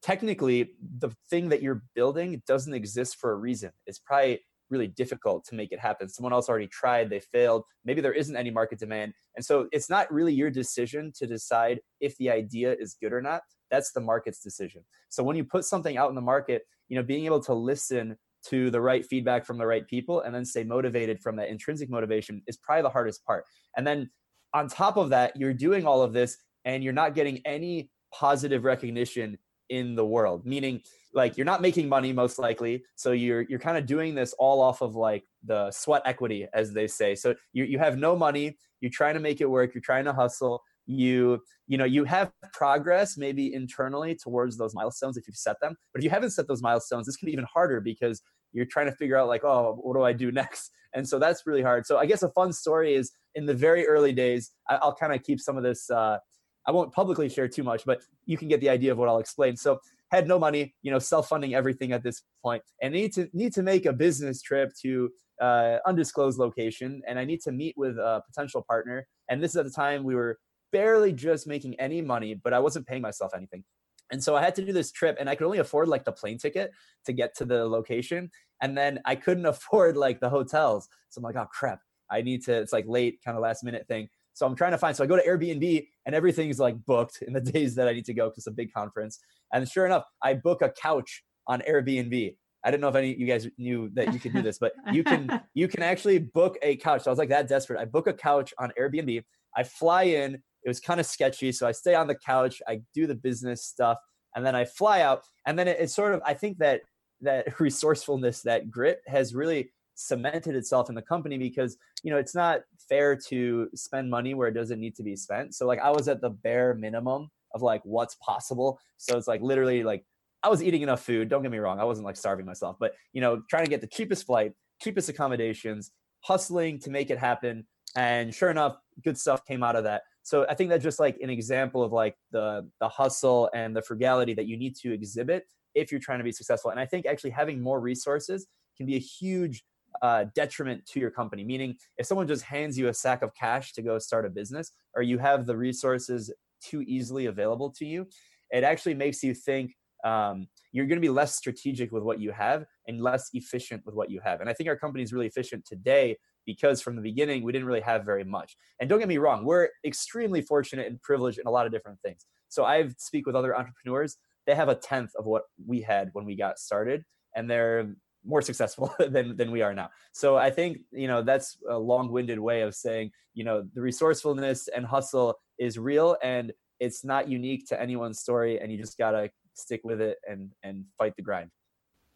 technically 0.07 0.71
the 0.99 1.09
thing 1.29 1.49
that 1.49 1.61
you're 1.61 1.83
building 1.93 2.41
doesn't 2.47 2.73
exist 2.73 3.17
for 3.17 3.31
a 3.31 3.35
reason. 3.35 3.71
It's 3.85 3.99
probably 3.99 4.39
really 4.69 4.87
difficult 4.87 5.43
to 5.45 5.55
make 5.55 5.73
it 5.73 5.79
happen. 5.79 6.07
Someone 6.07 6.31
else 6.31 6.47
already 6.47 6.67
tried, 6.67 7.09
they 7.09 7.19
failed. 7.19 7.63
Maybe 7.83 7.99
there 7.99 8.13
isn't 8.13 8.35
any 8.35 8.49
market 8.49 8.79
demand. 8.79 9.13
And 9.35 9.43
so 9.43 9.67
it's 9.73 9.89
not 9.89 10.11
really 10.11 10.33
your 10.33 10.49
decision 10.49 11.11
to 11.17 11.27
decide 11.27 11.81
if 11.99 12.15
the 12.17 12.29
idea 12.29 12.73
is 12.79 12.95
good 13.01 13.11
or 13.11 13.21
not. 13.21 13.41
That's 13.69 13.91
the 13.91 13.99
market's 13.99 14.39
decision. 14.39 14.85
So 15.09 15.23
when 15.23 15.35
you 15.35 15.43
put 15.43 15.65
something 15.65 15.97
out 15.97 16.07
in 16.07 16.15
the 16.15 16.21
market, 16.21 16.61
you 16.87 16.95
know, 16.95 17.03
being 17.03 17.25
able 17.25 17.41
to 17.41 17.53
listen 17.53 18.15
to 18.45 18.69
the 18.69 18.79
right 18.79 19.05
feedback 19.05 19.45
from 19.45 19.57
the 19.57 19.67
right 19.67 19.85
people 19.85 20.21
and 20.21 20.33
then 20.33 20.45
stay 20.45 20.63
motivated 20.63 21.19
from 21.19 21.35
that 21.35 21.49
intrinsic 21.49 21.89
motivation 21.89 22.41
is 22.47 22.55
probably 22.55 22.83
the 22.83 22.89
hardest 22.89 23.25
part. 23.25 23.43
And 23.75 23.85
then 23.85 24.09
on 24.53 24.69
top 24.69 24.95
of 24.95 25.09
that, 25.09 25.35
you're 25.35 25.53
doing 25.53 25.85
all 25.85 26.01
of 26.01 26.13
this 26.13 26.37
and 26.63 26.81
you're 26.81 26.93
not 26.93 27.13
getting 27.13 27.41
any 27.45 27.89
positive 28.13 28.63
recognition 28.63 29.37
in 29.69 29.95
the 29.95 30.05
world 30.05 30.45
meaning 30.45 30.81
like 31.13 31.35
you're 31.35 31.45
not 31.45 31.61
making 31.61 31.89
money 31.89 32.13
most 32.13 32.37
likely 32.39 32.83
so 32.95 33.11
you're 33.11 33.41
you're 33.41 33.59
kind 33.59 33.77
of 33.77 33.85
doing 33.85 34.15
this 34.15 34.33
all 34.39 34.61
off 34.61 34.81
of 34.81 34.95
like 34.95 35.23
the 35.43 35.71
sweat 35.71 36.01
equity 36.05 36.47
as 36.53 36.73
they 36.73 36.87
say. 36.87 37.15
So 37.15 37.33
you, 37.53 37.63
you 37.63 37.79
have 37.79 37.97
no 37.97 38.15
money 38.15 38.57
you're 38.81 38.91
trying 38.91 39.15
to 39.15 39.19
make 39.19 39.41
it 39.41 39.49
work 39.49 39.73
you're 39.73 39.81
trying 39.81 40.05
to 40.05 40.13
hustle 40.13 40.61
you 40.85 41.41
you 41.67 41.77
know 41.77 41.85
you 41.85 42.03
have 42.03 42.31
progress 42.53 43.17
maybe 43.17 43.53
internally 43.53 44.15
towards 44.15 44.57
those 44.57 44.73
milestones 44.75 45.17
if 45.17 45.27
you've 45.27 45.35
set 45.35 45.59
them 45.59 45.75
but 45.93 45.99
if 45.99 46.03
you 46.03 46.09
haven't 46.09 46.29
set 46.29 46.47
those 46.47 46.61
milestones 46.61 47.05
this 47.05 47.17
can 47.17 47.25
be 47.25 47.33
even 47.33 47.45
harder 47.51 47.81
because 47.81 48.21
you're 48.53 48.65
trying 48.65 48.85
to 48.85 48.91
figure 48.93 49.17
out 49.17 49.27
like 49.27 49.43
oh 49.43 49.77
what 49.81 49.95
do 49.95 50.03
i 50.03 50.13
do 50.13 50.31
next? 50.43 50.71
And 50.93 51.07
so 51.07 51.19
that's 51.19 51.45
really 51.45 51.61
hard. 51.61 51.85
So 51.85 51.97
i 51.97 52.05
guess 52.05 52.23
a 52.23 52.29
fun 52.29 52.53
story 52.53 52.93
is 52.93 53.11
in 53.35 53.45
the 53.45 53.53
very 53.53 53.87
early 53.87 54.13
days 54.13 54.51
I, 54.69 54.79
will 54.83 54.93
kind 54.93 55.13
of 55.13 55.23
keep 55.23 55.39
some 55.39 55.57
of 55.57 55.63
this 55.63 55.89
uh, 55.89 56.19
i 56.67 56.71
won't 56.71 56.91
publicly 56.91 57.29
share 57.29 57.47
too 57.47 57.63
much 57.63 57.83
but 57.85 58.01
you 58.25 58.37
can 58.37 58.47
get 58.47 58.61
the 58.61 58.69
idea 58.69 58.91
of 58.91 58.97
what 58.97 59.09
i'll 59.09 59.19
explain 59.19 59.55
so 59.55 59.79
had 60.11 60.27
no 60.27 60.39
money 60.39 60.73
you 60.83 60.91
know 60.91 60.99
self-funding 60.99 61.53
everything 61.53 61.91
at 61.91 62.03
this 62.03 62.23
point 62.43 62.61
and 62.81 62.93
need 62.93 63.13
to 63.13 63.29
need 63.33 63.53
to 63.53 63.63
make 63.63 63.85
a 63.85 63.93
business 63.93 64.41
trip 64.41 64.71
to 64.81 65.09
uh, 65.41 65.77
undisclosed 65.85 66.39
location 66.39 67.01
and 67.07 67.19
i 67.19 67.25
need 67.25 67.41
to 67.41 67.51
meet 67.51 67.75
with 67.77 67.97
a 67.97 68.23
potential 68.25 68.63
partner 68.67 69.07
and 69.29 69.43
this 69.43 69.51
is 69.51 69.57
at 69.57 69.65
the 69.65 69.71
time 69.71 70.03
we 70.03 70.15
were 70.15 70.39
barely 70.71 71.13
just 71.13 71.47
making 71.47 71.79
any 71.79 72.01
money, 72.01 72.33
but 72.33 72.53
I 72.53 72.59
wasn't 72.59 72.87
paying 72.87 73.01
myself 73.01 73.31
anything. 73.35 73.63
And 74.11 74.23
so 74.23 74.35
I 74.35 74.41
had 74.41 74.55
to 74.55 74.65
do 74.65 74.71
this 74.71 74.91
trip 74.91 75.17
and 75.19 75.29
I 75.29 75.35
could 75.35 75.45
only 75.45 75.57
afford 75.59 75.87
like 75.87 76.05
the 76.05 76.11
plane 76.11 76.37
ticket 76.37 76.71
to 77.05 77.13
get 77.13 77.35
to 77.37 77.45
the 77.45 77.65
location. 77.65 78.31
And 78.61 78.77
then 78.77 78.99
I 79.05 79.15
couldn't 79.15 79.45
afford 79.53 79.97
like 79.97 80.19
the 80.19 80.29
hotels. 80.29 80.87
So 81.09 81.19
I'm 81.19 81.23
like, 81.23 81.35
oh 81.35 81.47
crap, 81.51 81.79
I 82.09 82.21
need 82.21 82.43
to, 82.45 82.53
it's 82.53 82.73
like 82.73 82.85
late 82.87 83.19
kind 83.23 83.35
of 83.35 83.43
last 83.43 83.63
minute 83.63 83.87
thing. 83.87 84.09
So 84.37 84.45
I'm 84.45 84.55
trying 84.55 84.71
to 84.71 84.77
find, 84.77 84.95
so 84.95 85.03
I 85.03 85.07
go 85.07 85.15
to 85.15 85.27
Airbnb 85.27 85.87
and 86.05 86.13
everything's 86.13 86.59
like 86.59 86.75
booked 86.85 87.23
in 87.23 87.33
the 87.33 87.41
days 87.53 87.75
that 87.75 87.87
I 87.87 87.93
need 87.93 88.05
to 88.05 88.13
go 88.13 88.25
because 88.25 88.39
it's 88.39 88.47
a 88.47 88.51
big 88.51 88.71
conference. 88.71 89.19
And 89.51 89.67
sure 89.67 89.85
enough, 89.85 90.03
I 90.21 90.35
book 90.35 90.61
a 90.61 90.69
couch 90.69 91.23
on 91.47 91.61
Airbnb. 91.67 92.35
I 92.63 92.71
didn't 92.71 92.81
know 92.81 92.89
if 92.89 92.95
any 92.95 93.13
of 93.13 93.19
you 93.19 93.25
guys 93.27 93.47
knew 93.57 93.89
that 93.93 94.13
you 94.13 94.19
could 94.19 94.33
do 94.33 94.41
this, 94.41 94.59
but 94.59 94.73
you 94.91 95.03
can 95.03 95.41
you 95.53 95.67
can 95.67 95.81
actually 95.83 96.19
book 96.19 96.57
a 96.61 96.75
couch. 96.75 97.03
So 97.03 97.09
I 97.09 97.13
was 97.13 97.19
like 97.19 97.29
that 97.29 97.47
desperate. 97.47 97.79
I 97.79 97.85
book 97.85 98.07
a 98.07 98.13
couch 98.13 98.53
on 98.59 98.71
Airbnb. 98.79 99.23
I 99.55 99.63
fly 99.63 100.03
in 100.03 100.41
it 100.63 100.69
was 100.69 100.81
kind 100.81 100.99
of 100.99 101.05
sketchy. 101.05 101.53
So 101.53 101.65
I 101.65 101.71
stay 101.71 101.95
on 101.95 102.07
the 102.07 102.15
couch, 102.15 102.61
I 102.67 102.81
do 102.93 103.07
the 103.07 103.15
business 103.15 103.63
stuff, 103.63 103.97
and 104.35 104.45
then 104.45 104.53
I 104.53 104.65
fly 104.65 105.01
out. 105.01 105.23
And 105.45 105.57
then 105.57 105.67
it, 105.67 105.77
it's 105.79 105.95
sort 105.95 106.13
of, 106.13 106.21
I 106.25 106.33
think 106.33 106.57
that 106.57 106.81
that 107.21 107.59
resourcefulness, 107.61 108.41
that 108.41 108.69
grit 108.69 108.99
has 109.07 109.33
really 109.33 109.71
cemented 109.97 110.55
itself 110.55 110.89
in 110.89 110.95
the 110.95 111.01
company 111.01 111.37
because, 111.37 111.77
you 112.03 112.11
know, 112.11 112.17
it's 112.17 112.35
not 112.35 112.61
fair 112.87 113.15
to 113.15 113.67
spend 113.73 114.09
money 114.09 114.33
where 114.33 114.47
it 114.47 114.53
doesn't 114.53 114.79
need 114.79 114.95
to 114.95 115.03
be 115.03 115.15
spent. 115.15 115.55
So 115.55 115.65
like 115.65 115.79
I 115.79 115.89
was 115.89 116.07
at 116.07 116.21
the 116.21 116.29
bare 116.29 116.73
minimum 116.73 117.29
of 117.53 117.61
like 117.61 117.81
what's 117.83 118.15
possible. 118.15 118.79
So 118.97 119.17
it's 119.17 119.27
like 119.27 119.41
literally 119.41 119.83
like 119.83 120.05
I 120.43 120.49
was 120.49 120.61
eating 120.61 120.83
enough 120.83 121.03
food. 121.03 121.29
Don't 121.29 121.41
get 121.41 121.51
me 121.51 121.57
wrong. 121.57 121.79
I 121.79 121.83
wasn't 121.83 122.05
like 122.05 122.15
starving 122.15 122.45
myself, 122.45 122.77
but 122.79 122.93
you 123.13 123.21
know, 123.21 123.41
trying 123.49 123.65
to 123.65 123.69
get 123.69 123.81
the 123.81 123.87
cheapest 123.87 124.25
flight, 124.25 124.53
cheapest 124.81 125.09
accommodations, 125.09 125.91
hustling 126.21 126.79
to 126.79 126.91
make 126.91 127.09
it 127.09 127.17
happen. 127.17 127.65
And 127.95 128.33
sure 128.33 128.51
enough, 128.51 128.77
good 129.03 129.17
stuff 129.17 129.45
came 129.45 129.63
out 129.63 129.75
of 129.75 129.83
that 129.85 130.03
so 130.27 130.45
i 130.49 130.53
think 130.53 130.69
that's 130.69 130.83
just 130.83 130.99
like 130.99 131.17
an 131.21 131.29
example 131.29 131.81
of 131.83 131.93
like 131.93 132.15
the 132.31 132.69
the 132.81 132.89
hustle 132.89 133.49
and 133.53 133.75
the 133.75 133.81
frugality 133.81 134.33
that 134.33 134.45
you 134.45 134.57
need 134.57 134.75
to 134.75 134.93
exhibit 134.93 135.45
if 135.73 135.91
you're 135.91 136.01
trying 136.01 136.17
to 136.17 136.23
be 136.23 136.31
successful 136.31 136.69
and 136.69 136.79
i 136.79 136.85
think 136.85 137.05
actually 137.05 137.29
having 137.29 137.61
more 137.61 137.79
resources 137.79 138.47
can 138.75 138.85
be 138.85 138.95
a 138.95 138.99
huge 138.99 139.63
uh, 140.01 140.25
detriment 140.35 140.85
to 140.85 140.99
your 140.99 141.11
company 141.11 141.43
meaning 141.43 141.75
if 141.97 142.05
someone 142.05 142.27
just 142.27 142.43
hands 142.43 142.77
you 142.77 142.87
a 142.87 142.93
sack 142.93 143.21
of 143.21 143.33
cash 143.35 143.73
to 143.73 143.81
go 143.81 143.97
start 143.99 144.25
a 144.25 144.29
business 144.29 144.71
or 144.95 145.01
you 145.01 145.17
have 145.17 145.45
the 145.45 145.55
resources 145.55 146.31
too 146.61 146.81
easily 146.83 147.25
available 147.25 147.69
to 147.69 147.85
you 147.85 148.07
it 148.51 148.63
actually 148.63 148.93
makes 148.93 149.23
you 149.23 149.33
think 149.33 149.73
um, 150.05 150.47
you're 150.71 150.85
going 150.85 150.97
to 150.97 151.05
be 151.05 151.09
less 151.09 151.35
strategic 151.35 151.91
with 151.91 152.03
what 152.03 152.19
you 152.19 152.31
have 152.31 152.65
and 152.87 153.01
less 153.01 153.29
efficient 153.33 153.83
with 153.85 153.95
what 153.95 154.09
you 154.09 154.19
have 154.23 154.41
and 154.41 154.49
i 154.49 154.53
think 154.53 154.69
our 154.69 154.77
company 154.77 155.03
is 155.03 155.13
really 155.13 155.27
efficient 155.27 155.65
today 155.65 156.15
because 156.47 156.81
from 156.81 156.95
the 156.95 157.01
beginning 157.03 157.43
we 157.43 157.51
didn't 157.51 157.67
really 157.67 157.81
have 157.81 158.03
very 158.03 158.23
much. 158.23 158.57
And 158.79 158.89
don't 158.89 158.97
get 158.97 159.07
me 159.07 159.19
wrong, 159.19 159.45
we're 159.45 159.69
extremely 159.85 160.41
fortunate 160.41 160.87
and 160.87 160.99
privileged 161.03 161.37
in 161.37 161.45
a 161.45 161.51
lot 161.51 161.67
of 161.67 161.71
different 161.71 161.99
things. 162.01 162.25
So 162.47 162.65
I 162.65 162.87
speak 162.97 163.27
with 163.27 163.35
other 163.35 163.55
entrepreneurs, 163.55 164.17
they 164.47 164.55
have 164.55 164.69
a 164.69 164.75
tenth 164.75 165.11
of 165.19 165.25
what 165.25 165.43
we 165.67 165.81
had 165.81 166.09
when 166.13 166.25
we 166.25 166.35
got 166.35 166.57
started, 166.57 167.03
and 167.35 167.51
they're 167.51 167.93
more 168.27 168.41
successful 168.41 168.93
than 169.09 169.35
than 169.37 169.51
we 169.51 169.61
are 169.61 169.73
now. 169.73 169.89
So 170.11 170.37
I 170.37 170.51
think 170.51 170.79
you 170.91 171.07
know 171.07 171.21
that's 171.21 171.57
a 171.69 171.77
long-winded 171.77 172.39
way 172.39 172.61
of 172.61 172.75
saying 172.75 173.11
you 173.33 173.43
know 173.43 173.65
the 173.73 173.81
resourcefulness 173.81 174.67
and 174.67 174.85
hustle 174.85 175.39
is 175.57 175.79
real 175.79 176.17
and 176.21 176.51
it's 176.79 177.03
not 177.03 177.27
unique 177.27 177.67
to 177.67 177.81
anyone's 177.81 178.19
story, 178.19 178.59
and 178.59 178.71
you 178.71 178.77
just 178.77 178.97
gotta 178.97 179.31
stick 179.53 179.81
with 179.83 180.01
it 180.01 180.17
and 180.29 180.51
and 180.63 180.85
fight 180.97 181.15
the 181.15 181.23
grind. 181.23 181.49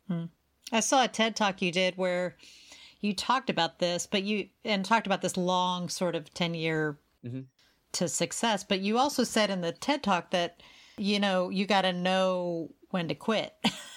Hmm. 0.07 0.25
I 0.71 0.79
saw 0.79 1.03
a 1.03 1.07
TED 1.07 1.35
talk 1.35 1.61
you 1.61 1.71
did 1.71 1.97
where 1.97 2.37
you 3.01 3.13
talked 3.13 3.49
about 3.49 3.79
this, 3.79 4.05
but 4.05 4.23
you 4.23 4.49
and 4.63 4.85
talked 4.85 5.07
about 5.07 5.21
this 5.21 5.37
long 5.37 5.89
sort 5.89 6.15
of 6.15 6.33
10 6.33 6.53
year 6.53 6.99
mm-hmm. 7.25 7.41
to 7.93 8.07
success. 8.07 8.63
But 8.63 8.79
you 8.79 8.97
also 8.97 9.23
said 9.23 9.49
in 9.49 9.61
the 9.61 9.71
TED 9.71 10.03
talk 10.03 10.31
that, 10.31 10.61
you 10.97 11.19
know, 11.19 11.49
you 11.49 11.65
got 11.65 11.81
to 11.81 11.93
know 11.93 12.71
when 12.93 13.07
to 13.07 13.15
quit. 13.15 13.53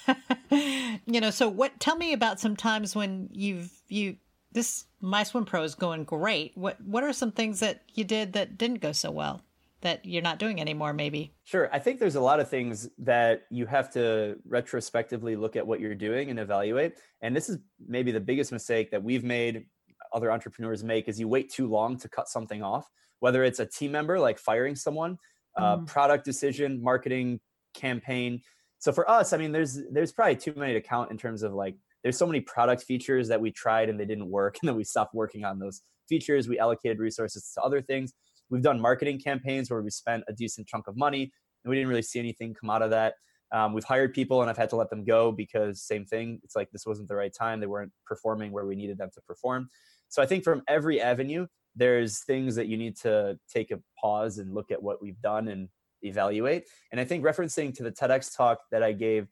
you 0.50 1.20
know, 1.20 1.30
so 1.30 1.48
what, 1.48 1.78
tell 1.80 1.96
me 1.96 2.12
about 2.12 2.40
some 2.40 2.57
times 2.57 2.94
when 2.94 3.28
you've, 3.33 3.70
you, 3.88 4.16
this 4.52 4.87
My 5.00 5.22
Swim 5.22 5.44
Pro 5.44 5.62
is 5.62 5.74
going 5.74 6.04
great. 6.04 6.52
What, 6.54 6.80
what 6.80 7.04
are 7.04 7.12
some 7.12 7.33
things 7.33 7.61
that 7.61 7.83
you 7.94 8.04
did 8.04 8.35
that 8.35 8.59
didn't 8.59 8.80
go 8.80 8.92
so 8.92 9.11
well? 9.11 9.40
that 9.80 10.02
you're 10.07 10.22
not 10.22 10.38
doing 10.38 10.62
anymore 10.62 10.94
maybe 10.94 11.30
sure 11.44 11.68
i 11.70 11.78
think 11.78 12.00
there's 12.00 12.14
a 12.14 12.20
lot 12.20 12.40
of 12.40 12.48
things 12.48 12.88
that 12.96 13.42
you 13.50 13.66
have 13.66 13.92
to 13.92 14.35
retrospectively 14.48 15.37
look 15.37 15.57
at 15.57 15.66
what 15.66 15.78
you're 15.78 15.94
doing 15.94 16.30
and 16.30 16.38
evaluate 16.38 16.94
and 17.20 17.37
this 17.37 17.50
is 17.50 17.59
maybe 17.87 18.11
the 18.11 18.18
biggest 18.18 18.50
mistake 18.50 18.90
that 18.90 19.02
we've 19.02 19.24
made 19.24 19.66
other 20.14 20.30
entrepreneurs 20.30 20.85
make 20.85 21.09
is 21.09 21.18
you 21.18 21.28
wait 21.28 21.50
too 21.50 21.66
long 21.66 21.98
to 21.98 22.09
cut 22.09 22.28
something 22.28 22.62
off, 22.62 22.88
whether 23.18 23.42
it's 23.44 23.59
a 23.59 23.66
team 23.66 23.92
member 23.92 24.18
like 24.18 24.38
firing 24.38 24.76
someone, 24.76 25.18
uh, 25.57 25.78
mm. 25.78 25.87
product 25.87 26.24
decision, 26.24 26.83
marketing 26.83 27.40
campaign. 27.74 28.40
So 28.85 28.92
for 28.92 29.11
us, 29.11 29.33
I 29.33 29.38
mean, 29.38 29.51
there's 29.51 29.81
there's 29.90 30.12
probably 30.12 30.37
too 30.37 30.53
many 30.59 30.75
to 30.75 30.81
count 30.83 31.11
in 31.11 31.16
terms 31.16 31.42
of 31.42 31.55
like 31.55 31.75
there's 32.03 32.18
so 32.18 32.27
many 32.27 32.42
product 32.42 32.83
features 32.83 33.29
that 33.29 33.40
we 33.40 33.51
tried 33.51 33.88
and 33.88 33.99
they 33.99 34.05
didn't 34.05 34.29
work, 34.29 34.59
and 34.62 34.68
then 34.68 34.77
we 34.77 34.85
stopped 34.85 35.14
working 35.14 35.42
on 35.42 35.59
those 35.59 35.81
features. 36.07 36.49
We 36.49 36.59
allocated 36.59 36.99
resources 36.99 37.51
to 37.55 37.62
other 37.62 37.81
things. 37.81 38.12
We've 38.51 38.61
done 38.61 38.79
marketing 38.79 39.20
campaigns 39.20 39.70
where 39.70 39.81
we 39.81 39.88
spent 39.88 40.25
a 40.29 40.35
decent 40.35 40.66
chunk 40.66 40.87
of 40.87 40.99
money 40.99 41.33
and 41.64 41.70
we 41.70 41.77
didn't 41.77 41.88
really 41.88 42.03
see 42.03 42.18
anything 42.18 42.53
come 42.53 42.68
out 42.68 42.83
of 42.83 42.90
that. 42.90 43.14
Um, 43.53 43.73
we've 43.73 43.85
hired 43.85 44.12
people 44.12 44.42
and 44.42 44.51
I've 44.51 44.59
had 44.59 44.68
to 44.68 44.77
let 44.77 44.90
them 44.90 45.03
go 45.03 45.33
because 45.33 45.81
same 45.81 46.05
thing. 46.05 46.40
It's 46.44 46.55
like 46.55 46.70
this 46.70 46.85
wasn't 46.85 47.09
the 47.09 47.16
right 47.16 47.33
time. 47.33 47.61
They 47.61 47.66
weren't 47.66 47.92
performing 48.07 48.53
where 48.53 48.66
we 48.66 48.77
needed 48.77 48.99
them 48.99 49.09
to 49.14 49.20
perform. 49.23 49.70
So 50.11 50.20
I 50.20 50.27
think 50.27 50.44
from 50.44 50.61
every 50.68 51.01
avenue, 51.01 51.47
there's 51.75 52.23
things 52.25 52.55
that 52.57 52.66
you 52.66 52.77
need 52.77 52.99
to 52.99 53.38
take 53.51 53.70
a 53.70 53.81
pause 53.99 54.37
and 54.37 54.53
look 54.53 54.70
at 54.70 54.83
what 54.83 55.01
we've 55.01 55.20
done 55.23 55.49
and 55.49 55.70
evaluate. 56.05 56.64
And 56.93 57.01
I 57.01 57.05
think 57.05 57.25
referencing 57.25 57.75
to 57.75 57.83
the 57.83 57.93
TEDx 57.93 58.37
talk 58.37 58.61
that 58.71 58.83
I 58.83 58.93
gave, 58.93 59.25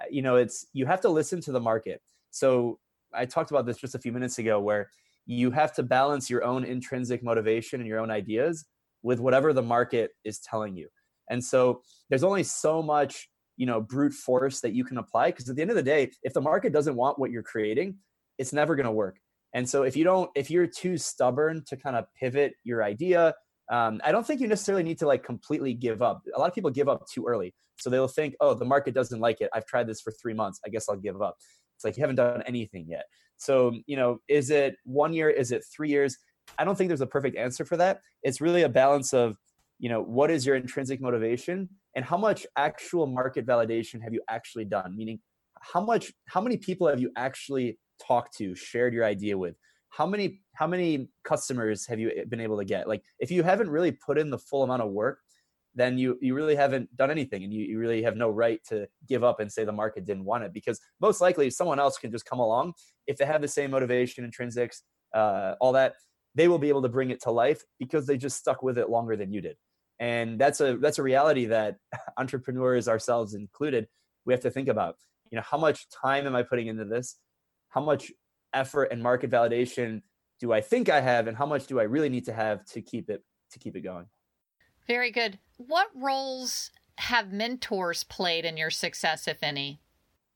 uh, 0.00 0.06
you 0.10 0.22
know, 0.22 0.36
it's 0.36 0.66
you 0.72 0.86
have 0.86 1.00
to 1.02 1.08
listen 1.08 1.40
to 1.42 1.52
the 1.52 1.60
market. 1.60 2.00
So 2.30 2.78
I 3.12 3.26
talked 3.26 3.50
about 3.50 3.66
this 3.66 3.78
just 3.78 3.94
a 3.94 3.98
few 3.98 4.12
minutes 4.12 4.38
ago 4.38 4.60
where 4.60 4.90
you 5.26 5.50
have 5.50 5.72
to 5.74 5.82
balance 5.82 6.28
your 6.28 6.44
own 6.44 6.64
intrinsic 6.64 7.22
motivation 7.22 7.80
and 7.80 7.88
your 7.88 8.00
own 8.00 8.10
ideas 8.10 8.66
with 9.02 9.20
whatever 9.20 9.52
the 9.52 9.62
market 9.62 10.10
is 10.24 10.38
telling 10.40 10.76
you. 10.76 10.88
And 11.30 11.42
so 11.42 11.82
there's 12.10 12.24
only 12.24 12.42
so 12.42 12.82
much 12.82 13.28
you 13.56 13.66
know 13.66 13.80
brute 13.80 14.12
force 14.12 14.60
that 14.60 14.72
you 14.72 14.84
can 14.84 14.98
apply 14.98 15.30
because 15.30 15.48
at 15.48 15.56
the 15.56 15.62
end 15.62 15.70
of 15.70 15.76
the 15.76 15.82
day 15.82 16.10
if 16.22 16.32
the 16.32 16.40
market 16.40 16.72
doesn't 16.72 16.96
want 16.96 17.18
what 17.18 17.30
you're 17.30 17.42
creating 17.42 17.96
it's 18.38 18.52
never 18.52 18.74
going 18.74 18.86
to 18.86 18.92
work 18.92 19.18
and 19.52 19.68
so 19.68 19.84
if 19.84 19.96
you 19.96 20.04
don't 20.04 20.30
if 20.34 20.50
you're 20.50 20.66
too 20.66 20.96
stubborn 20.96 21.62
to 21.66 21.76
kind 21.76 21.96
of 21.96 22.06
pivot 22.14 22.54
your 22.64 22.82
idea 22.82 23.34
um, 23.70 24.00
i 24.04 24.12
don't 24.12 24.26
think 24.26 24.40
you 24.40 24.48
necessarily 24.48 24.82
need 24.82 24.98
to 24.98 25.06
like 25.06 25.24
completely 25.24 25.74
give 25.74 26.02
up. 26.02 26.22
A 26.34 26.38
lot 26.38 26.48
of 26.48 26.54
people 26.54 26.70
give 26.70 26.88
up 26.88 27.06
too 27.06 27.24
early. 27.26 27.54
So 27.76 27.90
they'll 27.90 28.08
think 28.08 28.34
oh 28.40 28.54
the 28.54 28.64
market 28.64 28.94
doesn't 28.94 29.20
like 29.20 29.40
it. 29.40 29.50
I've 29.52 29.66
tried 29.66 29.86
this 29.86 30.00
for 30.00 30.12
three 30.12 30.34
months. 30.34 30.60
I 30.64 30.68
guess 30.68 30.88
i'll 30.88 30.96
give 30.96 31.20
up. 31.20 31.36
It's 31.76 31.84
like 31.84 31.96
you 31.96 32.02
haven't 32.02 32.16
done 32.16 32.42
anything 32.46 32.86
yet. 32.88 33.04
So 33.36 33.72
you 33.86 33.96
know 33.96 34.20
is 34.28 34.50
it 34.50 34.76
one 34.84 35.12
year? 35.12 35.30
Is 35.30 35.50
it 35.50 35.64
three 35.74 35.90
years? 35.90 36.16
I 36.58 36.64
don't 36.64 36.76
think 36.76 36.88
there's 36.88 37.00
a 37.00 37.06
perfect 37.06 37.36
answer 37.36 37.64
for 37.64 37.76
that. 37.78 38.00
It's 38.22 38.40
really 38.40 38.62
a 38.62 38.68
balance 38.68 39.12
of 39.12 39.36
you 39.78 39.88
know 39.88 40.02
what 40.02 40.30
is 40.30 40.46
your 40.46 40.56
intrinsic 40.56 41.00
motivation 41.00 41.68
and 41.96 42.04
how 42.04 42.16
much 42.16 42.46
actual 42.56 43.06
market 43.06 43.46
validation 43.46 44.02
have 44.02 44.12
you 44.12 44.22
actually 44.28 44.64
done? 44.64 44.96
Meaning 44.96 45.20
how 45.60 45.80
much 45.80 46.12
how 46.26 46.40
many 46.40 46.56
people 46.56 46.86
have 46.86 47.00
you 47.00 47.10
actually 47.16 47.78
talked 48.06 48.36
to 48.36 48.54
shared 48.54 48.92
your 48.92 49.04
idea 49.04 49.36
with 49.36 49.56
how 49.96 50.06
many 50.06 50.40
how 50.54 50.66
many 50.66 51.08
customers 51.24 51.86
have 51.86 51.98
you 51.98 52.10
been 52.28 52.40
able 52.40 52.58
to 52.58 52.64
get? 52.64 52.88
Like 52.88 53.02
if 53.18 53.30
you 53.30 53.42
haven't 53.42 53.70
really 53.70 53.92
put 53.92 54.18
in 54.18 54.30
the 54.30 54.38
full 54.38 54.62
amount 54.62 54.82
of 54.82 54.90
work 54.90 55.18
then 55.76 55.98
you 55.98 56.16
you 56.20 56.34
really 56.34 56.54
haven't 56.54 56.94
done 56.96 57.10
anything 57.10 57.42
and 57.42 57.52
you, 57.52 57.64
you 57.64 57.78
really 57.78 58.02
have 58.02 58.16
no 58.16 58.30
right 58.30 58.60
to 58.68 58.86
give 59.08 59.24
up 59.24 59.40
and 59.40 59.50
say 59.50 59.64
the 59.64 59.72
market 59.72 60.04
didn't 60.04 60.24
want 60.24 60.44
it 60.44 60.52
because 60.52 60.80
most 61.00 61.20
likely 61.20 61.50
someone 61.50 61.80
else 61.80 61.98
can 61.98 62.10
just 62.10 62.24
come 62.24 62.38
along. 62.38 62.72
If 63.06 63.16
they 63.16 63.26
have 63.26 63.42
the 63.42 63.48
same 63.48 63.72
motivation 63.72 64.28
intrinsics 64.28 64.82
uh, 65.14 65.54
all 65.60 65.72
that 65.72 65.94
they 66.34 66.48
will 66.48 66.58
be 66.58 66.68
able 66.68 66.82
to 66.82 66.88
bring 66.88 67.10
it 67.10 67.22
to 67.22 67.30
life 67.30 67.62
because 67.78 68.06
they 68.06 68.16
just 68.16 68.36
stuck 68.36 68.62
with 68.62 68.76
it 68.78 68.90
longer 68.90 69.16
than 69.16 69.32
you 69.32 69.40
did. 69.40 69.56
And 70.00 70.40
that's 70.40 70.60
a 70.60 70.76
that's 70.76 70.98
a 70.98 71.02
reality 71.02 71.46
that 71.46 71.76
entrepreneurs 72.18 72.88
ourselves 72.88 73.34
included 73.34 73.86
we 74.26 74.32
have 74.32 74.42
to 74.42 74.50
think 74.50 74.68
about. 74.68 74.96
You 75.30 75.36
know 75.36 75.44
how 75.48 75.58
much 75.58 75.88
time 75.90 76.26
am 76.26 76.34
i 76.34 76.42
putting 76.42 76.66
into 76.66 76.84
this? 76.84 77.16
How 77.68 77.80
much 77.80 78.12
effort 78.54 78.84
and 78.84 79.02
market 79.02 79.30
validation 79.30 80.02
do 80.40 80.52
i 80.52 80.60
think 80.60 80.88
i 80.88 81.00
have 81.00 81.26
and 81.26 81.36
how 81.36 81.46
much 81.46 81.66
do 81.66 81.80
i 81.80 81.82
really 81.82 82.08
need 82.08 82.24
to 82.24 82.32
have 82.32 82.64
to 82.64 82.80
keep 82.80 83.10
it 83.10 83.22
to 83.50 83.58
keep 83.58 83.76
it 83.76 83.80
going 83.80 84.06
very 84.86 85.10
good 85.10 85.38
what 85.56 85.88
roles 85.94 86.70
have 86.98 87.32
mentors 87.32 88.04
played 88.04 88.44
in 88.44 88.56
your 88.56 88.70
success 88.70 89.26
if 89.26 89.42
any 89.42 89.80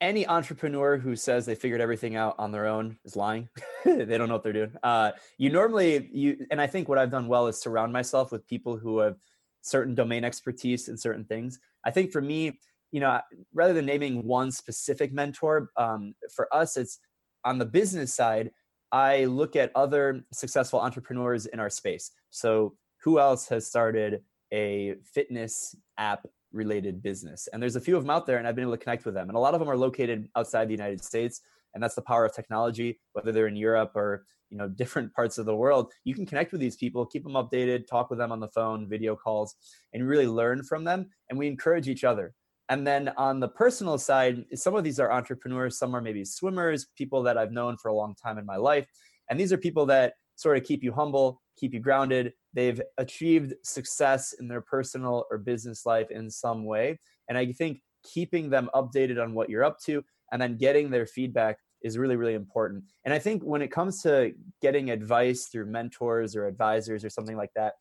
any 0.00 0.26
entrepreneur 0.26 0.96
who 0.96 1.16
says 1.16 1.44
they 1.44 1.54
figured 1.54 1.80
everything 1.80 2.16
out 2.16 2.36
on 2.38 2.52
their 2.52 2.66
own 2.66 2.96
is 3.04 3.16
lying. 3.16 3.48
they 3.84 4.16
don't 4.16 4.28
know 4.28 4.34
what 4.34 4.44
they're 4.44 4.52
doing. 4.52 4.72
Uh, 4.82 5.12
you 5.38 5.50
normally 5.50 6.08
you 6.12 6.46
and 6.50 6.60
I 6.60 6.66
think 6.66 6.88
what 6.88 6.98
I've 6.98 7.10
done 7.10 7.26
well 7.26 7.46
is 7.48 7.60
surround 7.60 7.92
myself 7.92 8.30
with 8.30 8.46
people 8.46 8.76
who 8.76 8.98
have 8.98 9.16
certain 9.62 9.94
domain 9.94 10.24
expertise 10.24 10.88
in 10.88 10.96
certain 10.96 11.24
things. 11.24 11.58
I 11.84 11.90
think 11.90 12.12
for 12.12 12.20
me, 12.20 12.60
you 12.92 13.00
know, 13.00 13.20
rather 13.52 13.74
than 13.74 13.86
naming 13.86 14.24
one 14.24 14.50
specific 14.50 15.12
mentor, 15.12 15.70
um, 15.76 16.14
for 16.34 16.52
us, 16.54 16.76
it's 16.76 17.00
on 17.44 17.58
the 17.58 17.64
business 17.64 18.14
side. 18.14 18.50
I 18.90 19.26
look 19.26 19.54
at 19.54 19.70
other 19.74 20.24
successful 20.32 20.80
entrepreneurs 20.80 21.46
in 21.46 21.60
our 21.60 21.70
space. 21.70 22.10
So, 22.30 22.74
who 23.02 23.20
else 23.20 23.48
has 23.48 23.66
started 23.66 24.22
a 24.52 24.96
fitness 25.04 25.76
app 25.98 26.26
related 26.52 27.02
business? 27.02 27.48
And 27.52 27.62
there's 27.62 27.76
a 27.76 27.80
few 27.80 27.96
of 27.96 28.02
them 28.02 28.10
out 28.10 28.26
there, 28.26 28.38
and 28.38 28.48
I've 28.48 28.54
been 28.54 28.64
able 28.64 28.76
to 28.76 28.82
connect 28.82 29.04
with 29.04 29.14
them. 29.14 29.28
And 29.28 29.36
a 29.36 29.40
lot 29.40 29.54
of 29.54 29.60
them 29.60 29.68
are 29.68 29.76
located 29.76 30.28
outside 30.36 30.68
the 30.68 30.72
United 30.72 31.04
States 31.04 31.42
and 31.74 31.82
that's 31.82 31.94
the 31.94 32.02
power 32.02 32.24
of 32.24 32.34
technology 32.34 32.98
whether 33.12 33.32
they're 33.32 33.46
in 33.46 33.56
europe 33.56 33.92
or 33.94 34.26
you 34.50 34.56
know 34.56 34.68
different 34.68 35.12
parts 35.14 35.38
of 35.38 35.46
the 35.46 35.54
world 35.54 35.92
you 36.04 36.14
can 36.14 36.26
connect 36.26 36.52
with 36.52 36.60
these 36.60 36.76
people 36.76 37.04
keep 37.06 37.22
them 37.22 37.32
updated 37.34 37.86
talk 37.86 38.10
with 38.10 38.18
them 38.18 38.32
on 38.32 38.40
the 38.40 38.48
phone 38.48 38.88
video 38.88 39.14
calls 39.14 39.54
and 39.92 40.06
really 40.06 40.26
learn 40.26 40.62
from 40.62 40.84
them 40.84 41.06
and 41.30 41.38
we 41.38 41.46
encourage 41.46 41.88
each 41.88 42.04
other 42.04 42.34
and 42.68 42.86
then 42.86 43.10
on 43.16 43.40
the 43.40 43.48
personal 43.48 43.98
side 43.98 44.44
some 44.54 44.74
of 44.74 44.84
these 44.84 45.00
are 45.00 45.10
entrepreneurs 45.12 45.78
some 45.78 45.94
are 45.94 46.00
maybe 46.00 46.24
swimmers 46.24 46.86
people 46.96 47.22
that 47.22 47.38
i've 47.38 47.52
known 47.52 47.76
for 47.76 47.88
a 47.88 47.94
long 47.94 48.14
time 48.14 48.38
in 48.38 48.46
my 48.46 48.56
life. 48.56 48.86
And 49.30 49.38
these 49.38 49.52
are 49.52 49.58
people 49.58 49.86
that 49.86 50.14
sort 50.36 50.56
of 50.56 50.64
keep 50.64 50.82
you 50.82 50.92
humble 50.92 51.40
keep 51.58 51.74
you 51.74 51.80
grounded. 51.80 52.32
They've 52.54 52.80
achieved 52.98 53.52
success 53.64 54.32
in 54.38 54.46
their 54.46 54.60
personal 54.60 55.26
or 55.28 55.38
business 55.38 55.84
life 55.84 56.10
in 56.10 56.30
some 56.30 56.64
way. 56.64 56.98
And 57.28 57.36
i 57.36 57.52
think 57.52 57.80
keeping 58.04 58.48
them 58.48 58.70
updated 58.74 59.20
on 59.22 59.34
what 59.34 59.50
you're 59.50 59.64
up 59.64 59.78
to 59.80 60.04
and 60.30 60.40
then 60.40 60.56
getting 60.56 60.88
their 60.88 61.06
feedback 61.06 61.58
is 61.82 61.98
really 61.98 62.16
really 62.16 62.34
important. 62.34 62.84
And 63.04 63.12
i 63.12 63.18
think 63.18 63.42
when 63.42 63.62
it 63.62 63.70
comes 63.70 64.02
to 64.02 64.32
getting 64.62 64.90
advice 64.90 65.46
through 65.46 65.66
mentors 65.66 66.36
or 66.36 66.46
advisors 66.46 67.04
or 67.04 67.10
something 67.10 67.36
like 67.36 67.52
that 67.54 67.74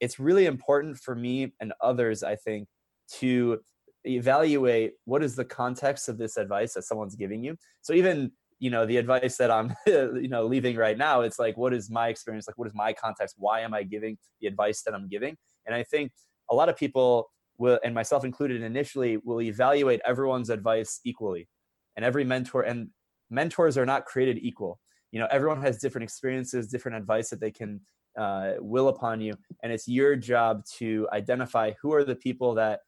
it's 0.00 0.18
really 0.18 0.46
important 0.46 0.98
for 0.98 1.14
me 1.14 1.52
and 1.60 1.72
others 1.80 2.24
i 2.24 2.34
think 2.34 2.66
to 3.08 3.60
evaluate 4.04 4.94
what 5.04 5.22
is 5.22 5.36
the 5.36 5.44
context 5.44 6.08
of 6.08 6.18
this 6.18 6.36
advice 6.36 6.74
that 6.74 6.82
someone's 6.82 7.16
giving 7.16 7.42
you. 7.42 7.56
So 7.82 7.92
even 7.92 8.32
you 8.60 8.70
know 8.70 8.86
the 8.86 8.96
advice 8.96 9.36
that 9.36 9.50
i'm 9.50 9.74
you 9.86 10.28
know 10.28 10.46
leaving 10.46 10.76
right 10.76 10.96
now 10.96 11.22
it's 11.22 11.38
like 11.38 11.56
what 11.56 11.74
is 11.74 11.90
my 11.90 12.08
experience? 12.08 12.46
Like 12.46 12.56
what 12.56 12.68
is 12.68 12.74
my 12.74 12.92
context? 12.92 13.34
Why 13.38 13.60
am 13.60 13.74
i 13.74 13.82
giving 13.82 14.16
the 14.40 14.46
advice 14.46 14.82
that 14.82 14.94
i'm 14.94 15.08
giving? 15.08 15.36
And 15.66 15.74
i 15.74 15.82
think 15.82 16.12
a 16.50 16.54
lot 16.54 16.68
of 16.68 16.76
people 16.76 17.30
will 17.58 17.78
and 17.84 17.94
myself 17.94 18.24
included 18.24 18.62
initially 18.62 19.18
will 19.18 19.40
evaluate 19.40 20.00
everyone's 20.06 20.50
advice 20.50 21.00
equally. 21.04 21.48
And 21.96 22.04
every 22.04 22.24
mentor 22.24 22.62
and 22.62 22.88
mentors 23.30 23.76
are 23.78 23.86
not 23.86 24.04
created 24.04 24.38
equal. 24.40 24.78
You 25.10 25.20
know 25.20 25.28
everyone 25.30 25.60
has 25.62 25.78
different 25.78 26.04
experiences 26.04 26.68
different 26.68 26.96
advice 26.96 27.30
that 27.30 27.40
they 27.40 27.50
can 27.50 27.80
uh, 28.16 28.52
will 28.60 28.88
upon 28.88 29.20
you. 29.20 29.34
And 29.62 29.72
it's 29.72 29.88
your 29.88 30.16
job 30.16 30.64
to 30.78 31.08
identify 31.12 31.72
who 31.80 31.92
are 31.92 32.04
the 32.04 32.14
people 32.14 32.54
that 32.54 32.80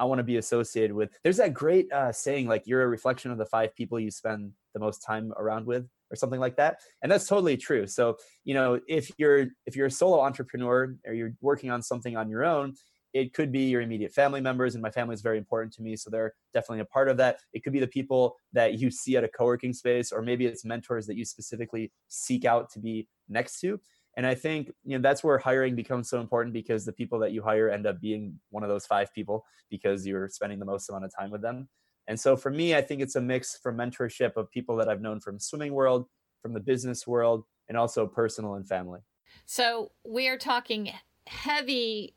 i 0.00 0.04
want 0.04 0.18
to 0.18 0.24
be 0.24 0.38
associated 0.38 0.92
with 0.92 1.10
there's 1.22 1.36
that 1.36 1.54
great 1.54 1.90
uh, 1.92 2.10
saying 2.10 2.48
like 2.48 2.66
you're 2.66 2.82
a 2.82 2.88
reflection 2.88 3.30
of 3.30 3.38
the 3.38 3.46
five 3.46 3.74
people 3.76 4.00
you 4.00 4.10
spend 4.10 4.50
the 4.74 4.80
most 4.80 4.98
time 5.00 5.32
around 5.36 5.66
with 5.66 5.86
or 6.10 6.16
something 6.16 6.40
like 6.40 6.56
that 6.56 6.78
and 7.02 7.12
that's 7.12 7.26
totally 7.26 7.56
true 7.56 7.86
so 7.86 8.16
you 8.44 8.54
know 8.54 8.80
if 8.88 9.12
you're 9.18 9.46
if 9.66 9.76
you're 9.76 9.86
a 9.86 9.90
solo 9.90 10.20
entrepreneur 10.20 10.94
or 11.06 11.14
you're 11.14 11.32
working 11.40 11.70
on 11.70 11.82
something 11.82 12.16
on 12.16 12.28
your 12.28 12.44
own 12.44 12.74
it 13.12 13.34
could 13.34 13.50
be 13.50 13.64
your 13.68 13.80
immediate 13.80 14.12
family 14.12 14.40
members, 14.40 14.74
and 14.74 14.82
my 14.82 14.90
family 14.90 15.14
is 15.14 15.22
very 15.22 15.38
important 15.38 15.72
to 15.74 15.82
me, 15.82 15.96
so 15.96 16.10
they're 16.10 16.32
definitely 16.54 16.80
a 16.80 16.84
part 16.84 17.08
of 17.08 17.16
that. 17.16 17.38
It 17.52 17.64
could 17.64 17.72
be 17.72 17.80
the 17.80 17.86
people 17.86 18.36
that 18.52 18.78
you 18.78 18.90
see 18.90 19.16
at 19.16 19.24
a 19.24 19.28
co-working 19.28 19.72
space, 19.72 20.12
or 20.12 20.22
maybe 20.22 20.46
it's 20.46 20.64
mentors 20.64 21.06
that 21.06 21.16
you 21.16 21.24
specifically 21.24 21.92
seek 22.08 22.44
out 22.44 22.70
to 22.72 22.78
be 22.78 23.08
next 23.28 23.60
to. 23.60 23.80
And 24.20 24.26
I 24.26 24.34
think 24.34 24.70
you 24.84 24.98
know 24.98 25.00
that's 25.00 25.24
where 25.24 25.38
hiring 25.38 25.74
becomes 25.74 26.10
so 26.10 26.20
important 26.20 26.52
because 26.52 26.84
the 26.84 26.92
people 26.92 27.18
that 27.20 27.32
you 27.32 27.40
hire 27.40 27.70
end 27.70 27.86
up 27.86 28.02
being 28.02 28.38
one 28.50 28.62
of 28.62 28.68
those 28.68 28.84
five 28.84 29.14
people 29.14 29.46
because 29.70 30.06
you're 30.06 30.28
spending 30.28 30.58
the 30.58 30.66
most 30.66 30.90
amount 30.90 31.06
of 31.06 31.16
time 31.18 31.30
with 31.30 31.40
them. 31.40 31.70
And 32.06 32.20
so 32.20 32.36
for 32.36 32.50
me, 32.50 32.74
I 32.74 32.82
think 32.82 33.00
it's 33.00 33.16
a 33.16 33.20
mix 33.22 33.56
for 33.56 33.72
mentorship 33.72 34.36
of 34.36 34.50
people 34.50 34.76
that 34.76 34.90
I've 34.90 35.00
known 35.00 35.20
from 35.20 35.38
swimming 35.38 35.72
world, 35.72 36.04
from 36.42 36.52
the 36.52 36.60
business 36.60 37.06
world, 37.06 37.44
and 37.66 37.78
also 37.78 38.06
personal 38.06 38.56
and 38.56 38.68
family. 38.68 39.00
So 39.46 39.92
we 40.04 40.28
are 40.28 40.36
talking 40.36 40.92
heavy 41.26 42.14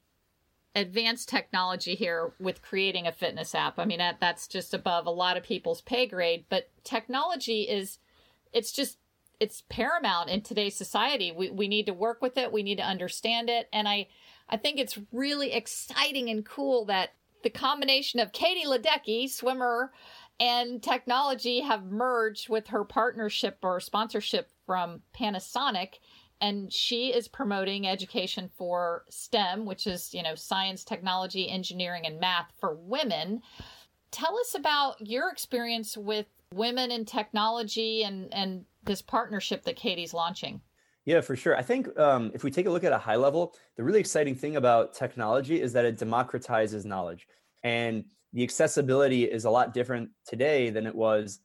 advanced 0.76 1.30
technology 1.30 1.96
here 1.96 2.34
with 2.38 2.62
creating 2.62 3.08
a 3.08 3.14
fitness 3.14 3.56
app. 3.56 3.80
I 3.80 3.86
mean, 3.86 4.00
that, 4.00 4.20
that's 4.20 4.50
just 4.50 4.74
above 4.74 5.06
a 5.06 5.12
lot 5.12 5.38
of 5.38 5.44
people's 5.44 5.80
pay 5.80 6.06
grade, 6.06 6.44
but 6.50 6.70
technology 6.84 7.62
is, 7.62 8.00
it's 8.52 8.74
just, 8.74 8.98
it's 9.40 9.64
paramount 9.70 10.30
in 10.30 10.42
today's 10.42 10.76
society. 10.76 11.32
We, 11.32 11.50
we 11.50 11.68
need 11.68 11.86
to 11.88 11.94
work 11.94 12.22
with 12.22 12.38
it. 12.38 12.52
We 12.52 12.64
need 12.64 12.78
to 12.78 12.84
understand 12.84 13.50
it. 13.50 13.68
And 13.74 13.88
I, 13.88 14.08
I 14.50 14.58
think 14.58 14.80
it's 14.80 15.00
really 15.12 15.52
exciting 15.52 16.30
and 16.30 16.46
cool 16.46 16.86
that 16.86 17.14
the 17.44 17.50
combination 17.50 18.20
of 18.20 18.32
Katie 18.32 18.68
Ledecky, 18.68 19.30
swimmer, 19.30 19.92
and 20.40 20.82
technology 20.82 21.62
have 21.62 21.84
merged 21.84 22.50
with 22.50 22.68
her 22.68 22.84
partnership 22.84 23.58
or 23.62 23.80
sponsorship 23.80 24.50
from 24.66 25.02
Panasonic 25.18 25.96
and 26.44 26.74
she 26.74 27.14
is 27.14 27.30
promoting 27.30 27.88
education 27.88 28.50
for 28.58 29.06
STEM, 29.10 29.66
which 29.66 29.88
is, 29.88 30.14
you 30.14 30.22
know, 30.22 30.36
science, 30.36 30.84
technology, 30.84 31.50
engineering 31.50 32.06
and 32.06 32.20
math 32.20 32.52
for 32.60 32.76
women. 32.76 33.42
Tell 34.12 34.38
us 34.38 34.54
about 34.54 34.96
your 35.00 35.30
experience 35.30 35.96
with 35.96 36.26
women 36.56 36.92
in 36.92 37.06
technology 37.06 38.04
and 38.04 38.34
and 38.34 38.66
this 38.84 39.02
partnership 39.02 39.64
that 39.64 39.76
Katie's 39.76 40.14
launching. 40.14 40.62
Yeah, 41.06 41.22
for 41.22 41.36
sure. 41.36 41.58
I 41.58 41.62
think 41.62 41.98
um, 42.00 42.32
if 42.34 42.44
we 42.44 42.52
take 42.52 42.66
a 42.66 42.70
look 42.70 42.84
at 42.84 42.94
a 42.94 42.98
high 42.98 43.18
level, 43.18 43.56
the 43.76 43.84
really 43.84 44.00
exciting 44.00 44.36
thing 44.36 44.56
about 44.56 44.94
technology 44.94 45.62
is 45.62 45.74
that 45.74 45.84
it 45.84 45.98
democratizes 45.98 46.86
knowledge. 46.86 47.28
And 47.64 48.06
the 48.32 48.44
accessibility 48.44 49.26
is 49.26 49.46
a 49.46 49.50
lot 49.50 49.74
different 49.74 50.10
today 50.26 50.70
than 50.70 50.88
it 50.88 50.96
was 50.96 51.40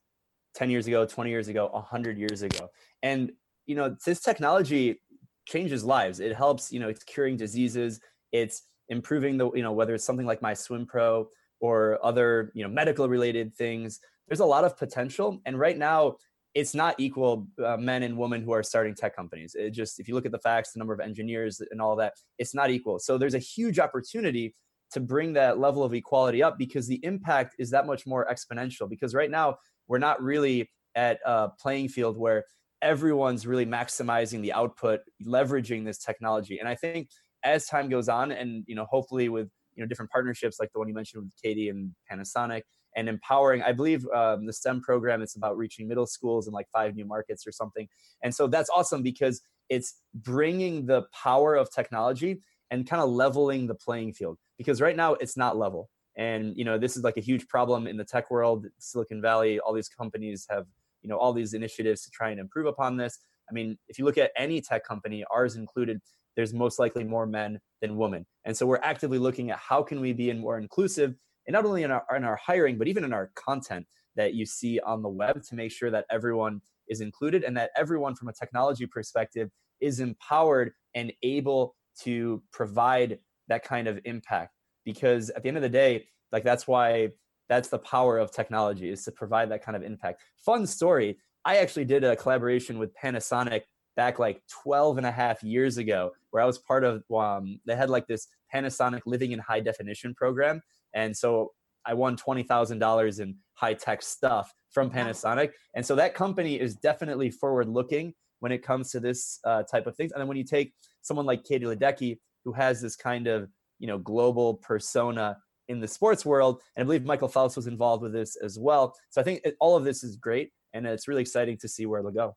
10 0.54 0.70
years 0.70 0.86
ago, 0.86 1.04
20 1.04 1.30
years 1.30 1.48
ago, 1.48 1.68
100 1.72 2.18
years 2.18 2.42
ago. 2.42 2.68
And, 3.02 3.32
you 3.66 3.74
know, 3.74 3.96
this 4.04 4.20
technology 4.20 5.00
changes 5.46 5.84
lives. 5.84 6.20
It 6.20 6.34
helps, 6.34 6.72
you 6.72 6.78
know, 6.78 6.88
it's 6.88 7.02
curing 7.04 7.36
diseases, 7.36 8.00
it's 8.32 8.62
improving 8.88 9.38
the, 9.38 9.50
you 9.52 9.62
know, 9.62 9.72
whether 9.72 9.94
it's 9.94 10.04
something 10.04 10.26
like 10.26 10.40
my 10.40 10.54
Swim 10.54 10.86
Pro 10.86 11.28
or 11.60 11.98
other, 12.02 12.52
you 12.54 12.62
know, 12.62 12.68
medical 12.68 13.08
related 13.08 13.54
things. 13.54 14.00
There's 14.28 14.40
a 14.40 14.46
lot 14.46 14.64
of 14.64 14.76
potential. 14.76 15.40
And 15.46 15.58
right 15.58 15.76
now, 15.76 16.16
it's 16.54 16.74
not 16.74 16.94
equal 16.98 17.46
uh, 17.64 17.76
men 17.76 18.02
and 18.02 18.16
women 18.16 18.42
who 18.42 18.52
are 18.52 18.62
starting 18.62 18.94
tech 18.94 19.14
companies. 19.14 19.54
It 19.54 19.70
just, 19.70 20.00
if 20.00 20.08
you 20.08 20.14
look 20.14 20.26
at 20.26 20.32
the 20.32 20.38
facts, 20.38 20.72
the 20.72 20.78
number 20.78 20.94
of 20.94 21.00
engineers 21.00 21.60
and 21.70 21.80
all 21.80 21.96
that, 21.96 22.14
it's 22.38 22.54
not 22.54 22.70
equal. 22.70 22.98
So 22.98 23.18
there's 23.18 23.34
a 23.34 23.38
huge 23.38 23.78
opportunity 23.78 24.54
to 24.92 25.00
bring 25.00 25.34
that 25.34 25.58
level 25.58 25.84
of 25.84 25.92
equality 25.92 26.42
up 26.42 26.58
because 26.58 26.86
the 26.86 27.00
impact 27.04 27.54
is 27.58 27.70
that 27.70 27.86
much 27.86 28.06
more 28.06 28.26
exponential. 28.30 28.88
Because 28.88 29.14
right 29.14 29.30
now, 29.30 29.56
we're 29.86 29.98
not 29.98 30.22
really 30.22 30.70
at 30.94 31.20
a 31.24 31.50
playing 31.60 31.88
field 31.88 32.16
where 32.16 32.44
everyone's 32.82 33.46
really 33.46 33.66
maximizing 33.66 34.42
the 34.42 34.52
output, 34.52 35.00
leveraging 35.26 35.84
this 35.84 35.98
technology. 35.98 36.58
And 36.58 36.68
I 36.68 36.74
think 36.74 37.08
as 37.44 37.66
time 37.66 37.88
goes 37.88 38.08
on, 38.08 38.32
and 38.32 38.64
you 38.66 38.74
know, 38.74 38.86
hopefully 38.90 39.28
with 39.28 39.48
you 39.74 39.82
know 39.82 39.88
different 39.88 40.10
partnerships 40.10 40.58
like 40.58 40.70
the 40.72 40.78
one 40.78 40.88
you 40.88 40.94
mentioned 40.94 41.24
with 41.24 41.32
Katie 41.42 41.68
and 41.68 41.92
Panasonic, 42.10 42.62
and 42.98 43.08
empowering. 43.08 43.62
I 43.62 43.70
believe 43.70 44.04
um, 44.08 44.44
the 44.44 44.52
STEM 44.52 44.80
program 44.80 45.22
it's 45.22 45.36
about 45.36 45.56
reaching 45.56 45.86
middle 45.86 46.06
schools 46.06 46.48
in 46.48 46.52
like 46.52 46.66
five 46.72 46.96
new 46.96 47.04
markets 47.04 47.46
or 47.46 47.52
something. 47.52 47.86
And 48.24 48.34
so 48.34 48.48
that's 48.48 48.68
awesome 48.70 49.04
because 49.04 49.40
it's 49.68 49.94
bringing 50.12 50.84
the 50.84 51.04
power 51.12 51.54
of 51.54 51.70
technology 51.70 52.42
and 52.72 52.88
kind 52.90 53.00
of 53.00 53.08
leveling 53.08 53.68
the 53.68 53.76
playing 53.76 54.14
field 54.14 54.36
because 54.58 54.80
right 54.80 54.96
now 54.96 55.14
it's 55.14 55.36
not 55.36 55.56
level. 55.56 55.88
And 56.16 56.56
you 56.56 56.64
know 56.64 56.76
this 56.76 56.96
is 56.96 57.04
like 57.04 57.16
a 57.16 57.20
huge 57.20 57.46
problem 57.46 57.86
in 57.86 57.96
the 57.96 58.04
tech 58.04 58.32
world, 58.32 58.66
Silicon 58.78 59.22
Valley. 59.22 59.60
All 59.60 59.72
these 59.72 59.88
companies 59.88 60.44
have 60.50 60.66
you 61.02 61.08
know 61.08 61.16
all 61.16 61.32
these 61.32 61.54
initiatives 61.54 62.02
to 62.02 62.10
try 62.10 62.30
and 62.30 62.40
improve 62.40 62.66
upon 62.66 62.96
this. 62.96 63.20
I 63.48 63.52
mean, 63.52 63.78
if 63.86 64.00
you 64.00 64.04
look 64.04 64.18
at 64.18 64.32
any 64.36 64.60
tech 64.60 64.84
company, 64.84 65.24
ours 65.30 65.54
included, 65.54 66.00
there's 66.34 66.52
most 66.52 66.80
likely 66.80 67.04
more 67.04 67.24
men 67.24 67.60
than 67.80 67.96
women. 67.96 68.26
And 68.44 68.56
so 68.56 68.66
we're 68.66 68.80
actively 68.82 69.18
looking 69.18 69.52
at 69.52 69.58
how 69.58 69.84
can 69.84 70.00
we 70.00 70.12
be 70.12 70.32
more 70.32 70.58
inclusive 70.58 71.14
and 71.48 71.54
not 71.54 71.64
only 71.64 71.82
in 71.82 71.90
our, 71.90 72.04
in 72.14 72.24
our 72.24 72.36
hiring, 72.36 72.76
but 72.76 72.88
even 72.88 73.04
in 73.04 73.12
our 73.14 73.32
content 73.34 73.86
that 74.16 74.34
you 74.34 74.44
see 74.44 74.78
on 74.80 75.02
the 75.02 75.08
web 75.08 75.42
to 75.44 75.54
make 75.54 75.72
sure 75.72 75.90
that 75.90 76.04
everyone 76.10 76.60
is 76.88 77.00
included 77.00 77.42
and 77.42 77.56
that 77.56 77.70
everyone 77.74 78.14
from 78.14 78.28
a 78.28 78.32
technology 78.34 78.86
perspective 78.86 79.48
is 79.80 79.98
empowered 79.98 80.72
and 80.94 81.10
able 81.22 81.74
to 82.02 82.42
provide 82.52 83.18
that 83.48 83.64
kind 83.64 83.88
of 83.88 83.98
impact. 84.04 84.52
Because 84.84 85.30
at 85.30 85.42
the 85.42 85.48
end 85.48 85.56
of 85.56 85.62
the 85.62 85.70
day, 85.70 86.06
like 86.32 86.44
that's 86.44 86.68
why 86.68 87.08
that's 87.48 87.68
the 87.68 87.78
power 87.78 88.18
of 88.18 88.30
technology 88.30 88.90
is 88.90 89.02
to 89.04 89.12
provide 89.12 89.50
that 89.50 89.64
kind 89.64 89.74
of 89.74 89.82
impact. 89.82 90.20
Fun 90.44 90.66
story. 90.66 91.16
I 91.46 91.56
actually 91.56 91.86
did 91.86 92.04
a 92.04 92.14
collaboration 92.14 92.78
with 92.78 92.94
Panasonic 92.94 93.62
back 93.96 94.18
like 94.18 94.42
12 94.62 94.98
and 94.98 95.06
a 95.06 95.10
half 95.10 95.42
years 95.42 95.78
ago 95.78 96.10
where 96.30 96.42
I 96.42 96.46
was 96.46 96.58
part 96.58 96.84
of, 96.84 97.02
um, 97.10 97.58
they 97.66 97.74
had 97.74 97.88
like 97.88 98.06
this 98.06 98.28
Panasonic 98.54 99.00
living 99.06 99.32
in 99.32 99.38
high 99.38 99.60
definition 99.60 100.14
program 100.14 100.60
and 100.98 101.16
so 101.16 101.52
I 101.86 101.94
won 101.94 102.16
$20,000 102.16 103.20
in 103.20 103.36
high 103.54 103.74
tech 103.74 104.02
stuff 104.02 104.52
from 104.70 104.90
Panasonic. 104.90 105.50
And 105.74 105.86
so 105.86 105.94
that 105.94 106.12
company 106.12 106.58
is 106.58 106.74
definitely 106.74 107.30
forward 107.30 107.68
looking 107.68 108.14
when 108.40 108.50
it 108.50 108.64
comes 108.64 108.90
to 108.90 109.00
this 109.00 109.38
uh, 109.44 109.62
type 109.62 109.86
of 109.86 109.96
things. 109.96 110.10
And 110.12 110.20
then 110.20 110.26
when 110.26 110.36
you 110.36 110.44
take 110.44 110.74
someone 111.02 111.24
like 111.24 111.44
Katie 111.44 111.66
Ledecky, 111.66 112.18
who 112.44 112.52
has 112.52 112.82
this 112.82 112.96
kind 112.96 113.28
of 113.28 113.48
you 113.78 113.86
know 113.86 113.98
global 113.98 114.54
persona 114.54 115.36
in 115.68 115.80
the 115.80 115.86
sports 115.86 116.26
world, 116.26 116.62
and 116.76 116.82
I 116.82 116.84
believe 116.84 117.04
Michael 117.04 117.28
Phelps 117.28 117.56
was 117.56 117.68
involved 117.68 118.02
with 118.02 118.12
this 118.12 118.36
as 118.36 118.58
well. 118.58 118.94
So 119.10 119.20
I 119.20 119.24
think 119.24 119.40
it, 119.44 119.56
all 119.60 119.76
of 119.76 119.84
this 119.84 120.02
is 120.02 120.16
great, 120.16 120.50
and 120.72 120.84
it's 120.84 121.06
really 121.06 121.22
exciting 121.22 121.56
to 121.58 121.68
see 121.68 121.86
where 121.86 122.00
it'll 122.00 122.10
go. 122.10 122.36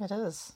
It 0.00 0.10
is. 0.10 0.52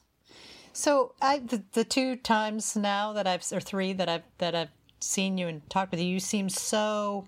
So 0.73 1.15
I 1.23 1.39
the, 1.39 1.63
the 1.73 1.85
two 1.85 2.17
times 2.17 2.77
now 2.77 3.13
that 3.13 3.27
I've 3.27 3.45
or 3.53 3.61
three 3.61 3.93
that 3.93 4.09
I've 4.09 4.25
that 4.39 4.55
I've 4.55 4.71
seen 5.01 5.39
you 5.39 5.49
and 5.49 5.69
talked 5.71 5.91
with 5.91 6.01
you, 6.01 6.07
you 6.07 6.21
seem 6.21 6.49
so 6.49 7.27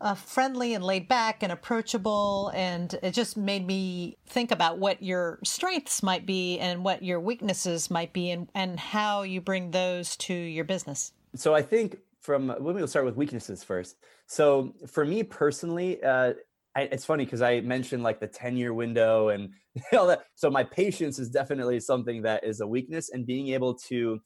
uh, 0.00 0.14
friendly 0.14 0.74
and 0.74 0.84
laid 0.84 1.08
back 1.08 1.42
and 1.42 1.50
approachable. 1.50 2.52
And 2.54 2.94
it 3.02 3.12
just 3.12 3.36
made 3.36 3.66
me 3.66 4.16
think 4.26 4.50
about 4.50 4.78
what 4.78 5.02
your 5.02 5.38
strengths 5.44 6.02
might 6.02 6.26
be 6.26 6.58
and 6.58 6.84
what 6.84 7.02
your 7.02 7.20
weaknesses 7.20 7.90
might 7.90 8.12
be 8.12 8.30
and, 8.30 8.48
and 8.54 8.78
how 8.78 9.22
you 9.22 9.40
bring 9.40 9.70
those 9.70 10.16
to 10.18 10.34
your 10.34 10.64
business. 10.64 11.12
So 11.34 11.54
I 11.54 11.62
think 11.62 11.98
from, 12.20 12.48
let 12.48 12.76
me 12.76 12.86
start 12.86 13.04
with 13.04 13.16
weaknesses 13.16 13.64
first. 13.64 13.96
So 14.26 14.74
for 14.86 15.04
me 15.04 15.22
personally, 15.22 16.02
uh, 16.02 16.34
I, 16.76 16.82
it's 16.82 17.04
funny 17.04 17.24
because 17.24 17.42
I 17.42 17.60
mentioned 17.60 18.02
like 18.02 18.20
the 18.20 18.26
10 18.26 18.56
year 18.56 18.72
window 18.72 19.30
and 19.30 19.50
all 19.92 20.06
that. 20.06 20.26
So 20.36 20.50
my 20.50 20.62
patience 20.62 21.18
is 21.18 21.28
definitely 21.28 21.80
something 21.80 22.22
that 22.22 22.44
is 22.44 22.60
a 22.60 22.66
weakness 22.66 23.10
and 23.10 23.26
being 23.26 23.48
able 23.48 23.74
to 23.88 24.20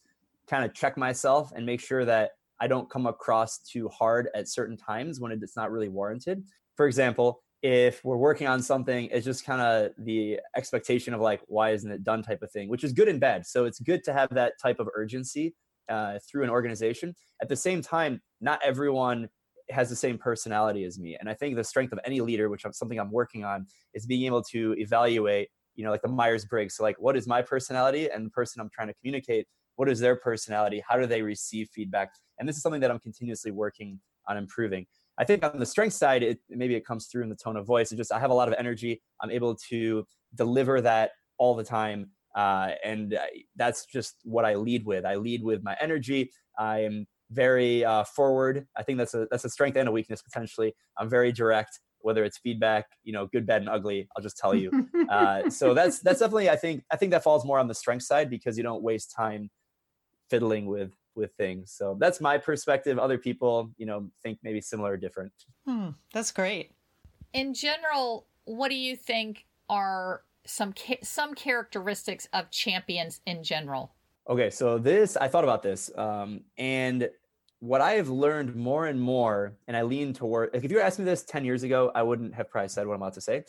kind 0.53 0.67
of 0.67 0.75
check 0.75 0.99
myself 0.99 1.51
and 1.57 1.65
make 1.65 1.81
sure 1.81 2.05
that 2.05 2.33
I 2.61 2.67
don't 2.67 2.91
come 2.91 3.07
across 3.07 3.59
too 3.59 3.89
hard 3.89 4.29
at 4.35 4.49
certain 4.49 4.77
times 4.77 5.19
when 5.19 5.33
it's 5.33 5.57
not 5.57 5.73
really 5.73 5.89
warranted. 5.89 6.45
For 6.77 6.87
example, 6.87 7.43
if 7.63 8.05
we're 8.05 8.19
working 8.19 8.47
on 8.47 8.61
something, 8.61 9.09
it's 9.11 9.25
just 9.25 9.47
kind 9.47 9.63
of 9.63 9.93
the 9.99 10.41
expectation 10.55 11.15
of 11.15 11.21
like, 11.21 11.41
why 11.47 11.71
isn't 11.71 11.91
it 11.91 12.05
done 12.05 12.23
type 12.23 12.43
of 12.43 12.51
thing, 12.53 12.69
which 12.69 12.85
is 12.85 12.93
good 12.93 13.09
and 13.09 13.19
bad. 13.19 13.47
So 13.47 13.65
it's 13.65 13.81
good 13.81 14.05
to 14.05 14.13
have 14.13 14.29
that 14.35 14.53
type 14.63 14.79
of 14.79 14.89
urgency 14.95 15.55
uh, 15.89 16.19
through 16.29 16.45
an 16.45 16.51
organization. 16.51 17.15
At 17.41 17.49
the 17.49 17.57
same 17.57 17.81
time, 17.81 18.21
not 18.43 18.61
everyone 18.63 19.29
has 19.71 19.89
the 19.89 19.97
same 19.97 20.19
personality 20.19 20.85
as 20.85 20.99
me. 20.99 21.17
And 21.19 21.31
I 21.31 21.35
think 21.35 21.57
the 21.57 21.65
strength 21.65 21.93
of 21.93 22.01
any 22.05 22.21
leader, 22.21 22.51
which 22.51 22.67
I'm 22.67 22.75
something 22.75 23.01
I'm 23.01 23.11
working 23.11 23.43
on, 23.43 23.67
is 23.95 24.05
being 24.05 24.27
able 24.27 24.43
to 24.51 24.75
evaluate, 24.77 25.49
you 25.77 25.85
know, 25.85 25.91
like 25.91 26.03
the 26.03 26.09
Myers 26.09 26.45
Briggs. 26.45 26.77
So, 26.77 26.83
like, 26.83 26.97
what 26.99 27.17
is 27.17 27.27
my 27.27 27.41
personality 27.41 28.11
and 28.11 28.27
the 28.27 28.31
person 28.31 28.61
I'm 28.61 28.71
trying 28.75 28.89
to 28.89 28.95
communicate 28.95 29.47
what 29.77 29.89
is 29.89 30.01
their 30.01 30.17
personality? 30.17 30.83
How 30.87 30.99
do 30.99 31.07
they 31.07 31.23
receive 31.23 31.69
feedback? 31.73 32.11
And 32.39 32.49
this 32.49 32.57
is 32.57 32.63
something 32.63 32.81
that 32.81 32.91
i'm 32.91 32.99
continuously 32.99 33.51
working 33.51 34.01
on 34.29 34.37
improving. 34.37 34.87
I 35.19 35.25
think 35.25 35.45
on 35.45 35.59
the 35.59 35.67
strength 35.67 35.95
side 35.95 36.23
it, 36.23 36.39
maybe 36.49 36.75
it 36.75 36.87
comes 36.87 37.07
through 37.07 37.23
in 37.23 37.29
the 37.29 37.37
tone 37.37 37.57
of 37.57 37.67
voice. 37.67 37.93
It 37.93 37.97
just 37.97 38.13
i 38.13 38.19
have 38.19 38.31
a 38.31 38.35
lot 38.35 38.49
of 38.49 38.55
energy. 38.59 39.01
I'm 39.21 39.31
able 39.31 39.57
to 39.71 40.07
deliver 40.35 40.81
that 40.81 41.13
all 41.39 41.55
the 41.55 41.65
time 41.65 42.11
uh, 42.35 42.71
and 42.83 43.19
that's 43.57 43.85
just 43.87 44.17
what 44.25 44.45
i 44.45 44.55
lead 44.55 44.85
with. 44.87 45.05
I 45.05 45.17
lead 45.17 45.43
with 45.43 45.63
my 45.63 45.77
energy. 45.81 46.31
I'm 46.59 47.07
very 47.31 47.85
uh, 47.85 48.05
forward. 48.05 48.67
I 48.77 48.83
think 48.83 48.99
that's 48.99 49.15
a 49.15 49.27
that's 49.31 49.45
a 49.45 49.51
strength 49.51 49.77
and 49.77 49.89
a 49.89 49.93
weakness 49.93 50.23
potentially. 50.23 50.75
I'm 50.99 51.09
very 51.09 51.33
direct 51.33 51.81
whether 52.05 52.25
it's 52.25 52.39
feedback 52.39 52.87
you 53.05 53.13
know 53.13 53.29
good 53.29 53.47
bad 53.47 53.61
and 53.63 53.71
ugly 53.71 54.09
i'll 54.17 54.23
just 54.23 54.37
tell 54.37 54.55
you. 54.55 54.71
Uh, 55.09 55.51
so 55.51 55.75
that's 55.75 55.99
that's 55.99 56.21
definitely 56.21 56.49
i 56.49 56.57
think 56.57 56.83
i 56.91 56.97
think 56.97 57.11
that 57.11 57.23
falls 57.23 57.45
more 57.45 57.59
on 57.59 57.69
the 57.69 57.75
strength 57.75 58.05
side 58.05 58.31
because 58.31 58.57
you 58.57 58.63
don't 58.63 58.83
waste 58.83 59.13
time 59.15 59.51
fiddling 60.33 60.65
with 60.65 60.93
with 61.15 61.31
things. 61.35 61.71
So 61.71 61.95
that's 62.01 62.19
my 62.19 62.39
perspective. 62.39 62.99
Other 62.99 63.19
people, 63.19 63.71
you 63.77 63.85
know, 63.85 64.11
think 64.23 64.39
maybe 64.43 64.63
similar 64.63 64.93
or 64.93 64.97
different. 64.97 65.33
Hmm, 65.67 65.91
that's 66.15 66.33
great. 66.33 66.73
In 67.35 67.53
general, 67.53 68.27
what 68.45 68.71
do 68.71 68.75
you 68.75 68.97
think 68.97 69.45
are 69.69 70.23
some 70.47 70.73
ca- 70.73 71.03
some 71.03 71.35
characteristics 71.35 72.27
of 72.33 72.51
champions 72.51 73.21
in 73.27 73.45
general? 73.45 73.95
Okay, 74.27 74.49
so 74.49 74.79
this 74.79 75.19
I 75.19 75.29
thought 75.29 75.45
about 75.45 75.63
this, 75.63 75.91
um, 75.99 76.41
and 76.57 77.11
what 77.59 77.83
I 77.83 77.93
have 77.93 78.09
learned 78.09 78.57
more 78.57 78.87
and 78.87 78.99
more, 78.99 79.59
and 79.69 79.77
I 79.77 79.83
lean 79.83 80.15
toward. 80.15 80.55
Like 80.55 80.65
if 80.65 80.71
you 80.71 80.81
asked 80.81 80.99
me 80.99 81.05
this 81.05 81.25
ten 81.25 81.45
years 81.45 81.63
ago, 81.63 81.93
I 81.95 82.03
wouldn't 82.03 82.33
have 82.35 82.49
probably 82.49 82.71
said 82.71 82.87
what 82.87 82.95
I'm 82.95 83.03
about 83.03 83.15
to 83.15 83.21
say. 83.21 83.45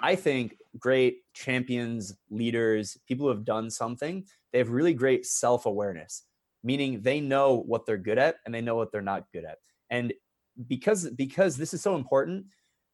I 0.00 0.16
think 0.16 0.56
great 0.78 1.18
champions, 1.34 2.16
leaders, 2.30 2.96
people 3.06 3.26
who 3.26 3.30
have 3.30 3.44
done 3.44 3.68
something, 3.70 4.24
they 4.52 4.58
have 4.58 4.70
really 4.70 4.94
great 4.94 5.26
self 5.26 5.66
awareness, 5.66 6.24
meaning 6.62 7.02
they 7.02 7.20
know 7.20 7.62
what 7.66 7.86
they're 7.86 7.96
good 7.96 8.18
at 8.18 8.36
and 8.44 8.54
they 8.54 8.60
know 8.60 8.76
what 8.76 8.92
they're 8.92 9.02
not 9.02 9.24
good 9.32 9.44
at. 9.44 9.58
And 9.90 10.12
because 10.68 11.08
because 11.10 11.56
this 11.56 11.74
is 11.74 11.82
so 11.82 11.96
important 11.96 12.46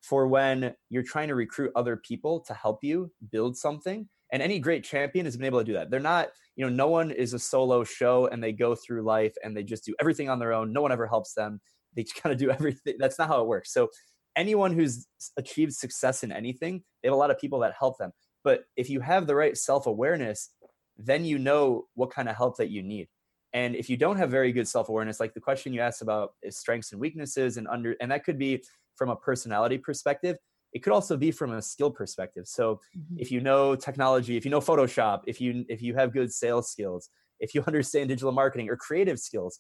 for 0.03 0.29
when 0.29 0.75
you're 0.91 1.03
trying 1.03 1.29
to 1.29 1.35
recruit 1.35 1.73
other 1.75 1.97
people 1.97 2.41
to 2.41 2.55
help 2.55 2.85
you 2.85 3.11
build 3.33 3.57
something 3.57 4.09
and 4.33 4.43
any 4.43 4.59
great 4.59 4.85
champion 4.85 5.25
has 5.25 5.37
been 5.37 5.47
able 5.47 5.59
to 5.59 5.65
do 5.65 5.73
that. 5.73 5.91
They're 5.91 6.01
not 6.01 6.29
you 6.57 6.65
know 6.65 6.71
no 6.71 6.89
one 6.89 7.11
is 7.11 7.35
a 7.35 7.39
solo 7.39 7.85
show 7.85 8.27
and 8.27 8.43
they 8.43 8.53
go 8.53 8.75
through 8.75 9.03
life 9.03 9.35
and 9.43 9.57
they 9.57 9.63
just 9.63 9.85
do 9.85 9.95
everything 10.01 10.29
on 10.29 10.39
their 10.39 10.53
own. 10.53 10.73
No 10.73 10.83
one 10.83 10.93
ever 10.93 11.07
helps 11.07 11.35
them. 11.35 11.61
They 11.97 12.05
kind 12.23 12.33
of 12.33 12.39
do 12.39 12.51
everything. 12.51 12.95
That's 12.99 13.19
not 13.19 13.29
how 13.29 13.41
it 13.41 13.49
works. 13.49 13.73
So 13.73 13.89
anyone 14.37 14.73
who's 14.73 15.07
achieved 15.37 15.75
success 15.75 16.23
in 16.23 16.31
anything, 16.31 16.83
they 17.03 17.09
have 17.09 17.15
a 17.15 17.19
lot 17.19 17.31
of 17.31 17.39
people 17.39 17.59
that 17.61 17.75
help 17.79 17.99
them. 17.99 18.13
But 18.45 18.63
if 18.77 18.89
you 18.89 19.01
have 19.01 19.27
the 19.27 19.35
right 19.35 19.57
self 19.57 19.87
awareness, 19.87 20.51
then 20.99 21.25
you 21.25 21.39
know 21.39 21.87
what 21.95 22.11
kind 22.11 22.29
of 22.29 22.37
help 22.37 22.57
that 22.59 22.71
you 22.71 22.83
need. 22.83 23.09
And 23.53 23.75
if 23.75 23.89
you 23.89 23.97
don't 23.97 24.17
have 24.19 24.31
very 24.31 24.53
good 24.53 24.69
self 24.69 24.89
awareness, 24.89 25.21
like 25.21 25.35
the 25.35 25.41
question 25.41 25.73
you 25.73 25.81
asked 25.81 26.03
about 26.03 26.35
is 26.43 26.59
strengths 26.59 26.93
and 26.93 27.01
weaknesses, 27.01 27.57
and 27.57 27.67
under, 27.69 27.97
and 28.01 28.11
that 28.11 28.25
could 28.25 28.39
be 28.39 28.63
from 28.97 29.11
a 29.11 29.17
personality 29.17 29.79
perspective. 29.79 30.37
It 30.75 30.83
could 30.83 30.93
also 30.93 31.17
be 31.17 31.31
from 31.31 31.53
a 31.53 31.63
skill 31.63 31.91
perspective. 31.91 32.47
So 32.47 32.81
mm-hmm. 32.97 33.17
if 33.19 33.31
you 33.31 33.41
know 33.41 33.75
technology, 33.75 34.37
if 34.37 34.45
you 34.45 34.51
know 34.51 34.61
Photoshop, 34.61 35.23
if 35.27 35.41
you 35.41 35.65
if 35.69 35.81
you 35.81 35.95
have 35.95 36.13
good 36.13 36.33
sales 36.33 36.71
skills, 36.71 37.09
if 37.41 37.55
you 37.55 37.63
understand 37.67 38.11
digital 38.11 38.33
marketing 38.33 38.69
or 38.69 38.77
creative 38.77 39.19
skills, 39.19 39.59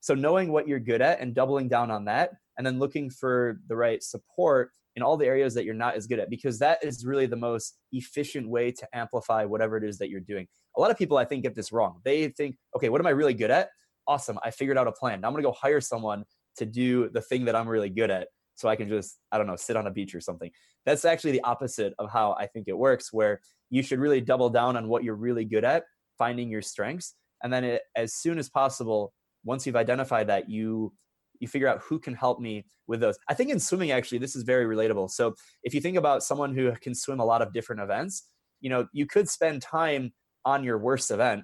so 0.00 0.14
knowing 0.14 0.52
what 0.52 0.68
you're 0.68 0.78
good 0.78 1.02
at 1.02 1.20
and 1.20 1.34
doubling 1.34 1.68
down 1.68 1.90
on 1.90 2.04
that, 2.04 2.30
and 2.58 2.66
then 2.66 2.78
looking 2.78 3.10
for 3.10 3.58
the 3.68 3.74
right 3.74 4.02
support 4.02 4.70
in 4.94 5.02
all 5.02 5.16
the 5.16 5.26
areas 5.26 5.52
that 5.54 5.64
you're 5.64 5.74
not 5.74 5.96
as 5.96 6.06
good 6.06 6.20
at, 6.20 6.30
because 6.30 6.58
that 6.60 6.82
is 6.82 7.04
really 7.04 7.26
the 7.26 7.36
most 7.36 7.76
efficient 7.92 8.48
way 8.48 8.70
to 8.70 8.86
amplify 8.94 9.44
whatever 9.44 9.76
it 9.76 9.84
is 9.84 9.98
that 9.98 10.08
you're 10.08 10.20
doing. 10.20 10.46
A 10.76 10.80
lot 10.80 10.90
of 10.90 10.98
people, 10.98 11.16
I 11.16 11.24
think, 11.24 11.42
get 11.42 11.54
this 11.54 11.72
wrong. 11.72 12.00
They 12.04 12.28
think, 12.28 12.56
okay, 12.74 12.88
what 12.88 13.00
am 13.00 13.06
I 13.06 13.10
really 13.10 13.34
good 13.34 13.50
at? 13.50 13.70
Awesome, 14.06 14.38
I 14.44 14.50
figured 14.50 14.78
out 14.78 14.86
a 14.86 14.92
plan. 14.92 15.20
Now 15.20 15.28
I'm 15.28 15.34
gonna 15.34 15.42
go 15.42 15.52
hire 15.52 15.80
someone 15.80 16.24
to 16.56 16.66
do 16.66 17.08
the 17.10 17.20
thing 17.20 17.44
that 17.46 17.56
I'm 17.56 17.68
really 17.68 17.90
good 17.90 18.10
at 18.10 18.28
so 18.54 18.68
I 18.68 18.76
can 18.76 18.88
just, 18.88 19.18
I 19.30 19.38
don't 19.38 19.46
know, 19.46 19.56
sit 19.56 19.76
on 19.76 19.86
a 19.86 19.90
beach 19.90 20.14
or 20.14 20.20
something. 20.20 20.50
That's 20.84 21.04
actually 21.04 21.32
the 21.32 21.42
opposite 21.42 21.94
of 21.98 22.10
how 22.10 22.32
I 22.38 22.46
think 22.46 22.68
it 22.68 22.76
works, 22.76 23.12
where 23.12 23.40
you 23.70 23.82
should 23.82 23.98
really 23.98 24.20
double 24.20 24.48
down 24.48 24.76
on 24.76 24.88
what 24.88 25.04
you're 25.04 25.16
really 25.16 25.44
good 25.44 25.64
at, 25.64 25.84
finding 26.16 26.50
your 26.50 26.62
strengths. 26.62 27.14
And 27.42 27.52
then 27.52 27.64
it, 27.64 27.82
as 27.96 28.14
soon 28.14 28.38
as 28.38 28.48
possible, 28.48 29.12
once 29.44 29.66
you've 29.66 29.76
identified 29.76 30.28
that, 30.28 30.48
you 30.48 30.92
you 31.38 31.46
figure 31.46 31.68
out 31.68 31.82
who 31.82 31.98
can 31.98 32.14
help 32.14 32.40
me 32.40 32.64
with 32.86 33.00
those. 33.00 33.18
I 33.28 33.34
think 33.34 33.50
in 33.50 33.60
swimming, 33.60 33.90
actually, 33.90 34.18
this 34.18 34.34
is 34.34 34.42
very 34.42 34.64
relatable. 34.64 35.10
So 35.10 35.34
if 35.64 35.74
you 35.74 35.82
think 35.82 35.98
about 35.98 36.22
someone 36.22 36.54
who 36.54 36.72
can 36.80 36.94
swim 36.94 37.20
a 37.20 37.24
lot 37.26 37.42
of 37.42 37.52
different 37.52 37.82
events, 37.82 38.22
you 38.62 38.70
know, 38.70 38.86
you 38.92 39.04
could 39.04 39.28
spend 39.28 39.60
time 39.60 40.14
on 40.46 40.64
your 40.64 40.78
worst 40.78 41.10
event, 41.10 41.42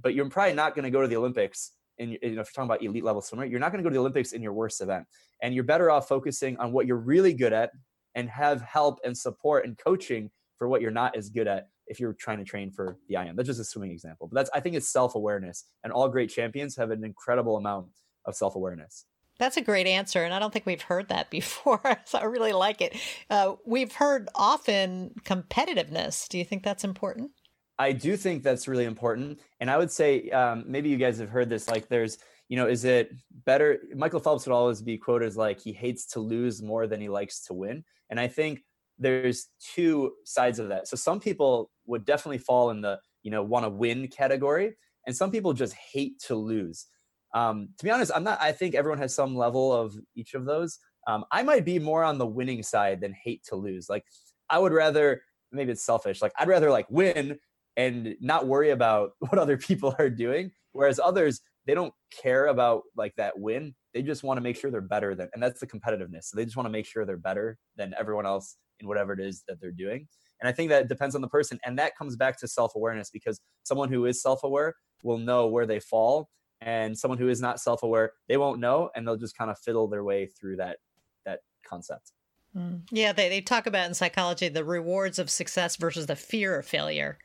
but 0.00 0.14
you're 0.14 0.30
probably 0.30 0.54
not 0.54 0.74
going 0.74 0.84
to 0.84 0.90
go 0.90 1.02
to 1.02 1.08
the 1.08 1.16
Olympics. 1.16 1.72
And 1.98 2.12
you 2.12 2.18
know, 2.22 2.26
if 2.26 2.32
you're 2.32 2.44
talking 2.44 2.64
about 2.64 2.82
elite 2.82 3.04
level 3.04 3.20
swimmer, 3.20 3.44
you're 3.44 3.60
not 3.60 3.72
going 3.72 3.82
to 3.82 3.82
go 3.82 3.90
to 3.90 3.94
the 3.94 4.00
Olympics 4.00 4.32
in 4.32 4.42
your 4.42 4.52
worst 4.52 4.80
event, 4.80 5.04
and 5.42 5.54
you're 5.54 5.64
better 5.64 5.90
off 5.90 6.08
focusing 6.08 6.56
on 6.58 6.72
what 6.72 6.86
you're 6.86 6.96
really 6.96 7.34
good 7.34 7.52
at 7.52 7.72
and 8.14 8.30
have 8.30 8.62
help 8.62 9.00
and 9.04 9.16
support 9.16 9.66
and 9.66 9.76
coaching 9.76 10.30
for 10.56 10.68
what 10.68 10.80
you're 10.80 10.90
not 10.90 11.16
as 11.16 11.28
good 11.28 11.46
at 11.46 11.68
if 11.86 12.00
you're 12.00 12.14
trying 12.14 12.38
to 12.38 12.44
train 12.44 12.70
for 12.70 12.96
the 13.08 13.16
IM. 13.16 13.36
That's 13.36 13.46
just 13.46 13.60
a 13.60 13.64
swimming 13.64 13.90
example, 13.90 14.28
but 14.28 14.36
that's 14.36 14.50
I 14.54 14.60
think 14.60 14.76
it's 14.76 14.88
self 14.88 15.16
awareness, 15.16 15.64
and 15.82 15.92
all 15.92 16.08
great 16.08 16.30
champions 16.30 16.76
have 16.76 16.90
an 16.90 17.04
incredible 17.04 17.56
amount 17.56 17.88
of 18.24 18.36
self 18.36 18.54
awareness. 18.54 19.04
That's 19.38 19.56
a 19.56 19.62
great 19.62 19.86
answer, 19.86 20.22
and 20.22 20.32
I 20.32 20.38
don't 20.38 20.52
think 20.52 20.66
we've 20.66 20.82
heard 20.82 21.08
that 21.08 21.30
before. 21.38 21.80
so 22.04 22.18
I 22.18 22.24
really 22.24 22.52
like 22.52 22.80
it. 22.80 22.96
Uh, 23.28 23.54
we've 23.64 23.92
heard 23.92 24.28
often 24.34 25.14
competitiveness. 25.24 26.28
Do 26.28 26.38
you 26.38 26.44
think 26.44 26.62
that's 26.62 26.84
important? 26.84 27.32
I 27.78 27.92
do 27.92 28.16
think 28.16 28.42
that's 28.42 28.68
really 28.68 28.84
important, 28.84 29.40
and 29.60 29.70
I 29.70 29.76
would 29.76 29.90
say 29.90 30.30
um, 30.30 30.64
maybe 30.66 30.88
you 30.88 30.96
guys 30.96 31.18
have 31.18 31.28
heard 31.28 31.50
this. 31.50 31.68
Like, 31.68 31.88
there's, 31.88 32.18
you 32.48 32.56
know, 32.56 32.66
is 32.66 32.84
it 32.84 33.12
better? 33.44 33.80
Michael 33.94 34.20
Phelps 34.20 34.46
would 34.46 34.54
always 34.54 34.80
be 34.80 34.96
quoted 34.96 35.26
as 35.26 35.36
like 35.36 35.60
he 35.60 35.72
hates 35.72 36.06
to 36.08 36.20
lose 36.20 36.62
more 36.62 36.86
than 36.86 37.00
he 37.00 37.08
likes 37.08 37.42
to 37.44 37.54
win, 37.54 37.84
and 38.08 38.18
I 38.18 38.28
think 38.28 38.62
there's 38.98 39.48
two 39.74 40.12
sides 40.24 40.58
of 40.58 40.68
that. 40.68 40.88
So 40.88 40.96
some 40.96 41.20
people 41.20 41.70
would 41.86 42.06
definitely 42.06 42.38
fall 42.38 42.70
in 42.70 42.80
the 42.80 42.98
you 43.22 43.30
know 43.30 43.42
want 43.42 43.66
to 43.66 43.70
win 43.70 44.08
category, 44.08 44.74
and 45.06 45.14
some 45.14 45.30
people 45.30 45.52
just 45.52 45.74
hate 45.74 46.18
to 46.28 46.34
lose. 46.34 46.86
Um, 47.34 47.68
to 47.78 47.84
be 47.84 47.90
honest, 47.90 48.12
I'm 48.14 48.24
not. 48.24 48.40
I 48.40 48.52
think 48.52 48.74
everyone 48.74 48.98
has 48.98 49.14
some 49.14 49.36
level 49.36 49.72
of 49.72 49.94
each 50.14 50.32
of 50.32 50.46
those. 50.46 50.78
Um, 51.06 51.24
I 51.30 51.42
might 51.42 51.64
be 51.64 51.78
more 51.78 52.02
on 52.02 52.18
the 52.18 52.26
winning 52.26 52.62
side 52.62 53.00
than 53.00 53.12
hate 53.12 53.44
to 53.48 53.56
lose. 53.56 53.88
Like 53.88 54.04
I 54.48 54.58
would 54.58 54.72
rather, 54.72 55.22
maybe 55.52 55.72
it's 55.72 55.84
selfish. 55.84 56.22
Like 56.22 56.32
I'd 56.38 56.48
rather 56.48 56.70
like 56.70 56.86
win 56.90 57.38
and 57.76 58.16
not 58.20 58.46
worry 58.46 58.70
about 58.70 59.12
what 59.18 59.38
other 59.38 59.56
people 59.56 59.94
are 59.98 60.10
doing. 60.10 60.50
Whereas 60.72 61.00
others, 61.02 61.40
they 61.66 61.74
don't 61.74 61.94
care 62.22 62.46
about 62.46 62.82
like 62.96 63.14
that 63.16 63.38
win. 63.38 63.74
They 63.92 64.02
just 64.02 64.22
want 64.22 64.36
to 64.36 64.42
make 64.42 64.56
sure 64.56 64.70
they're 64.70 64.80
better 64.80 65.14
than, 65.14 65.28
and 65.34 65.42
that's 65.42 65.60
the 65.60 65.66
competitiveness. 65.66 66.24
So 66.24 66.36
they 66.36 66.44
just 66.44 66.56
want 66.56 66.66
to 66.66 66.70
make 66.70 66.86
sure 66.86 67.04
they're 67.04 67.16
better 67.16 67.58
than 67.76 67.94
everyone 67.98 68.26
else 68.26 68.56
in 68.80 68.86
whatever 68.86 69.12
it 69.12 69.20
is 69.20 69.42
that 69.48 69.60
they're 69.60 69.72
doing. 69.72 70.06
And 70.40 70.48
I 70.48 70.52
think 70.52 70.68
that 70.68 70.88
depends 70.88 71.14
on 71.14 71.22
the 71.22 71.28
person. 71.28 71.58
And 71.64 71.78
that 71.78 71.96
comes 71.96 72.14
back 72.14 72.38
to 72.40 72.48
self 72.48 72.72
awareness 72.76 73.10
because 73.10 73.40
someone 73.62 73.90
who 73.90 74.04
is 74.04 74.20
self 74.20 74.44
aware 74.44 74.74
will 75.02 75.18
know 75.18 75.46
where 75.46 75.66
they 75.66 75.80
fall 75.80 76.28
and 76.60 76.96
someone 76.96 77.18
who 77.18 77.28
is 77.28 77.40
not 77.40 77.60
self-aware 77.60 78.12
they 78.28 78.36
won't 78.36 78.60
know 78.60 78.90
and 78.94 79.06
they'll 79.06 79.16
just 79.16 79.36
kind 79.36 79.50
of 79.50 79.58
fiddle 79.58 79.88
their 79.88 80.04
way 80.04 80.26
through 80.26 80.56
that 80.56 80.78
that 81.24 81.40
concept 81.68 82.12
mm. 82.56 82.80
yeah 82.90 83.12
they, 83.12 83.28
they 83.28 83.40
talk 83.40 83.66
about 83.66 83.86
in 83.86 83.94
psychology 83.94 84.48
the 84.48 84.64
rewards 84.64 85.18
of 85.18 85.30
success 85.30 85.76
versus 85.76 86.06
the 86.06 86.16
fear 86.16 86.58
of 86.58 86.66
failure 86.66 87.18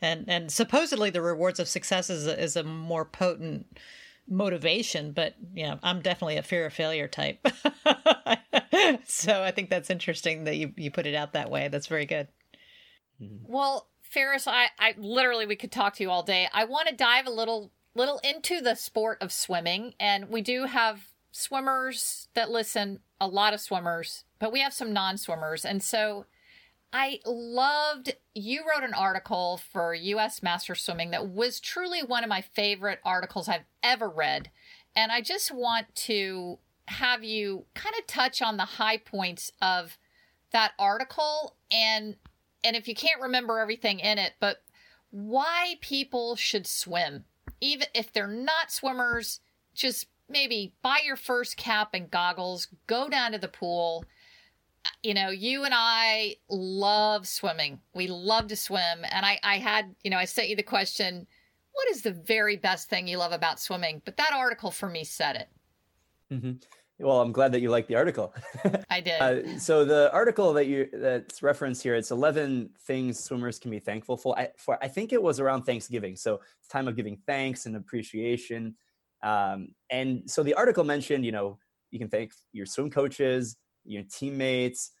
and 0.00 0.24
and 0.28 0.50
supposedly 0.52 1.10
the 1.10 1.22
rewards 1.22 1.58
of 1.58 1.68
success 1.68 2.10
is 2.10 2.26
a, 2.26 2.40
is 2.40 2.56
a 2.56 2.64
more 2.64 3.04
potent 3.04 3.66
motivation 4.28 5.12
but 5.12 5.34
yeah 5.54 5.76
i'm 5.82 6.02
definitely 6.02 6.36
a 6.36 6.42
fear 6.42 6.66
of 6.66 6.72
failure 6.72 7.08
type 7.08 7.46
so 9.04 9.42
i 9.42 9.50
think 9.50 9.70
that's 9.70 9.88
interesting 9.88 10.44
that 10.44 10.56
you, 10.56 10.72
you 10.76 10.90
put 10.90 11.06
it 11.06 11.14
out 11.14 11.32
that 11.32 11.50
way 11.50 11.68
that's 11.68 11.86
very 11.86 12.06
good 12.06 12.28
mm-hmm. 13.20 13.36
well 13.46 13.88
Fares 14.02 14.46
I, 14.46 14.68
I 14.78 14.94
literally 14.96 15.44
we 15.44 15.56
could 15.56 15.72
talk 15.72 15.94
to 15.96 16.02
you 16.02 16.10
all 16.10 16.22
day 16.22 16.48
i 16.52 16.64
want 16.64 16.88
to 16.88 16.94
dive 16.94 17.26
a 17.26 17.30
little 17.30 17.72
little 17.98 18.20
into 18.24 18.60
the 18.62 18.74
sport 18.74 19.18
of 19.20 19.32
swimming, 19.32 19.94
and 20.00 20.30
we 20.30 20.40
do 20.40 20.64
have 20.64 21.08
swimmers 21.32 22.28
that 22.34 22.50
listen, 22.50 23.00
a 23.20 23.26
lot 23.26 23.52
of 23.52 23.60
swimmers, 23.60 24.24
but 24.38 24.52
we 24.52 24.60
have 24.60 24.72
some 24.72 24.92
non 24.92 25.18
swimmers. 25.18 25.64
And 25.64 25.82
so 25.82 26.24
I 26.92 27.20
loved, 27.26 28.16
you 28.34 28.64
wrote 28.68 28.84
an 28.84 28.94
article 28.94 29.60
for 29.72 29.94
US 29.94 30.42
Master 30.42 30.74
Swimming 30.74 31.10
that 31.10 31.28
was 31.28 31.60
truly 31.60 32.02
one 32.02 32.24
of 32.24 32.30
my 32.30 32.40
favorite 32.40 33.00
articles 33.04 33.48
I've 33.48 33.66
ever 33.82 34.08
read. 34.08 34.50
And 34.96 35.12
I 35.12 35.20
just 35.20 35.52
want 35.52 35.94
to 35.94 36.58
have 36.86 37.22
you 37.22 37.66
kind 37.74 37.94
of 37.98 38.06
touch 38.06 38.40
on 38.40 38.56
the 38.56 38.64
high 38.64 38.96
points 38.96 39.52
of 39.60 39.98
that 40.52 40.72
article 40.78 41.56
and 41.70 42.16
and 42.64 42.74
if 42.74 42.88
you 42.88 42.94
can't 42.94 43.20
remember 43.20 43.60
everything 43.60 44.00
in 44.00 44.18
it, 44.18 44.32
but 44.40 44.62
why 45.10 45.76
people 45.80 46.34
should 46.34 46.66
swim 46.66 47.24
even 47.60 47.86
if 47.94 48.12
they're 48.12 48.26
not 48.26 48.70
swimmers, 48.70 49.40
just 49.74 50.06
maybe 50.28 50.74
buy 50.82 50.98
your 51.04 51.16
first 51.16 51.56
cap 51.56 51.90
and 51.92 52.10
goggles, 52.10 52.68
go 52.86 53.08
down 53.08 53.32
to 53.32 53.38
the 53.38 53.48
pool. 53.48 54.04
You 55.02 55.14
know, 55.14 55.30
you 55.30 55.64
and 55.64 55.74
I 55.76 56.36
love 56.48 57.26
swimming. 57.26 57.80
We 57.94 58.06
love 58.06 58.48
to 58.48 58.56
swim. 58.56 59.04
And 59.10 59.24
I, 59.24 59.38
I 59.42 59.58
had, 59.58 59.94
you 60.02 60.10
know, 60.10 60.18
I 60.18 60.24
sent 60.24 60.48
you 60.48 60.56
the 60.56 60.62
question, 60.62 61.26
what 61.72 61.88
is 61.90 62.02
the 62.02 62.12
very 62.12 62.56
best 62.56 62.88
thing 62.88 63.06
you 63.06 63.18
love 63.18 63.32
about 63.32 63.60
swimming? 63.60 64.02
But 64.04 64.16
that 64.16 64.32
article 64.32 64.70
for 64.70 64.88
me 64.88 65.04
said 65.04 65.36
it. 65.36 65.48
Mm-hmm. 66.34 66.52
Well, 67.00 67.20
I'm 67.20 67.30
glad 67.30 67.52
that 67.52 67.60
you 67.60 67.70
liked 67.70 67.86
the 67.86 67.94
article. 67.94 68.34
I 68.90 69.00
did. 69.00 69.20
Uh, 69.20 69.58
so 69.58 69.84
the 69.84 70.12
article 70.12 70.52
that 70.54 70.66
you 70.66 70.88
that's 70.92 71.42
referenced 71.42 71.82
here, 71.82 71.94
it's 71.94 72.10
11 72.10 72.70
things 72.86 73.22
swimmers 73.22 73.60
can 73.60 73.70
be 73.70 73.78
thankful 73.78 74.16
for. 74.16 74.36
I, 74.36 74.48
for 74.56 74.82
I 74.82 74.88
think 74.88 75.12
it 75.12 75.22
was 75.22 75.38
around 75.38 75.62
Thanksgiving, 75.62 76.16
so 76.16 76.40
it's 76.58 76.68
time 76.68 76.88
of 76.88 76.96
giving 76.96 77.16
thanks 77.26 77.66
and 77.66 77.76
appreciation. 77.76 78.74
Um, 79.22 79.68
and 79.90 80.22
so 80.26 80.42
the 80.42 80.54
article 80.54 80.82
mentioned, 80.82 81.24
you 81.24 81.32
know, 81.32 81.58
you 81.92 82.00
can 82.00 82.08
thank 82.08 82.32
your 82.52 82.66
swim 82.66 82.90
coaches, 82.90 83.56
your 83.88 84.02
teammates, 84.04 84.92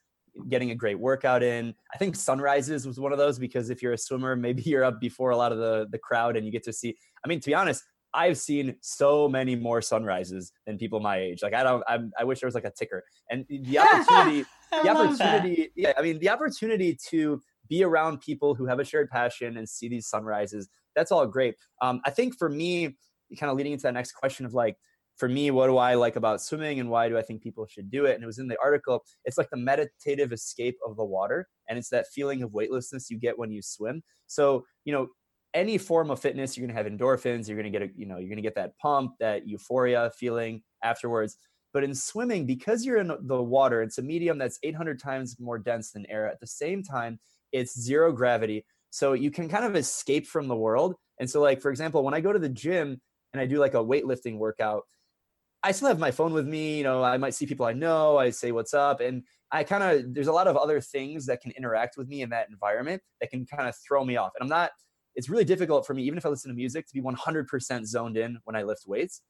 getting 0.48 0.70
a 0.70 0.74
great 0.74 0.98
workout 0.98 1.42
in. 1.42 1.74
I 1.92 1.98
think 1.98 2.16
sunrises 2.16 2.86
was 2.86 3.00
one 3.00 3.12
of 3.12 3.18
those 3.18 3.38
because 3.38 3.70
if 3.70 3.82
you're 3.82 3.92
a 3.92 3.98
swimmer, 3.98 4.36
maybe 4.46 4.62
you're 4.62 4.84
up 4.84 5.00
before 5.00 5.30
a 5.30 5.36
lot 5.36 5.52
of 5.52 5.58
the 5.58 5.86
the 5.90 5.98
crowd 5.98 6.36
and 6.36 6.46
you 6.46 6.52
get 6.52 6.64
to 6.64 6.72
see. 6.72 6.96
I 7.24 7.28
mean, 7.28 7.40
to 7.40 7.46
be 7.46 7.54
honest, 7.54 7.82
I've 8.14 8.38
seen 8.38 8.76
so 8.80 9.28
many 9.28 9.54
more 9.54 9.82
sunrises 9.82 10.52
than 10.66 10.78
people 10.78 11.00
my 11.00 11.18
age. 11.18 11.42
Like 11.42 11.54
I 11.54 11.62
don't, 11.62 11.84
I'm, 11.88 12.10
i 12.18 12.24
wish 12.24 12.40
there 12.40 12.46
was 12.46 12.54
like 12.54 12.64
a 12.64 12.70
ticker. 12.70 13.04
And 13.30 13.44
the 13.48 13.78
opportunity, 13.78 14.44
the 14.70 14.88
opportunity, 14.88 15.70
yeah, 15.76 15.92
I 15.96 16.02
mean, 16.02 16.18
the 16.18 16.30
opportunity 16.30 16.98
to 17.08 17.40
be 17.68 17.84
around 17.84 18.20
people 18.20 18.54
who 18.54 18.66
have 18.66 18.80
a 18.80 18.84
shared 18.84 19.10
passion 19.10 19.58
and 19.58 19.68
see 19.68 19.88
these 19.88 20.08
sunrises, 20.08 20.68
that's 20.96 21.12
all 21.12 21.26
great. 21.26 21.56
Um, 21.82 22.00
I 22.06 22.10
think 22.10 22.38
for 22.38 22.48
me, 22.48 22.96
kind 23.38 23.50
of 23.50 23.56
leading 23.56 23.72
into 23.72 23.82
that 23.82 23.94
next 23.94 24.12
question 24.12 24.46
of 24.46 24.54
like, 24.54 24.76
for 25.18 25.28
me, 25.28 25.50
what 25.50 25.66
do 25.66 25.76
I 25.76 25.94
like 25.94 26.16
about 26.16 26.40
swimming 26.40 26.78
and 26.78 26.88
why 26.88 27.08
do 27.08 27.18
I 27.18 27.22
think 27.22 27.42
people 27.42 27.66
should 27.66 27.90
do 27.90 28.06
it? 28.06 28.14
And 28.14 28.22
it 28.22 28.26
was 28.26 28.38
in 28.38 28.46
the 28.46 28.56
article. 28.62 29.04
It's 29.24 29.36
like 29.36 29.50
the 29.50 29.56
meditative 29.56 30.32
escape 30.32 30.76
of 30.86 30.96
the 30.96 31.04
water. 31.04 31.48
And 31.68 31.76
it's 31.76 31.90
that 31.90 32.06
feeling 32.14 32.42
of 32.42 32.54
weightlessness 32.54 33.10
you 33.10 33.18
get 33.18 33.36
when 33.36 33.50
you 33.50 33.60
swim. 33.60 34.02
So, 34.28 34.64
you 34.84 34.92
know, 34.92 35.08
any 35.54 35.76
form 35.76 36.10
of 36.12 36.20
fitness, 36.20 36.56
you're 36.56 36.66
going 36.66 36.76
to 36.76 36.82
have 36.82 36.90
endorphins. 36.90 37.48
You're 37.48 37.60
going 37.60 37.70
to 37.72 37.78
get 37.78 37.90
a, 37.90 37.92
you 37.96 38.06
know, 38.06 38.18
you're 38.18 38.28
going 38.28 38.36
to 38.36 38.42
get 38.42 38.54
that 38.54 38.78
pump, 38.78 39.12
that 39.18 39.48
euphoria 39.48 40.12
feeling 40.16 40.62
afterwards. 40.84 41.36
But 41.72 41.82
in 41.82 41.94
swimming, 41.94 42.46
because 42.46 42.84
you're 42.84 42.98
in 42.98 43.12
the 43.22 43.42
water, 43.42 43.82
it's 43.82 43.98
a 43.98 44.02
medium 44.02 44.38
that's 44.38 44.58
800 44.62 45.00
times 45.00 45.36
more 45.40 45.58
dense 45.58 45.90
than 45.90 46.06
air. 46.06 46.28
At 46.28 46.38
the 46.40 46.46
same 46.46 46.82
time, 46.82 47.18
it's 47.50 47.78
zero 47.78 48.12
gravity. 48.12 48.64
So 48.90 49.14
you 49.14 49.32
can 49.32 49.48
kind 49.48 49.64
of 49.64 49.74
escape 49.74 50.26
from 50.26 50.46
the 50.46 50.56
world. 50.56 50.94
And 51.18 51.28
so, 51.28 51.40
like, 51.40 51.60
for 51.60 51.70
example, 51.70 52.04
when 52.04 52.14
I 52.14 52.20
go 52.20 52.32
to 52.32 52.38
the 52.38 52.48
gym 52.48 53.00
and 53.32 53.40
I 53.40 53.46
do 53.46 53.58
like 53.58 53.74
a 53.74 53.84
weightlifting 53.84 54.38
workout, 54.38 54.84
I 55.62 55.72
still 55.72 55.88
have 55.88 55.98
my 55.98 56.10
phone 56.10 56.32
with 56.32 56.46
me. 56.46 56.78
You 56.78 56.84
know, 56.84 57.02
I 57.02 57.16
might 57.16 57.34
see 57.34 57.46
people 57.46 57.66
I 57.66 57.72
know. 57.72 58.16
I 58.16 58.30
say 58.30 58.52
what's 58.52 58.74
up, 58.74 59.00
and 59.00 59.24
I 59.50 59.64
kind 59.64 59.82
of 59.82 60.14
there's 60.14 60.28
a 60.28 60.32
lot 60.32 60.46
of 60.46 60.56
other 60.56 60.80
things 60.80 61.26
that 61.26 61.40
can 61.40 61.52
interact 61.52 61.96
with 61.96 62.08
me 62.08 62.22
in 62.22 62.30
that 62.30 62.48
environment 62.48 63.02
that 63.20 63.30
can 63.30 63.46
kind 63.46 63.68
of 63.68 63.74
throw 63.76 64.04
me 64.04 64.16
off. 64.16 64.32
And 64.38 64.42
I'm 64.42 64.48
not. 64.48 64.70
It's 65.14 65.28
really 65.28 65.44
difficult 65.44 65.84
for 65.84 65.94
me, 65.94 66.04
even 66.04 66.16
if 66.16 66.24
I 66.24 66.28
listen 66.28 66.50
to 66.50 66.54
music, 66.54 66.86
to 66.86 66.94
be 66.94 67.00
100% 67.00 67.86
zoned 67.86 68.16
in 68.16 68.38
when 68.44 68.54
I 68.54 68.62
lift 68.62 68.86
weights. 68.86 69.22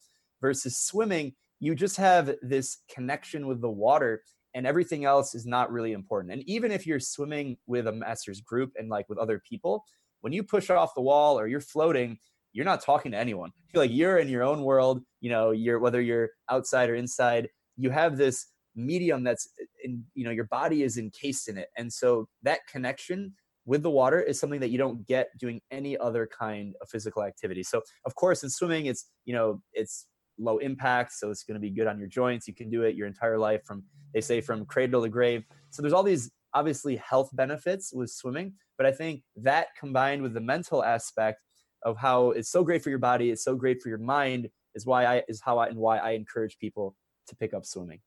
Versus 0.43 0.77
swimming, 0.77 1.35
you 1.61 1.75
just 1.75 1.97
have 1.97 2.37
this 2.43 2.79
connection 2.93 3.47
with 3.47 3.63
the 3.63 3.71
water, 3.71 4.23
and 4.55 4.67
everything 4.67 5.07
else 5.07 5.35
is 5.35 5.47
not 5.47 5.73
really 5.73 5.93
important. 5.93 6.33
And 6.35 6.43
even 6.49 6.71
if 6.73 6.87
you're 6.87 7.01
swimming 7.01 7.57
with 7.67 7.87
a 7.87 7.93
master's 7.93 8.41
group 8.43 8.73
and 8.77 8.91
like 8.91 9.09
with 9.09 9.19
other 9.19 9.41
people, 9.49 9.85
when 10.21 10.33
you 10.33 10.43
push 10.43 10.69
off 10.69 10.95
the 10.95 11.01
wall 11.01 11.39
or 11.39 11.47
you're 11.47 11.61
floating, 11.61 12.19
you're 12.53 12.65
not 12.65 12.83
talking 12.83 13.13
to 13.13 13.19
anyone. 13.19 13.51
You're 13.73 13.85
like 13.85 13.93
you're 13.93 14.19
in 14.19 14.29
your 14.29 14.43
own 14.43 14.63
world. 14.63 15.03
You 15.21 15.31
know, 15.31 15.51
you're 15.51 15.79
whether 15.79 16.01
you're 16.01 16.31
outside 16.51 16.91
or 16.91 16.95
inside. 16.95 17.49
You 17.77 17.91
have 17.91 18.17
this 18.17 18.47
medium 18.75 19.25
that's 19.25 19.49
uh, 19.61 19.65
in. 19.85 20.05
You 20.15 20.25
know, 20.25 20.31
your 20.31 20.45
body 20.45 20.83
is 20.83 20.99
encased 20.99 21.49
in 21.49 21.59
it, 21.59 21.69
and 21.77 21.93
so 21.93 22.29
that 22.43 22.61
connection 22.71 23.35
with 23.67 23.83
the 23.83 23.91
water 23.91 24.21
is 24.21 24.41
something 24.41 24.61
that 24.61 24.71
you 24.71 24.79
don't 24.79 25.07
get 25.07 25.29
doing 25.39 25.61
any 25.71 25.97
other 25.99 26.27
kind 26.27 26.75
of 26.81 26.89
physical 26.89 27.23
activity. 27.23 27.63
So, 27.63 27.83
of 28.07 28.15
course, 28.15 28.43
in 28.43 28.51
swimming, 28.51 28.87
it's 28.87 29.11
you 29.25 29.35
know 29.35 29.61
it's 29.73 30.07
low 30.39 30.59
impact, 30.59 31.13
so 31.13 31.31
it's 31.31 31.45
going 31.45 31.57
to 31.57 31.61
be 31.61 31.71
good 31.71 31.87
on 31.87 31.99
your 31.99 32.09
joints. 32.09 32.49
You 32.49 32.55
can 32.55 32.71
do 32.71 32.83
it 32.83 32.95
your 32.95 33.07
entire 33.07 33.39
life 33.39 33.63
from 33.65 33.85
they 34.15 34.21
say 34.21 34.41
from 34.41 34.65
cradle 34.65 35.03
to 35.03 35.09
grave. 35.09 35.45
So 35.71 35.83
there's 35.83 35.93
all 35.93 36.03
these 36.03 36.31
obviously 36.55 36.97
health 36.97 37.29
benefits 37.35 37.93
with 37.93 38.11
swimming, 38.11 38.55
but 38.79 38.87
I 38.87 38.93
think 38.93 39.23
that 39.37 39.69
combined 39.79 40.23
with 40.23 40.33
the 40.33 40.41
mental 40.41 40.83
aspect 40.83 41.43
of 41.83 41.97
how 41.97 42.31
it's 42.31 42.51
so 42.51 42.65
great 42.65 42.83
for 42.83 42.91
your 42.91 42.99
body, 42.99 43.31
it's 43.31 43.45
so 43.45 43.55
great 43.55 43.83
for 43.83 43.89
your 43.89 43.99
mind, 43.99 44.51
is 44.75 44.87
why 44.87 45.05
I 45.05 45.23
is 45.29 45.41
how 45.41 45.59
I 45.59 45.69
and 45.69 45.79
why 45.79 45.99
I 45.99 46.11
encourage 46.11 46.59
people 46.59 46.95
to 47.29 47.37
pick 47.37 47.55
up 47.55 47.65
swimming. 47.65 48.01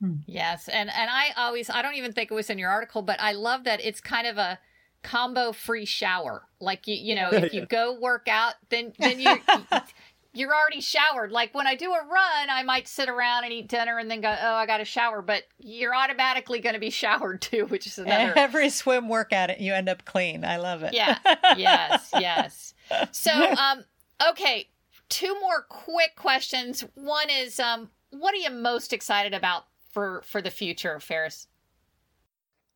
Hmm. 0.00 0.16
Yes, 0.26 0.68
and 0.68 0.90
and 0.90 1.10
I 1.10 1.30
always 1.36 1.70
I 1.70 1.82
don't 1.82 1.94
even 1.94 2.12
think 2.12 2.30
it 2.30 2.34
was 2.34 2.50
in 2.50 2.58
your 2.58 2.70
article, 2.70 3.02
but 3.02 3.20
I 3.20 3.32
love 3.32 3.64
that 3.64 3.84
it's 3.84 4.00
kind 4.00 4.26
of 4.26 4.38
a 4.38 4.58
combo 5.02 5.52
free 5.52 5.84
shower. 5.84 6.42
Like 6.60 6.86
you 6.86 6.96
you 6.96 7.14
know, 7.14 7.30
if 7.30 7.54
you 7.54 7.66
go 7.70 7.98
work 7.98 8.28
out, 8.28 8.54
then 8.68 8.92
then 8.98 9.20
you 9.20 9.36
you're 10.36 10.54
already 10.54 10.82
showered. 10.82 11.32
Like 11.32 11.54
when 11.54 11.66
I 11.66 11.74
do 11.74 11.90
a 11.92 12.04
run, 12.04 12.50
I 12.50 12.62
might 12.62 12.86
sit 12.86 13.08
around 13.08 13.44
and 13.44 13.52
eat 13.52 13.68
dinner 13.68 13.98
and 13.98 14.10
then 14.10 14.20
go, 14.20 14.28
oh, 14.28 14.54
I 14.54 14.66
got 14.66 14.80
a 14.80 14.84
shower. 14.84 15.22
But 15.22 15.44
you're 15.58 15.94
automatically 15.94 16.60
going 16.60 16.74
to 16.74 16.80
be 16.80 16.90
showered 17.02 17.40
too, 17.40 17.64
which 17.66 17.86
is 17.86 17.98
another. 17.98 18.34
Every 18.36 18.68
swim 18.68 19.08
workout, 19.08 19.58
you 19.60 19.72
end 19.72 19.88
up 19.88 20.04
clean. 20.04 20.44
I 20.44 20.58
love 20.58 20.82
it. 20.82 20.92
Yeah. 20.92 21.18
yes. 21.56 22.10
Yes. 22.12 22.74
So, 23.12 23.32
um, 23.32 23.84
okay, 24.30 24.68
two 25.08 25.38
more 25.40 25.66
quick 25.68 26.16
questions. 26.16 26.84
One 26.94 27.28
is, 27.30 27.58
um, 27.60 27.90
what 28.10 28.34
are 28.34 28.38
you 28.38 28.50
most 28.50 28.92
excited 28.92 29.34
about 29.34 29.64
for 29.90 30.22
for 30.24 30.40
the 30.42 30.50
future, 30.50 31.00
Fares? 31.00 31.48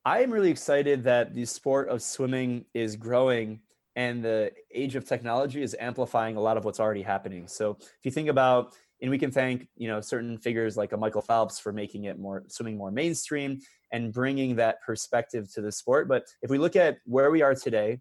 I 0.05 0.23
am 0.23 0.31
really 0.31 0.51
excited 0.51 1.05
that 1.05 1.35
the 1.35 1.45
sport 1.45 1.89
of 1.89 2.03
swimming 2.03 2.65
is 2.73 2.97
growing 2.97 3.61
and 3.97 4.25
the 4.25 4.51
age 4.73 4.97
of 4.97 5.05
technology 5.05 5.63
is 5.63 5.77
amplifying 5.79 6.37
a 6.37 6.41
lot 6.41 6.57
of 6.57 6.65
what's 6.65 6.81
already 6.81 7.03
happening. 7.03 7.47
So 7.47 7.77
if 7.81 7.99
you 8.05 8.11
think 8.11 8.29
about, 8.29 8.73
and 9.03 9.11
we 9.11 9.19
can 9.19 9.31
thank 9.31 9.69
you 9.77 9.89
know 9.89 10.01
certain 10.01 10.39
figures 10.39 10.77
like 10.77 10.93
a 10.93 10.97
Michael 10.97 11.23
Phelps 11.23 11.59
for 11.59 11.73
making 11.73 12.05
it 12.05 12.19
more 12.19 12.45
swimming 12.49 12.77
more 12.77 12.91
mainstream 12.91 13.61
and 13.93 14.13
bringing 14.13 14.57
that 14.57 14.81
perspective 14.83 15.53
to 15.55 15.61
the 15.61 15.73
sport. 15.73 16.09
But 16.09 16.25
if 16.43 16.51
we 16.51 16.59
look 16.59 16.77
at 16.77 16.99
where 17.05 17.31
we 17.31 17.43
are 17.43 17.55
today 17.55 18.01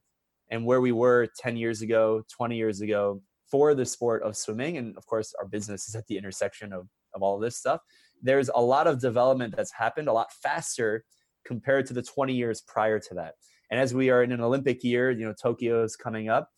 and 0.50 0.66
where 0.66 0.82
we 0.82 0.92
were 0.92 1.28
10 1.38 1.58
years 1.58 1.82
ago, 1.82 2.24
20 2.32 2.56
years 2.56 2.82
ago 2.82 3.22
for 3.50 3.74
the 3.74 3.86
sport 3.86 4.24
of 4.24 4.36
swimming, 4.36 4.78
and 4.78 4.98
of 4.98 5.06
course 5.06 5.34
our 5.40 5.48
business 5.48 5.88
is 5.88 5.96
at 5.96 6.06
the 6.08 6.18
intersection 6.18 6.74
of, 6.74 6.88
of 7.14 7.22
all 7.22 7.36
of 7.36 7.42
this 7.42 7.58
stuff, 7.58 7.82
there's 8.22 8.50
a 8.54 8.62
lot 8.62 8.88
of 8.88 9.00
development 9.00 9.56
that's 9.56 9.72
happened 9.72 10.08
a 10.08 10.14
lot 10.14 10.32
faster 10.44 11.04
compared 11.46 11.86
to 11.88 11.94
the 11.94 12.02
20 12.02 12.34
years 12.34 12.62
prior 12.62 13.00
to 13.00 13.16
that. 13.16 13.36
And 13.72 13.80
as 13.80 13.94
we 13.94 14.10
are 14.10 14.24
in 14.24 14.32
an 14.32 14.42
Olympic 14.42 14.84
year, 14.84 15.12
you 15.12 15.26
know, 15.26 15.34
Tokyo 15.34 15.84
is 15.84 15.96
coming 15.96 16.30
up, 16.30 16.50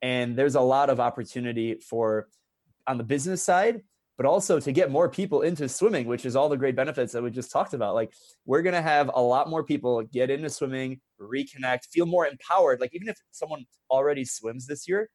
and 0.00 0.36
there's 0.36 0.54
a 0.54 0.60
lot 0.60 0.90
of 0.90 1.00
opportunity 1.00 1.76
for 1.76 2.28
on 2.86 2.98
the 2.98 3.04
business 3.04 3.42
side, 3.42 3.82
but 4.22 4.28
also 4.28 4.60
to 4.60 4.70
get 4.70 4.88
more 4.88 5.08
people 5.08 5.42
into 5.42 5.68
swimming, 5.68 6.06
which 6.06 6.24
is 6.24 6.36
all 6.36 6.48
the 6.48 6.56
great 6.56 6.76
benefits 6.76 7.12
that 7.12 7.20
we 7.20 7.28
just 7.28 7.50
talked 7.50 7.74
about. 7.74 7.96
Like 7.96 8.12
we're 8.46 8.62
gonna 8.62 8.80
have 8.80 9.10
a 9.12 9.20
lot 9.20 9.50
more 9.50 9.64
people 9.64 10.00
get 10.04 10.30
into 10.30 10.48
swimming, 10.48 11.00
reconnect, 11.20 11.86
feel 11.90 12.06
more 12.06 12.28
empowered. 12.28 12.80
Like 12.80 12.94
even 12.94 13.08
if 13.08 13.18
someone 13.32 13.64
already 13.90 14.24
swims 14.24 14.64
this 14.64 14.86
year, 14.86 15.10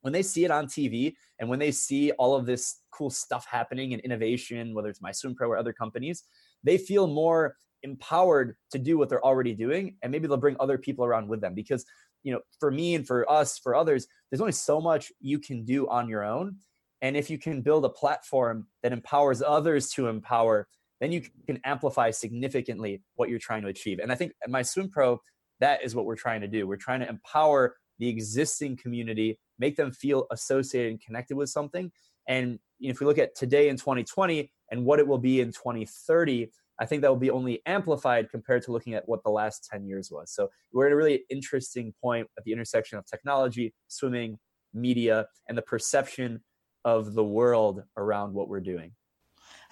when 0.00 0.14
they 0.14 0.22
see 0.22 0.46
it 0.46 0.50
on 0.50 0.64
TV 0.64 1.12
and 1.38 1.50
when 1.50 1.58
they 1.58 1.70
see 1.70 2.10
all 2.12 2.34
of 2.34 2.46
this 2.46 2.80
cool 2.90 3.10
stuff 3.10 3.44
happening 3.44 3.92
and 3.92 4.00
innovation, 4.00 4.72
whether 4.74 4.88
it's 4.88 5.02
My 5.02 5.12
Swim 5.12 5.34
Pro 5.34 5.50
or 5.50 5.58
other 5.58 5.74
companies, 5.74 6.24
they 6.64 6.78
feel 6.78 7.06
more 7.06 7.54
empowered 7.82 8.56
to 8.70 8.78
do 8.78 8.96
what 8.96 9.10
they're 9.10 9.24
already 9.26 9.52
doing 9.52 9.96
and 10.02 10.10
maybe 10.10 10.26
they'll 10.26 10.38
bring 10.38 10.56
other 10.58 10.78
people 10.78 11.04
around 11.04 11.28
with 11.28 11.42
them 11.42 11.52
because 11.52 11.84
you 12.22 12.32
know 12.32 12.40
for 12.58 12.70
me 12.70 12.94
and 12.94 13.06
for 13.06 13.30
us 13.30 13.58
for 13.58 13.74
others 13.76 14.08
there's 14.30 14.40
only 14.40 14.52
so 14.52 14.80
much 14.80 15.12
you 15.20 15.38
can 15.38 15.64
do 15.64 15.86
on 15.88 16.08
your 16.08 16.24
own 16.24 16.56
and 17.00 17.16
if 17.16 17.30
you 17.30 17.38
can 17.38 17.62
build 17.62 17.84
a 17.84 17.88
platform 17.88 18.66
that 18.82 18.92
empowers 18.92 19.42
others 19.42 19.88
to 19.90 20.08
empower 20.08 20.68
then 21.00 21.12
you 21.12 21.22
can 21.46 21.60
amplify 21.64 22.10
significantly 22.10 23.00
what 23.14 23.28
you're 23.28 23.38
trying 23.38 23.62
to 23.62 23.68
achieve. 23.68 24.00
And 24.00 24.10
i 24.10 24.14
think 24.14 24.32
at 24.42 24.50
my 24.50 24.62
swim 24.62 24.90
pro 24.90 25.20
that 25.60 25.84
is 25.84 25.94
what 25.94 26.04
we're 26.04 26.14
trying 26.14 26.40
to 26.42 26.46
do. 26.46 26.68
We're 26.68 26.76
trying 26.76 27.00
to 27.00 27.08
empower 27.08 27.76
the 27.98 28.08
existing 28.08 28.76
community 28.76 29.38
make 29.58 29.76
them 29.76 29.90
feel 29.90 30.26
associated 30.30 30.92
and 30.92 31.00
connected 31.00 31.36
with 31.36 31.48
something. 31.48 31.90
And 32.28 32.60
if 32.80 33.00
we 33.00 33.06
look 33.06 33.18
at 33.18 33.34
today 33.34 33.68
in 33.68 33.76
2020 33.76 34.52
and 34.70 34.84
what 34.84 35.00
it 35.00 35.06
will 35.08 35.18
be 35.18 35.40
in 35.40 35.48
2030 35.48 36.50
I 36.80 36.86
think 36.86 37.02
that 37.02 37.08
will 37.08 37.16
be 37.16 37.30
only 37.30 37.60
amplified 37.66 38.30
compared 38.30 38.62
to 38.62 38.72
looking 38.72 38.94
at 38.94 39.08
what 39.08 39.24
the 39.24 39.30
last 39.30 39.66
10 39.68 39.84
years 39.84 40.10
was. 40.12 40.30
So 40.32 40.48
we're 40.72 40.86
at 40.86 40.92
a 40.92 40.96
really 40.96 41.24
interesting 41.28 41.92
point 42.00 42.28
at 42.38 42.44
the 42.44 42.52
intersection 42.52 42.98
of 42.98 43.04
technology, 43.04 43.74
swimming, 43.88 44.38
media, 44.72 45.26
and 45.48 45.58
the 45.58 45.62
perception 45.62 46.40
of 46.88 47.14
the 47.14 47.24
world 47.24 47.82
around 47.96 48.34
what 48.34 48.48
we're 48.48 48.60
doing. 48.60 48.92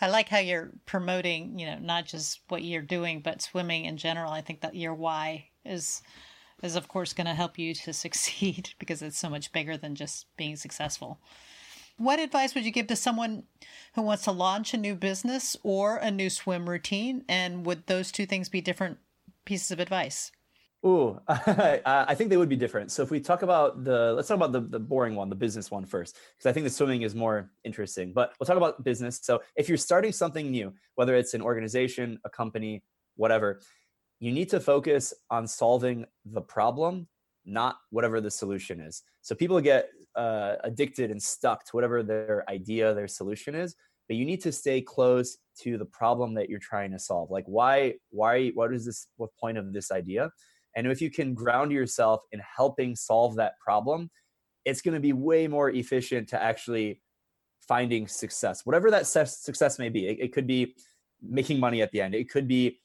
I 0.00 0.08
like 0.08 0.28
how 0.28 0.38
you're 0.38 0.72
promoting, 0.84 1.58
you 1.58 1.66
know, 1.66 1.78
not 1.78 2.04
just 2.04 2.40
what 2.48 2.62
you're 2.62 2.82
doing, 2.82 3.20
but 3.20 3.40
swimming 3.40 3.86
in 3.86 3.96
general. 3.96 4.30
I 4.30 4.42
think 4.42 4.60
that 4.60 4.74
your 4.74 4.94
why 4.94 5.48
is 5.64 6.02
is 6.62 6.76
of 6.76 6.88
course 6.88 7.12
going 7.12 7.26
to 7.26 7.34
help 7.34 7.58
you 7.58 7.74
to 7.74 7.92
succeed 8.04 8.70
because 8.78 9.02
it's 9.02 9.18
so 9.18 9.30
much 9.30 9.52
bigger 9.52 9.76
than 9.76 9.94
just 9.94 10.26
being 10.36 10.56
successful. 10.56 11.20
What 11.98 12.20
advice 12.20 12.54
would 12.54 12.64
you 12.64 12.70
give 12.70 12.88
to 12.88 12.96
someone 12.96 13.44
who 13.94 14.02
wants 14.02 14.24
to 14.24 14.32
launch 14.32 14.74
a 14.74 14.78
new 14.78 14.94
business 14.94 15.56
or 15.62 15.96
a 15.96 16.10
new 16.10 16.28
swim 16.28 16.68
routine? 16.68 17.24
And 17.26 17.64
would 17.64 17.86
those 17.86 18.12
two 18.12 18.26
things 18.26 18.50
be 18.50 18.60
different 18.60 18.98
pieces 19.46 19.70
of 19.70 19.80
advice? 19.80 20.30
Ooh, 20.84 21.18
I 21.28 22.14
think 22.14 22.30
they 22.30 22.36
would 22.36 22.48
be 22.48 22.56
different. 22.56 22.92
So 22.92 23.02
if 23.02 23.10
we 23.10 23.18
talk 23.18 23.42
about 23.42 23.84
the, 23.84 24.12
let's 24.12 24.28
talk 24.28 24.36
about 24.36 24.52
the, 24.52 24.60
the 24.60 24.78
boring 24.78 25.14
one, 25.14 25.28
the 25.28 25.34
business 25.34 25.70
one 25.70 25.84
first, 25.84 26.16
because 26.36 26.48
I 26.48 26.52
think 26.52 26.64
the 26.64 26.70
swimming 26.70 27.02
is 27.02 27.14
more 27.14 27.50
interesting. 27.64 28.12
But 28.12 28.34
we'll 28.38 28.46
talk 28.46 28.56
about 28.56 28.84
business. 28.84 29.18
So 29.22 29.42
if 29.56 29.68
you're 29.68 29.78
starting 29.78 30.12
something 30.12 30.50
new, 30.50 30.72
whether 30.94 31.16
it's 31.16 31.34
an 31.34 31.42
organization, 31.42 32.20
a 32.24 32.30
company, 32.30 32.82
whatever, 33.16 33.60
you 34.20 34.32
need 34.32 34.48
to 34.50 34.60
focus 34.60 35.12
on 35.30 35.46
solving 35.46 36.04
the 36.24 36.40
problem, 36.40 37.08
not 37.44 37.76
whatever 37.90 38.20
the 38.20 38.30
solution 38.30 38.80
is. 38.80 39.02
So 39.22 39.34
people 39.34 39.60
get 39.60 39.90
uh, 40.14 40.56
addicted 40.62 41.10
and 41.10 41.22
stuck 41.22 41.64
to 41.66 41.70
whatever 41.72 42.02
their 42.02 42.44
idea, 42.48 42.94
their 42.94 43.08
solution 43.08 43.54
is. 43.54 43.74
But 44.08 44.16
you 44.16 44.24
need 44.24 44.40
to 44.42 44.52
stay 44.52 44.80
close 44.80 45.38
to 45.62 45.78
the 45.78 45.84
problem 45.84 46.34
that 46.34 46.48
you're 46.48 46.60
trying 46.60 46.92
to 46.92 46.98
solve. 46.98 47.30
Like, 47.30 47.44
why, 47.46 47.94
why, 48.10 48.50
what 48.50 48.72
is 48.72 48.84
this? 48.84 49.08
What 49.16 49.30
point 49.36 49.58
of 49.58 49.72
this 49.72 49.90
idea? 49.90 50.30
And 50.76 50.86
if 50.86 51.00
you 51.00 51.10
can 51.10 51.34
ground 51.34 51.72
yourself 51.72 52.20
in 52.32 52.40
helping 52.56 52.94
solve 52.94 53.36
that 53.36 53.58
problem, 53.58 54.10
it's 54.64 54.82
going 54.82 54.94
to 54.94 55.00
be 55.00 55.12
way 55.12 55.48
more 55.48 55.70
efficient 55.70 56.28
to 56.28 56.42
actually 56.42 57.00
finding 57.66 58.06
success, 58.06 58.64
whatever 58.64 58.90
that 58.90 59.06
success 59.06 59.78
may 59.78 59.88
be. 59.88 60.06
It, 60.06 60.20
it 60.20 60.32
could 60.32 60.46
be 60.46 60.76
making 61.22 61.58
money 61.58 61.82
at 61.82 61.90
the 61.90 62.00
end. 62.00 62.14
It 62.14 62.30
could 62.30 62.46
be 62.46 62.78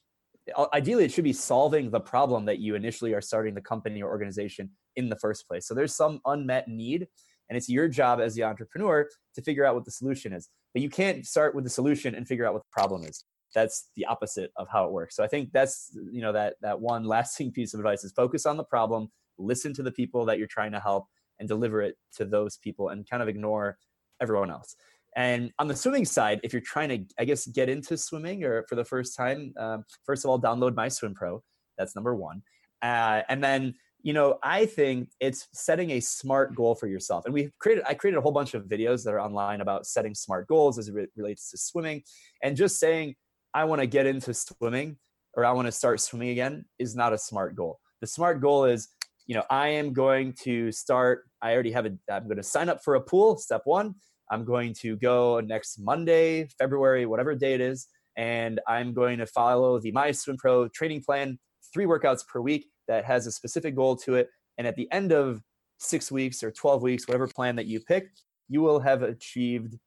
uh, 0.56 0.66
ideally 0.74 1.04
it 1.04 1.12
should 1.12 1.24
be 1.24 1.32
solving 1.32 1.90
the 1.90 2.00
problem 2.00 2.44
that 2.46 2.58
you 2.58 2.74
initially 2.74 3.14
are 3.14 3.20
starting 3.20 3.54
the 3.54 3.60
company 3.60 4.02
or 4.02 4.10
organization 4.10 4.70
in 4.96 5.08
the 5.08 5.16
first 5.16 5.46
place. 5.46 5.66
So 5.66 5.74
there's 5.74 5.94
some 5.94 6.20
unmet 6.26 6.66
need, 6.68 7.06
and 7.48 7.56
it's 7.56 7.68
your 7.68 7.88
job 7.88 8.20
as 8.20 8.34
the 8.34 8.44
entrepreneur 8.44 9.08
to 9.34 9.42
figure 9.42 9.64
out 9.64 9.74
what 9.74 9.84
the 9.84 9.90
solution 9.90 10.32
is. 10.32 10.48
But 10.74 10.82
you 10.82 10.90
can't 10.90 11.26
start 11.26 11.54
with 11.54 11.64
the 11.64 11.70
solution 11.70 12.14
and 12.14 12.26
figure 12.26 12.46
out 12.46 12.54
what 12.54 12.62
the 12.62 12.72
problem 12.72 13.04
is. 13.04 13.24
That's 13.54 13.90
the 13.96 14.06
opposite 14.06 14.52
of 14.56 14.68
how 14.70 14.86
it 14.86 14.92
works. 14.92 15.16
So 15.16 15.24
I 15.24 15.28
think 15.28 15.52
that's 15.52 15.96
you 16.10 16.22
know 16.22 16.32
that 16.32 16.54
that 16.62 16.80
one 16.80 17.04
lasting 17.04 17.52
piece 17.56 17.74
of 17.74 17.80
advice 17.80 18.04
is 18.04 18.12
focus 18.12 18.46
on 18.46 18.56
the 18.56 18.64
problem, 18.64 19.10
listen 19.38 19.72
to 19.74 19.82
the 19.82 19.92
people 19.92 20.24
that 20.26 20.38
you're 20.38 20.46
trying 20.46 20.72
to 20.72 20.80
help, 20.80 21.06
and 21.38 21.48
deliver 21.48 21.82
it 21.82 21.96
to 22.16 22.24
those 22.24 22.56
people, 22.56 22.90
and 22.90 23.08
kind 23.08 23.22
of 23.22 23.28
ignore 23.28 23.78
everyone 24.20 24.50
else. 24.50 24.76
And 25.14 25.52
on 25.58 25.68
the 25.68 25.76
swimming 25.76 26.06
side, 26.06 26.40
if 26.42 26.54
you're 26.54 26.62
trying 26.62 26.88
to, 26.88 27.14
I 27.18 27.26
guess, 27.26 27.46
get 27.46 27.68
into 27.68 27.98
swimming 27.98 28.44
or 28.44 28.64
for 28.66 28.76
the 28.76 28.84
first 28.84 29.14
time, 29.14 29.52
um, 29.58 29.84
first 30.04 30.24
of 30.24 30.30
all, 30.30 30.40
download 30.40 30.74
My 30.74 30.88
Swim 30.88 31.12
Pro. 31.12 31.42
That's 31.76 31.94
number 31.94 32.14
one. 32.14 32.42
Uh, 32.80 33.20
and 33.28 33.44
then 33.44 33.74
you 34.02 34.12
know, 34.12 34.38
I 34.42 34.66
think 34.66 35.10
it's 35.20 35.48
setting 35.52 35.90
a 35.90 36.00
smart 36.00 36.54
goal 36.54 36.74
for 36.74 36.88
yourself. 36.88 37.24
And 37.24 37.32
we 37.32 37.50
created, 37.60 37.84
I 37.86 37.94
created 37.94 38.18
a 38.18 38.20
whole 38.20 38.32
bunch 38.32 38.54
of 38.54 38.64
videos 38.64 39.04
that 39.04 39.14
are 39.14 39.20
online 39.20 39.60
about 39.60 39.86
setting 39.86 40.14
smart 40.14 40.48
goals 40.48 40.78
as 40.78 40.88
it 40.88 41.10
relates 41.16 41.50
to 41.50 41.58
swimming. 41.58 42.02
And 42.42 42.56
just 42.56 42.78
saying, 42.78 43.14
I 43.54 43.64
want 43.64 43.80
to 43.80 43.86
get 43.86 44.06
into 44.06 44.32
swimming 44.34 44.96
or 45.34 45.44
I 45.44 45.52
want 45.52 45.66
to 45.66 45.72
start 45.72 46.00
swimming 46.00 46.30
again 46.30 46.64
is 46.78 46.96
not 46.96 47.12
a 47.12 47.18
smart 47.18 47.54
goal. 47.54 47.78
The 48.00 48.06
smart 48.06 48.40
goal 48.40 48.64
is, 48.64 48.88
you 49.26 49.34
know, 49.34 49.44
I 49.50 49.68
am 49.68 49.92
going 49.92 50.34
to 50.42 50.72
start, 50.72 51.24
I 51.40 51.52
already 51.52 51.72
have 51.72 51.86
a, 51.86 51.92
I'm 52.10 52.24
going 52.24 52.36
to 52.36 52.42
sign 52.42 52.68
up 52.68 52.82
for 52.82 52.94
a 52.94 53.00
pool, 53.00 53.36
step 53.36 53.62
one. 53.64 53.94
I'm 54.30 54.44
going 54.44 54.74
to 54.80 54.96
go 54.96 55.40
next 55.40 55.78
Monday, 55.78 56.48
February, 56.58 57.06
whatever 57.06 57.34
day 57.34 57.54
it 57.54 57.60
is. 57.60 57.86
And 58.16 58.60
I'm 58.66 58.94
going 58.94 59.18
to 59.18 59.26
follow 59.26 59.78
the 59.78 59.92
My 59.92 60.12
Swim 60.12 60.36
Pro 60.36 60.68
training 60.68 61.02
plan, 61.02 61.38
three 61.72 61.86
workouts 61.86 62.26
per 62.26 62.40
week 62.40 62.66
that 62.88 63.04
has 63.04 63.26
a 63.26 63.32
specific 63.32 63.76
goal 63.76 63.96
to 63.96 64.14
it. 64.16 64.28
And 64.58 64.66
at 64.66 64.76
the 64.76 64.90
end 64.92 65.12
of 65.12 65.42
six 65.78 66.10
weeks 66.10 66.42
or 66.42 66.50
12 66.50 66.82
weeks, 66.82 67.06
whatever 67.06 67.26
plan 67.26 67.56
that 67.56 67.66
you 67.66 67.80
pick, 67.80 68.08
you 68.48 68.60
will 68.60 68.80
have 68.80 69.02
achieved 69.02 69.78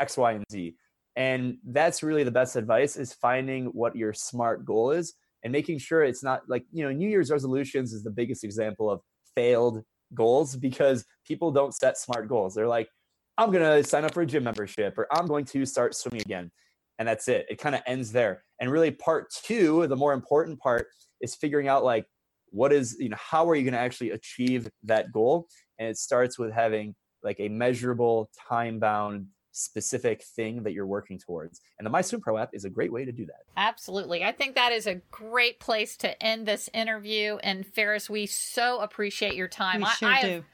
X, 0.00 0.16
Y, 0.16 0.32
and 0.32 0.44
Z. 0.50 0.74
And 1.18 1.58
that's 1.66 2.04
really 2.04 2.22
the 2.22 2.30
best 2.30 2.54
advice 2.54 2.96
is 2.96 3.12
finding 3.12 3.66
what 3.66 3.96
your 3.96 4.12
smart 4.12 4.64
goal 4.64 4.92
is 4.92 5.14
and 5.42 5.52
making 5.52 5.78
sure 5.78 6.04
it's 6.04 6.22
not 6.22 6.42
like, 6.48 6.64
you 6.72 6.84
know, 6.84 6.92
New 6.92 7.08
Year's 7.08 7.32
resolutions 7.32 7.92
is 7.92 8.04
the 8.04 8.10
biggest 8.10 8.44
example 8.44 8.88
of 8.88 9.00
failed 9.34 9.82
goals 10.14 10.54
because 10.54 11.04
people 11.26 11.50
don't 11.50 11.74
set 11.74 11.98
smart 11.98 12.28
goals. 12.28 12.54
They're 12.54 12.68
like, 12.68 12.88
I'm 13.36 13.50
going 13.50 13.64
to 13.64 13.88
sign 13.88 14.04
up 14.04 14.14
for 14.14 14.22
a 14.22 14.26
gym 14.26 14.44
membership 14.44 14.96
or 14.96 15.08
I'm 15.12 15.26
going 15.26 15.44
to 15.46 15.66
start 15.66 15.96
swimming 15.96 16.22
again. 16.22 16.52
And 17.00 17.08
that's 17.08 17.26
it. 17.26 17.46
It 17.50 17.58
kind 17.58 17.74
of 17.74 17.82
ends 17.84 18.12
there. 18.12 18.44
And 18.60 18.70
really, 18.70 18.92
part 18.92 19.32
two, 19.32 19.88
the 19.88 19.96
more 19.96 20.12
important 20.12 20.60
part, 20.60 20.86
is 21.20 21.34
figuring 21.34 21.66
out 21.66 21.84
like, 21.84 22.06
what 22.50 22.72
is 22.72 22.96
you 22.98 23.08
know 23.08 23.16
how 23.20 23.48
are 23.48 23.54
you 23.54 23.62
going 23.62 23.74
to 23.74 23.78
actually 23.78 24.10
achieve 24.10 24.68
that 24.82 25.12
goal 25.12 25.46
and 25.78 25.88
it 25.88 25.98
starts 25.98 26.38
with 26.38 26.52
having 26.52 26.94
like 27.22 27.36
a 27.40 27.48
measurable 27.48 28.30
time 28.48 28.78
bound 28.78 29.26
specific 29.58 30.22
thing 30.22 30.62
that 30.62 30.72
you're 30.72 30.86
working 30.86 31.18
towards. 31.18 31.60
And 31.78 31.86
the 31.86 31.90
my 31.90 32.00
swim 32.00 32.20
pro 32.20 32.38
app 32.38 32.50
is 32.52 32.64
a 32.64 32.70
great 32.70 32.92
way 32.92 33.04
to 33.04 33.12
do 33.12 33.26
that. 33.26 33.42
Absolutely. 33.56 34.24
I 34.24 34.32
think 34.32 34.54
that 34.54 34.72
is 34.72 34.86
a 34.86 34.96
great 35.10 35.60
place 35.60 35.96
to 35.98 36.22
end 36.22 36.46
this 36.46 36.70
interview. 36.72 37.36
And 37.42 37.66
Fares 37.66 38.08
we 38.08 38.26
so 38.26 38.80
appreciate 38.80 39.34
your 39.34 39.48
time. 39.48 39.80
We 39.80 39.86
I, 39.86 39.92
sure 39.94 40.08
I 40.08 40.22
do. 40.22 40.44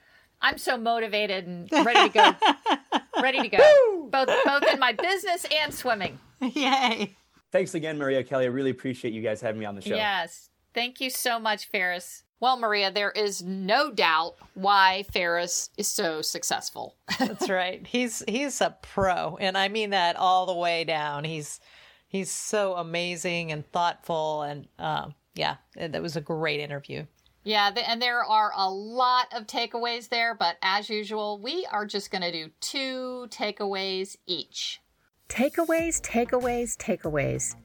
i'm 0.41 0.57
so 0.57 0.77
motivated 0.77 1.47
and 1.47 1.71
ready 1.71 2.09
to 2.09 2.13
go. 2.13 2.99
Ready 3.21 3.43
to 3.43 3.47
go. 3.47 4.09
Both 4.11 4.29
both 4.43 4.63
in 4.73 4.77
my 4.77 4.91
business 4.91 5.45
and 5.61 5.73
swimming. 5.73 6.19
Yay. 6.41 7.15
thanks 7.53 7.73
again 7.73 7.97
maria 7.97 8.25
kelly. 8.25 8.43
I 8.43 8.49
really 8.49 8.71
appreciate 8.71 9.13
you 9.13 9.21
guys 9.21 9.39
having 9.39 9.59
me 9.59 9.65
on 9.65 9.75
the 9.75 9.81
show. 9.81 9.95
Yes. 9.95 10.49
Thank 10.73 10.99
you 10.99 11.09
so 11.09 11.39
much, 11.39 11.69
Fares. 11.69 12.24
Well, 12.45 12.57
Maria, 12.57 12.91
there 12.91 13.09
is 13.09 13.41
no 13.41 13.91
doubt 13.91 14.35
why 14.53 15.05
Fares 15.11 15.71
is 15.77 15.87
so 15.87 16.21
successful. 16.21 16.95
That's 17.19 17.49
right. 17.49 17.83
He's 17.87 18.21
he's 18.27 18.61
a 18.61 18.77
pro, 18.83 19.35
and 19.41 19.57
I 19.57 19.67
mean 19.67 19.89
that 19.89 20.15
all 20.15 20.45
the 20.45 20.53
way 20.53 20.83
down. 20.83 21.23
He's 21.23 21.59
he's 22.07 22.29
so 22.29 22.75
amazing 22.75 23.51
and 23.51 23.65
thoughtful, 23.71 24.43
and 24.43 24.67
uh, 24.77 25.07
yeah, 25.33 25.55
that 25.75 25.99
was 26.03 26.17
a 26.17 26.21
great 26.21 26.59
interview. 26.59 27.07
Yeah, 27.43 27.71
and 27.87 27.99
there 27.99 28.23
are 28.23 28.51
a 28.55 28.69
lot 28.69 29.25
of 29.35 29.47
takeaways 29.47 30.09
there, 30.09 30.35
but 30.35 30.57
as 30.61 30.87
usual, 30.87 31.39
we 31.41 31.67
are 31.71 31.87
just 31.87 32.11
going 32.11 32.21
to 32.21 32.31
do 32.31 32.51
two 32.61 33.25
takeaways 33.31 34.17
each. 34.27 34.81
Takeaways, 35.29 35.99
takeaways, 35.99 36.77
takeaways. 36.77 37.55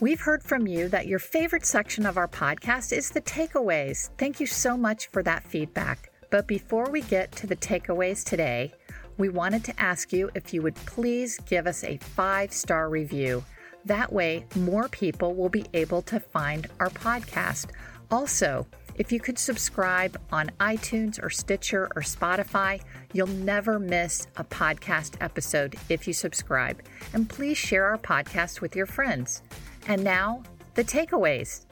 We've 0.00 0.20
heard 0.20 0.42
from 0.42 0.66
you 0.66 0.88
that 0.88 1.08
your 1.08 1.18
favorite 1.18 1.66
section 1.66 2.06
of 2.06 2.16
our 2.16 2.26
podcast 2.26 2.90
is 2.96 3.10
the 3.10 3.20
takeaways. 3.20 4.08
Thank 4.16 4.40
you 4.40 4.46
so 4.46 4.74
much 4.74 5.08
for 5.08 5.22
that 5.24 5.44
feedback. 5.44 6.10
But 6.30 6.48
before 6.48 6.90
we 6.90 7.02
get 7.02 7.32
to 7.32 7.46
the 7.46 7.56
takeaways 7.56 8.24
today, 8.24 8.72
we 9.18 9.28
wanted 9.28 9.62
to 9.64 9.78
ask 9.78 10.10
you 10.10 10.30
if 10.34 10.54
you 10.54 10.62
would 10.62 10.74
please 10.74 11.38
give 11.44 11.66
us 11.66 11.84
a 11.84 11.98
five 11.98 12.50
star 12.50 12.88
review. 12.88 13.44
That 13.84 14.10
way, 14.10 14.46
more 14.56 14.88
people 14.88 15.34
will 15.34 15.50
be 15.50 15.66
able 15.74 16.00
to 16.02 16.18
find 16.18 16.66
our 16.78 16.88
podcast. 16.88 17.66
Also, 18.10 18.66
if 18.94 19.12
you 19.12 19.20
could 19.20 19.38
subscribe 19.38 20.18
on 20.32 20.50
iTunes 20.60 21.22
or 21.22 21.28
Stitcher 21.28 21.90
or 21.94 22.00
Spotify, 22.00 22.80
you'll 23.12 23.26
never 23.26 23.78
miss 23.78 24.28
a 24.38 24.44
podcast 24.44 25.16
episode 25.20 25.76
if 25.90 26.06
you 26.08 26.14
subscribe. 26.14 26.82
And 27.12 27.28
please 27.28 27.58
share 27.58 27.84
our 27.84 27.98
podcast 27.98 28.62
with 28.62 28.74
your 28.74 28.86
friends. 28.86 29.42
And 29.86 30.04
now, 30.04 30.42
the 30.74 30.84
takeaways. 30.84 31.66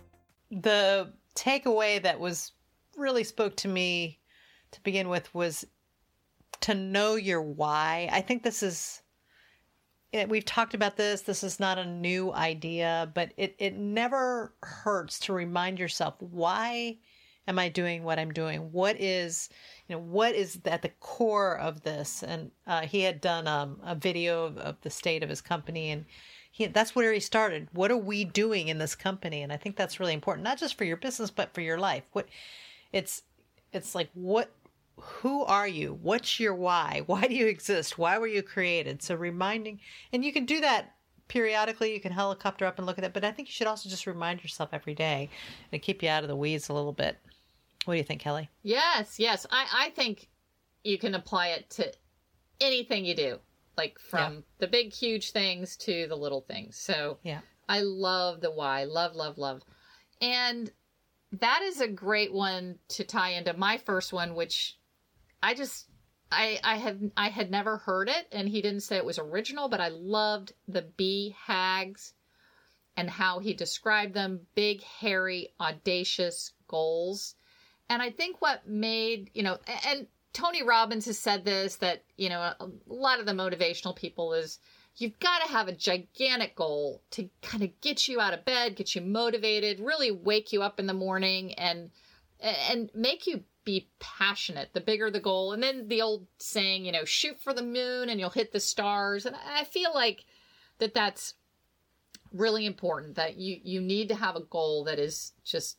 The 0.51 1.13
takeaway 1.35 2.03
that 2.03 2.19
was 2.19 2.53
really 2.97 3.25
spoke 3.25 3.57
to 3.57 3.69
me 3.69 4.19
to 4.73 4.81
begin 4.83 5.09
with 5.09 5.33
was 5.35 5.65
to 6.61 6.75
know 6.75 7.15
your 7.15 7.43
why. 7.43 8.09
I 8.11 8.21
think 8.21 8.43
this 8.43 8.63
is 8.63 9.03
we've 10.29 10.45
talked 10.45 10.75
about 10.75 10.97
this. 10.97 11.23
This 11.23 11.45
is 11.45 11.61
not 11.61 11.79
a 11.79 11.85
new 11.85 12.33
idea, 12.33 13.11
but 13.15 13.33
it 13.37 13.55
it 13.59 13.77
never 13.77 14.55
hurts 14.63 15.19
to 15.21 15.33
remind 15.33 15.79
yourself 15.79 16.15
why 16.19 16.99
am 17.47 17.59
I 17.59 17.69
doing 17.69 18.03
what 18.03 18.19
I'm 18.19 18.33
doing? 18.33 18.73
What 18.73 19.01
is 19.01 19.49
you 19.87 19.95
know 19.95 20.03
what 20.03 20.35
is 20.35 20.59
at 20.65 20.83
the 20.83 20.91
core 21.01 21.59
of 21.59 21.83
this? 21.83 22.23
And 22.23 22.51
uh, 22.67 22.83
he 22.83 23.03
had 23.03 23.21
done 23.21 23.47
um, 23.47 23.81
a 23.85 23.95
video 23.95 24.45
of, 24.45 24.59
of 24.59 24.81
the 24.81 24.91
state 24.91 25.23
of 25.23 25.29
his 25.29 25.41
company 25.41 25.91
and 25.91 26.05
he, 26.59 26.67
that's 26.67 26.97
where 26.97 27.13
he 27.13 27.21
started. 27.21 27.69
What 27.73 27.93
are 27.93 27.97
we 27.97 28.25
doing 28.25 28.67
in 28.67 28.79
this 28.79 28.97
company? 28.97 29.43
And 29.43 29.53
I 29.53 29.57
think 29.57 29.77
that's 29.77 30.01
really 30.01 30.13
important, 30.13 30.43
not 30.43 30.59
just 30.59 30.77
for 30.77 30.83
your 30.83 30.97
business, 30.97 31.31
but 31.31 31.55
for 31.55 31.61
your 31.61 31.79
life. 31.79 32.03
What 32.13 32.27
it's, 32.93 33.23
it's 33.73 33.95
like, 33.95 34.11
what, 34.13 34.51
who 34.97 35.45
are 35.45 35.69
you? 35.69 36.01
What's 36.03 36.41
your 36.41 36.57
why? 36.57 37.03
Why 37.07 37.29
do 37.29 37.35
you 37.37 37.47
exist? 37.47 37.97
Why 37.97 38.19
were 38.19 38.27
you 38.27 38.43
created? 38.43 39.05
So 39.05 39.15
reminding, 39.15 39.79
and 40.13 40.25
you 40.25 40.33
can 40.33 40.47
do 40.47 40.61
that 40.61 40.97
periodically. 41.29 41.95
You 41.95 42.01
can 42.01 42.11
helicopter 42.11 42.67
up 42.67 42.79
and 42.79 42.87
look 42.89 42.99
at 42.99 43.03
that, 43.03 43.15
but 43.15 43.23
I 43.23 43.31
think 43.31 43.47
you 43.47 43.53
should 43.53 43.69
also 43.69 43.89
just 43.89 44.09
remind 44.09 44.43
yourself 44.43 44.71
every 44.73 44.97
day 44.97 45.31
and 45.71 45.81
keep 45.81 46.03
you 46.03 46.09
out 46.09 46.25
of 46.25 46.29
the 46.29 46.35
weeds 46.35 46.71
a 46.71 46.73
little 46.73 46.93
bit. 46.93 47.19
What 47.85 47.95
do 47.95 47.99
you 47.99 48.05
think, 48.05 48.21
Kelly? 48.21 48.51
Yes, 48.65 49.21
yes. 49.21 49.47
I, 49.53 49.67
I 49.73 49.91
think 49.91 50.29
you 50.83 50.99
can 50.99 51.15
apply 51.15 51.49
it 51.51 51.71
to 51.71 51.93
anything 52.61 53.05
you 53.05 53.15
do 53.15 53.39
like 53.79 53.99
from 53.99 54.35
yeah. 54.35 54.41
the 54.59 54.66
big 54.66 54.93
huge 54.93 55.31
things 55.31 55.76
to 55.79 56.07
the 56.09 56.16
little 56.16 56.43
things. 56.43 56.76
So 56.76 57.18
yeah. 57.22 57.41
I 57.68 57.81
love 57.81 58.41
the 58.41 58.51
why. 58.51 58.85
Love 58.85 59.14
love 59.14 59.39
love. 59.39 59.62
And 60.20 60.70
that 61.33 61.62
is 61.62 61.81
a 61.81 61.89
great 61.89 62.33
one 62.33 62.79
to 62.89 63.05
tie 63.05 63.31
into 63.31 63.53
my 63.53 63.76
first 63.76 64.12
one 64.14 64.35
which 64.35 64.79
i 65.43 65.53
just 65.53 65.87
i 66.33 66.59
i 66.64 66.76
have 66.76 66.99
i 67.18 67.29
had 67.29 67.51
never 67.51 67.76
heard 67.76 68.09
it 68.09 68.26
and 68.33 68.49
he 68.49 68.62
didn't 68.62 68.81
say 68.81 68.97
it 68.97 69.05
was 69.05 69.18
original 69.18 69.68
but 69.68 69.81
i 69.81 69.89
loved 69.89 70.53
the 70.66 70.87
BHAGs 70.99 72.12
and 72.97 73.09
how 73.09 73.39
he 73.39 73.55
described 73.55 74.12
them. 74.12 74.41
Big 74.57 74.83
hairy 74.83 75.51
audacious 75.61 76.53
goals. 76.66 77.37
And 77.89 78.03
i 78.03 78.11
think 78.11 78.43
what 78.43 78.66
made 78.68 79.31
you 79.35 79.43
know 79.43 79.59
and 79.87 80.07
Tony 80.33 80.62
Robbins 80.62 81.07
has 81.07 81.18
said 81.18 81.45
this 81.45 81.76
that, 81.76 82.05
you 82.16 82.29
know, 82.29 82.41
a 82.41 82.68
lot 82.87 83.20
of 83.20 83.26
the 83.26 83.33
motivational 83.33 83.97
people 83.97 84.35
is 84.35 84.59
you've 84.97 85.18
got 85.18 85.43
to 85.43 85.53
have 85.53 85.68
a 85.68 85.72
gigantic 85.72 86.55
goal 86.55 87.03
to 87.11 87.29
kind 87.43 87.62
of 87.62 87.81
get 87.81 88.09
you 88.09 88.20
out 88.20 88.35
of 88.35 88.45
bed, 88.45 88.76
get 88.76 88.95
you 88.95 89.01
motivated, 89.01 89.81
really 89.81 90.11
wake 90.11 90.53
you 90.53 90.62
up 90.62 90.79
in 90.79 90.87
the 90.87 90.95
morning 90.95 91.55
and 91.55 91.91
and 92.41 92.89
make 92.95 93.26
you 93.26 93.43
be 93.64 93.89
passionate. 93.99 94.70
The 94.72 94.81
bigger 94.81 95.11
the 95.11 95.20
goal. 95.20 95.53
And 95.53 95.62
then 95.62 95.89
the 95.89 96.03
old 96.03 96.26
saying, 96.39 96.85
you 96.85 96.93
know, 96.93 97.05
shoot 97.05 97.41
for 97.43 97.53
the 97.53 97.62
moon 97.62 98.09
and 98.09 98.20
you'll 98.20 98.31
hit 98.31 98.53
the 98.53 98.61
stars. 98.61 99.26
And 99.26 99.37
I 99.37 99.64
feel 99.64 99.93
like 99.93 100.24
that 100.79 100.95
that's 100.95 101.35
really 102.33 102.66
important 102.66 103.16
that 103.16 103.37
you 103.37 103.59
you 103.62 103.81
need 103.81 104.09
to 104.09 104.14
have 104.14 104.37
a 104.37 104.41
goal 104.41 104.85
that 104.85 104.99
is 104.99 105.33
just 105.45 105.79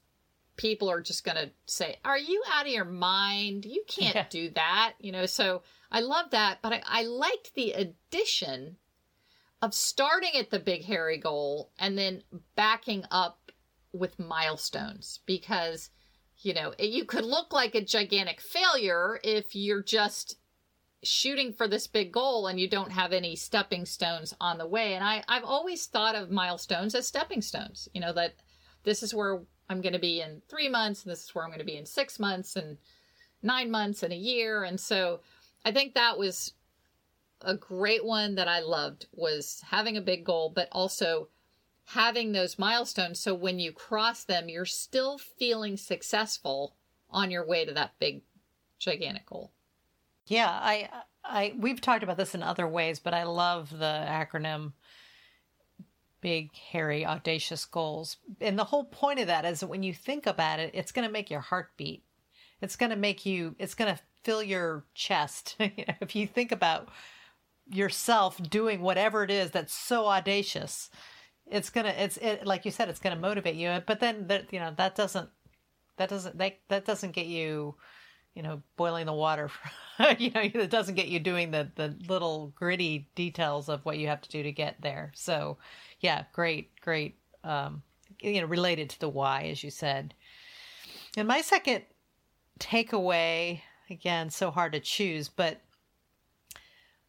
people 0.59 0.91
are 0.91 1.01
just 1.01 1.23
going 1.23 1.37
to 1.37 1.49
say, 1.65 1.97
Are 2.03 2.17
you 2.17 2.43
out 2.51 2.65
of 2.65 2.71
your 2.71 2.85
mind? 2.85 3.63
You 3.63 3.83
can't 3.87 4.15
yeah. 4.15 4.25
do 4.29 4.49
that. 4.51 4.93
You 4.99 5.13
know, 5.13 5.25
so 5.25 5.63
I 5.89 6.01
love 6.01 6.31
that. 6.31 6.59
But 6.61 6.73
I, 6.73 6.83
I 6.85 7.03
liked 7.03 7.55
the 7.55 7.71
addition 7.71 8.75
of 9.61 9.73
starting 9.73 10.35
at 10.35 10.51
the 10.51 10.59
big, 10.59 10.83
hairy 10.83 11.17
goal 11.17 11.71
and 11.79 11.97
then 11.97 12.23
backing 12.55 13.05
up 13.09 13.51
with 13.93 14.19
milestones 14.19 15.21
because, 15.25 15.89
you 16.37 16.53
know, 16.53 16.73
you 16.77 17.05
could 17.05 17.25
look 17.25 17.53
like 17.53 17.73
a 17.73 17.83
gigantic 17.83 18.41
failure 18.41 19.19
if 19.23 19.55
you're 19.55 19.81
just 19.81 20.35
shooting 21.03 21.53
for 21.53 21.69
this 21.69 21.87
big 21.87 22.11
goal 22.11 22.47
and 22.47 22.59
you 22.59 22.69
don't 22.69 22.91
have 22.91 23.13
any 23.13 23.33
stepping 23.37 23.85
stones 23.85 24.33
on 24.41 24.57
the 24.57 24.67
way. 24.67 24.93
And 24.93 25.05
I, 25.05 25.23
I've 25.29 25.45
always 25.45 25.85
thought 25.85 26.15
of 26.15 26.29
milestones 26.29 26.95
as 26.95 27.07
stepping 27.07 27.41
stones, 27.41 27.87
you 27.93 28.01
know, 28.01 28.11
that 28.11 28.35
this 28.83 29.03
is 29.03 29.13
where 29.13 29.41
I'm 29.69 29.81
going 29.81 29.93
to 29.93 29.99
be 29.99 30.21
in 30.21 30.41
three 30.47 30.69
months, 30.69 31.03
and 31.03 31.11
this 31.11 31.23
is 31.23 31.35
where 31.35 31.43
I'm 31.43 31.51
going 31.51 31.59
to 31.59 31.65
be 31.65 31.77
in 31.77 31.85
six 31.85 32.19
months, 32.19 32.55
and 32.55 32.77
nine 33.43 33.69
months, 33.69 34.03
and 34.03 34.11
a 34.11 34.17
year. 34.17 34.63
And 34.63 34.79
so 34.79 35.19
I 35.63 35.71
think 35.71 35.93
that 35.93 36.17
was 36.17 36.53
a 37.41 37.55
great 37.55 38.03
one 38.03 38.35
that 38.35 38.47
I 38.47 38.59
loved 38.59 39.07
was 39.13 39.61
having 39.69 39.95
a 39.95 40.01
big 40.01 40.25
goal, 40.25 40.51
but 40.53 40.67
also 40.71 41.29
having 41.85 42.31
those 42.31 42.59
milestones. 42.59 43.19
So 43.19 43.33
when 43.33 43.59
you 43.59 43.71
cross 43.71 44.23
them, 44.23 44.49
you're 44.49 44.65
still 44.65 45.17
feeling 45.17 45.77
successful 45.77 46.75
on 47.09 47.31
your 47.31 47.45
way 47.45 47.65
to 47.65 47.73
that 47.73 47.93
big, 47.99 48.21
gigantic 48.77 49.25
goal. 49.25 49.51
Yeah, 50.27 50.49
I, 50.49 50.89
I, 51.23 51.53
we've 51.57 51.81
talked 51.81 52.03
about 52.03 52.17
this 52.17 52.35
in 52.35 52.43
other 52.43 52.67
ways, 52.67 52.99
but 52.99 53.13
I 53.13 53.23
love 53.23 53.71
the 53.71 54.05
acronym 54.07 54.73
big, 56.21 56.55
hairy, 56.55 57.05
audacious 57.05 57.65
goals. 57.65 58.17
And 58.41 58.57
the 58.57 58.65
whole 58.65 58.85
point 58.85 59.19
of 59.19 59.27
that 59.27 59.45
is 59.45 59.59
that 59.59 59.67
when 59.67 59.83
you 59.83 59.93
think 59.93 60.25
about 60.25 60.59
it, 60.59 60.71
it's 60.73 60.91
going 60.91 61.07
to 61.07 61.11
make 61.11 61.29
your 61.29 61.39
heart 61.39 61.71
beat. 61.77 62.03
It's 62.61 62.75
going 62.75 62.89
to 62.89 62.95
make 62.95 63.25
you, 63.25 63.55
it's 63.59 63.75
going 63.75 63.93
to 63.93 64.01
fill 64.23 64.43
your 64.43 64.85
chest. 64.93 65.55
if 65.59 66.15
you 66.15 66.27
think 66.27 66.51
about 66.51 66.89
yourself 67.67 68.41
doing 68.49 68.81
whatever 68.81 69.23
it 69.23 69.31
is 69.31 69.51
that's 69.51 69.73
so 69.73 70.07
audacious, 70.07 70.89
it's 71.51 71.69
gonna 71.69 71.93
it's 71.97 72.17
it, 72.17 72.45
like 72.45 72.65
you 72.65 72.71
said 72.71 72.89
it's 72.89 72.99
gonna 72.99 73.15
motivate 73.15 73.55
you 73.55 73.81
but 73.85 73.99
then 73.99 74.27
that 74.27 74.51
you 74.51 74.59
know 74.59 74.73
that 74.77 74.95
doesn't 74.95 75.29
that 75.97 76.09
doesn't 76.09 76.37
that 76.37 76.59
that 76.69 76.85
doesn't 76.85 77.11
get 77.11 77.25
you 77.25 77.75
you 78.39 78.43
know 78.43 78.61
boiling 78.77 79.05
the 79.05 79.11
water 79.11 79.51
you 80.17 80.31
know 80.31 80.39
it 80.39 80.69
doesn't 80.69 80.95
get 80.95 81.09
you 81.09 81.19
doing 81.19 81.51
the 81.51 81.69
the 81.75 81.93
little 82.07 82.53
gritty 82.55 83.09
details 83.13 83.67
of 83.67 83.83
what 83.83 83.97
you 83.97 84.07
have 84.07 84.21
to 84.21 84.29
do 84.29 84.41
to 84.43 84.51
get 84.53 84.77
there. 84.79 85.11
So 85.13 85.57
yeah 85.99 86.23
great 86.31 86.71
great 86.79 87.17
um 87.43 87.83
you 88.21 88.39
know 88.39 88.47
related 88.47 88.91
to 88.91 88.99
the 89.01 89.09
why 89.09 89.49
as 89.51 89.61
you 89.61 89.69
said. 89.69 90.13
And 91.17 91.27
my 91.27 91.41
second 91.41 91.83
takeaway 92.59 93.59
again 93.89 94.29
so 94.29 94.51
hard 94.51 94.71
to 94.71 94.79
choose 94.79 95.27
but 95.27 95.59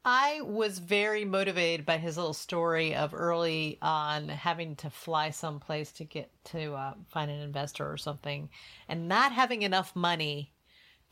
I 0.04 0.40
was 0.40 0.80
very 0.80 1.24
motivated 1.24 1.86
by 1.86 1.98
his 1.98 2.16
little 2.16 2.32
story 2.32 2.96
of 2.96 3.14
early 3.14 3.78
on 3.82 4.30
having 4.30 4.74
to 4.76 4.90
fly 4.90 5.30
someplace 5.30 5.92
to 5.92 6.04
get 6.04 6.32
to 6.46 6.72
uh, 6.72 6.94
find 7.06 7.30
an 7.30 7.40
investor 7.40 7.88
or 7.88 7.98
something 7.98 8.48
and 8.88 9.06
not 9.06 9.30
having 9.30 9.62
enough 9.62 9.94
money 9.94 10.50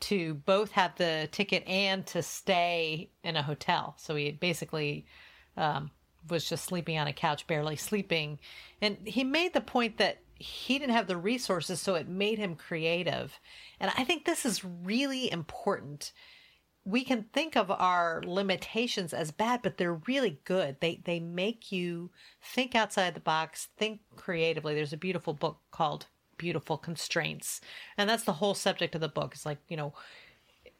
to 0.01 0.35
both 0.35 0.71
have 0.71 0.95
the 0.95 1.27
ticket 1.31 1.67
and 1.67 2.05
to 2.07 2.21
stay 2.21 3.09
in 3.23 3.35
a 3.35 3.43
hotel. 3.43 3.95
So 3.97 4.15
he 4.15 4.31
basically 4.31 5.05
um, 5.57 5.91
was 6.29 6.47
just 6.47 6.65
sleeping 6.65 6.97
on 6.97 7.07
a 7.07 7.13
couch, 7.13 7.47
barely 7.47 7.75
sleeping. 7.75 8.39
And 8.81 8.97
he 9.05 9.23
made 9.23 9.53
the 9.53 9.61
point 9.61 9.97
that 9.97 10.19
he 10.35 10.79
didn't 10.79 10.95
have 10.95 11.07
the 11.07 11.17
resources, 11.17 11.81
so 11.81 11.95
it 11.95 12.07
made 12.07 12.39
him 12.39 12.55
creative. 12.55 13.39
And 13.79 13.91
I 13.97 14.05
think 14.05 14.23
this 14.23 14.45
is 14.45 14.63
really 14.63 15.29
important 15.31 16.13
we 16.85 17.03
can 17.03 17.23
think 17.33 17.55
of 17.55 17.69
our 17.69 18.23
limitations 18.25 19.13
as 19.13 19.31
bad, 19.31 19.61
but 19.61 19.77
they're 19.77 20.01
really 20.07 20.39
good. 20.43 20.77
They 20.79 21.01
they 21.03 21.19
make 21.19 21.71
you 21.71 22.11
think 22.41 22.73
outside 22.73 23.13
the 23.13 23.19
box, 23.19 23.67
think 23.77 24.01
creatively. 24.15 24.73
There's 24.73 24.93
a 24.93 24.97
beautiful 24.97 25.33
book 25.33 25.59
called 25.71 26.07
Beautiful 26.39 26.77
Constraints, 26.77 27.61
and 27.97 28.09
that's 28.09 28.23
the 28.23 28.33
whole 28.33 28.55
subject 28.55 28.95
of 28.95 29.01
the 29.01 29.07
book. 29.07 29.33
It's 29.35 29.45
like 29.45 29.59
you 29.67 29.77
know, 29.77 29.93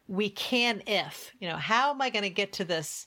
we 0.08 0.32
can 0.32 0.82
if 0.88 1.32
you 1.40 1.48
know, 1.48 1.58
how 1.58 1.92
am 1.92 2.02
I 2.02 2.10
going 2.10 2.24
to 2.24 2.32
get 2.32 2.54
to 2.54 2.66
this 2.66 3.06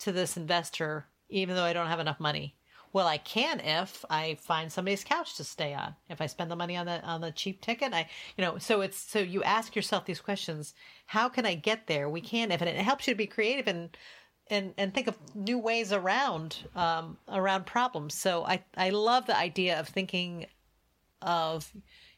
to 0.00 0.12
this 0.12 0.36
investor 0.36 1.06
even 1.28 1.56
though 1.56 1.64
I 1.64 1.72
don't 1.72 1.88
have 1.88 2.00
enough 2.00 2.20
money? 2.20 2.54
Well, 2.92 3.06
I 3.06 3.18
can 3.18 3.60
if 3.60 4.04
I 4.08 4.36
find 4.40 4.72
somebody's 4.72 5.04
couch 5.04 5.36
to 5.36 5.44
stay 5.44 5.74
on. 5.74 5.94
If 6.08 6.20
I 6.20 6.26
spend 6.26 6.50
the 6.50 6.56
money 6.56 6.76
on 6.76 6.86
the 6.86 7.02
on 7.02 7.20
the 7.20 7.32
cheap 7.32 7.60
ticket, 7.60 7.92
I 7.92 8.08
you 8.36 8.44
know, 8.44 8.58
so 8.58 8.80
it's 8.80 8.98
so 8.98 9.18
you 9.18 9.42
ask 9.42 9.74
yourself 9.76 10.06
these 10.06 10.20
questions, 10.20 10.74
how 11.06 11.28
can 11.28 11.44
I 11.44 11.54
get 11.54 11.86
there? 11.86 12.08
We 12.08 12.20
can 12.20 12.50
if 12.52 12.60
and 12.60 12.70
it 12.70 12.76
helps 12.76 13.06
you 13.06 13.14
to 13.14 13.18
be 13.18 13.26
creative 13.26 13.66
and 13.66 13.96
and 14.50 14.74
and 14.78 14.94
think 14.94 15.06
of 15.06 15.16
new 15.34 15.58
ways 15.58 15.92
around 15.92 16.56
um, 16.74 17.18
around 17.28 17.66
problems. 17.66 18.14
So 18.14 18.44
I 18.44 18.64
I 18.76 18.90
love 18.90 19.26
the 19.26 19.36
idea 19.36 19.78
of 19.78 19.88
thinking 19.88 20.46
of 21.22 21.72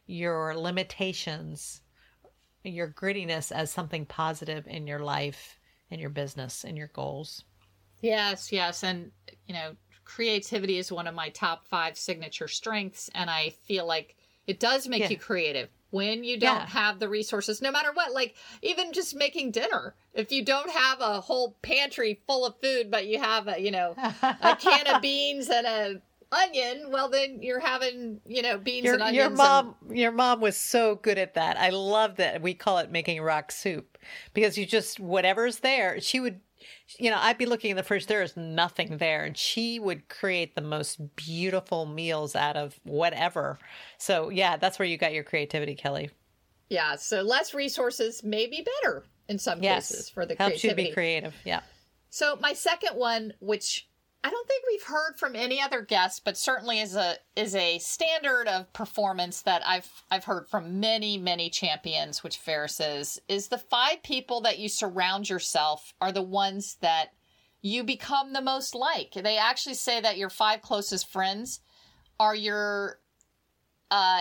your 0.07 0.57
limitations, 0.57 1.81
your 2.65 2.89
grittiness 2.89 3.53
as 3.53 3.71
something 3.71 4.07
positive 4.07 4.67
in 4.67 4.87
your 4.87 5.01
life, 5.01 5.59
in 5.91 6.01
your 6.01 6.11
business, 6.11 6.65
in 6.65 6.77
your 6.77 6.89
goals. 6.89 7.45
Yes, 8.01 8.51
yes, 8.51 8.83
and 8.83 9.11
you 9.47 9.55
know, 9.55 9.77
creativity 10.11 10.79
is 10.79 10.91
one 10.91 11.07
of 11.07 11.15
my 11.15 11.29
top 11.29 11.69
five 11.69 11.97
signature 11.97 12.49
strengths. 12.49 13.11
And 13.15 13.31
I 13.31 13.51
feel 13.65 13.87
like 13.87 14.17
it 14.47 14.59
does 14.59 14.89
make 14.89 15.03
yeah. 15.03 15.11
you 15.11 15.17
creative 15.17 15.69
when 15.91 16.25
you 16.25 16.39
don't 16.39 16.57
yeah. 16.57 16.67
have 16.67 16.99
the 16.99 17.09
resources, 17.09 17.63
no 17.63 17.71
matter 17.71 17.91
what. 17.93 18.13
Like, 18.13 18.35
even 18.63 18.93
just 18.93 19.15
making 19.15 19.53
dinner. 19.53 19.95
If 20.13 20.33
you 20.33 20.45
don't 20.45 20.71
have 20.71 21.01
a 21.01 21.21
whole 21.21 21.57
pantry 21.63 22.21
full 22.27 22.45
of 22.45 22.61
food, 22.61 22.91
but 22.91 23.07
you 23.07 23.21
have 23.21 23.47
a, 23.47 23.61
you 23.61 23.71
know, 23.71 23.95
a 24.23 24.57
can 24.57 24.87
of 24.89 25.03
beans 25.03 25.49
and 25.49 25.67
a 25.67 26.03
onion, 26.33 26.91
well 26.91 27.09
then 27.09 27.43
you're 27.43 27.61
having, 27.61 28.21
you 28.27 28.43
know, 28.43 28.59
beans 28.59 28.85
your, 28.85 28.95
and 28.95 29.03
onions. 29.03 29.17
Your 29.17 29.31
mom 29.31 29.75
and... 29.89 29.99
your 29.99 30.13
mom 30.13 30.41
was 30.41 30.57
so 30.57 30.97
good 30.97 31.19
at 31.19 31.35
that. 31.35 31.57
I 31.59 31.71
love 31.71 32.17
that. 32.17 32.43
We 32.43 32.55
call 32.55 32.79
it 32.79 32.91
making 32.91 33.21
rock 33.21 33.53
soup 33.53 33.99
because 34.35 34.57
you 34.57 34.67
just 34.67 35.01
whatever's 35.01 35.59
there, 35.59 36.01
she 36.01 36.21
would 36.21 36.41
you 36.99 37.11
know, 37.11 37.19
I'd 37.19 37.39
be 37.39 37.47
looking 37.47 37.71
in 37.71 37.77
the 37.77 37.83
fridge, 37.83 38.07
there 38.07 38.23
is 38.23 38.37
nothing 38.37 38.99
there. 38.99 39.25
And 39.25 39.37
she 39.37 39.79
would 39.79 40.09
create 40.09 40.55
the 40.55 40.61
most 40.61 41.17
beautiful 41.17 41.87
meals 41.87 42.37
out 42.37 42.57
of 42.57 42.79
whatever. 42.85 43.59
So, 43.99 44.29
yeah, 44.29 44.57
that's 44.57 44.79
where 44.79 44.87
you 44.87 44.97
got 44.99 45.13
your 45.13 45.25
creativity, 45.25 45.75
Kelly. 45.75 46.11
Yeah. 46.69 46.97
So, 46.97 47.23
less 47.23 47.55
resources 47.55 48.23
may 48.23 48.47
be 48.47 48.67
better 48.83 49.05
in 49.29 49.39
some 49.39 49.63
yes. 49.63 49.91
cases 49.91 50.11
for 50.11 50.27
the 50.27 50.35
Helps 50.35 50.61
creativity. 50.61 50.83
you 50.83 50.89
be 50.89 50.95
creative. 50.95 51.35
Yeah. 51.45 51.61
So, 52.11 52.37
my 52.41 52.53
second 52.53 52.97
one, 52.97 53.33
which 53.41 53.89
I 54.23 54.29
don't 54.29 54.47
think 54.47 54.65
we've 54.69 54.83
heard 54.83 55.15
from 55.17 55.35
any 55.35 55.63
other 55.63 55.81
guests, 55.81 56.21
but 56.21 56.37
certainly 56.37 56.81
is 56.81 56.95
a 56.95 57.17
is 57.37 57.55
a 57.55 57.79
standard 57.79 58.49
of 58.49 58.71
performance 58.75 59.41
that 59.43 59.63
I've 59.67 59.89
I've 60.11 60.25
heard 60.25 60.47
from 60.47 60.79
many 60.79 61.17
many 61.17 61.49
champions, 61.49 62.23
which 62.23 62.37
Fares 62.37 62.81
is 62.81 63.21
is 63.29 63.49
the 63.49 63.59
five 63.59 64.03
people 64.03 64.43
that 64.43 64.59
you 64.59 64.69
surround 64.69 65.31
yourself 65.31 65.95
are 66.03 66.13
the 66.13 66.23
ones 66.23 66.77
that 66.83 67.13
you 67.63 67.83
become 67.83 68.33
the 68.33 68.43
most 68.43 68.75
like. 68.75 69.13
They 69.13 69.39
actually 69.39 69.75
say 69.75 70.01
that 70.01 70.19
your 70.19 70.31
five 70.31 70.61
closest 70.61 71.11
friends 71.11 71.61
are 72.19 72.35
your 72.35 73.01
uh 73.91 74.21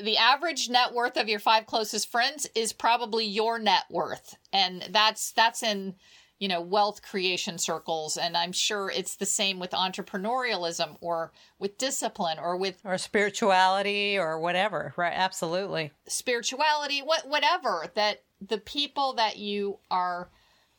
the 0.00 0.16
average 0.16 0.68
net 0.68 0.94
worth 0.94 1.16
of 1.16 1.28
your 1.28 1.40
five 1.40 1.66
closest 1.66 2.10
friends 2.10 2.48
is 2.54 2.72
probably 2.72 3.24
your 3.24 3.58
net 3.58 3.84
worth 3.90 4.36
and 4.52 4.88
that's 4.90 5.32
that's 5.32 5.62
in 5.62 5.94
you 6.38 6.48
know, 6.48 6.60
wealth 6.60 7.02
creation 7.02 7.58
circles. 7.58 8.16
And 8.16 8.36
I'm 8.36 8.52
sure 8.52 8.90
it's 8.90 9.16
the 9.16 9.26
same 9.26 9.58
with 9.58 9.70
entrepreneurialism 9.70 10.96
or 11.00 11.32
with 11.58 11.78
discipline 11.78 12.38
or 12.38 12.56
with 12.56 12.80
or 12.84 12.96
spirituality 12.98 14.18
or 14.18 14.38
whatever. 14.38 14.92
Right. 14.96 15.12
Absolutely. 15.14 15.92
Spirituality, 16.06 17.00
what 17.00 17.28
whatever 17.28 17.86
that 17.94 18.22
the 18.40 18.58
people 18.58 19.14
that 19.14 19.36
you 19.36 19.78
are 19.90 20.30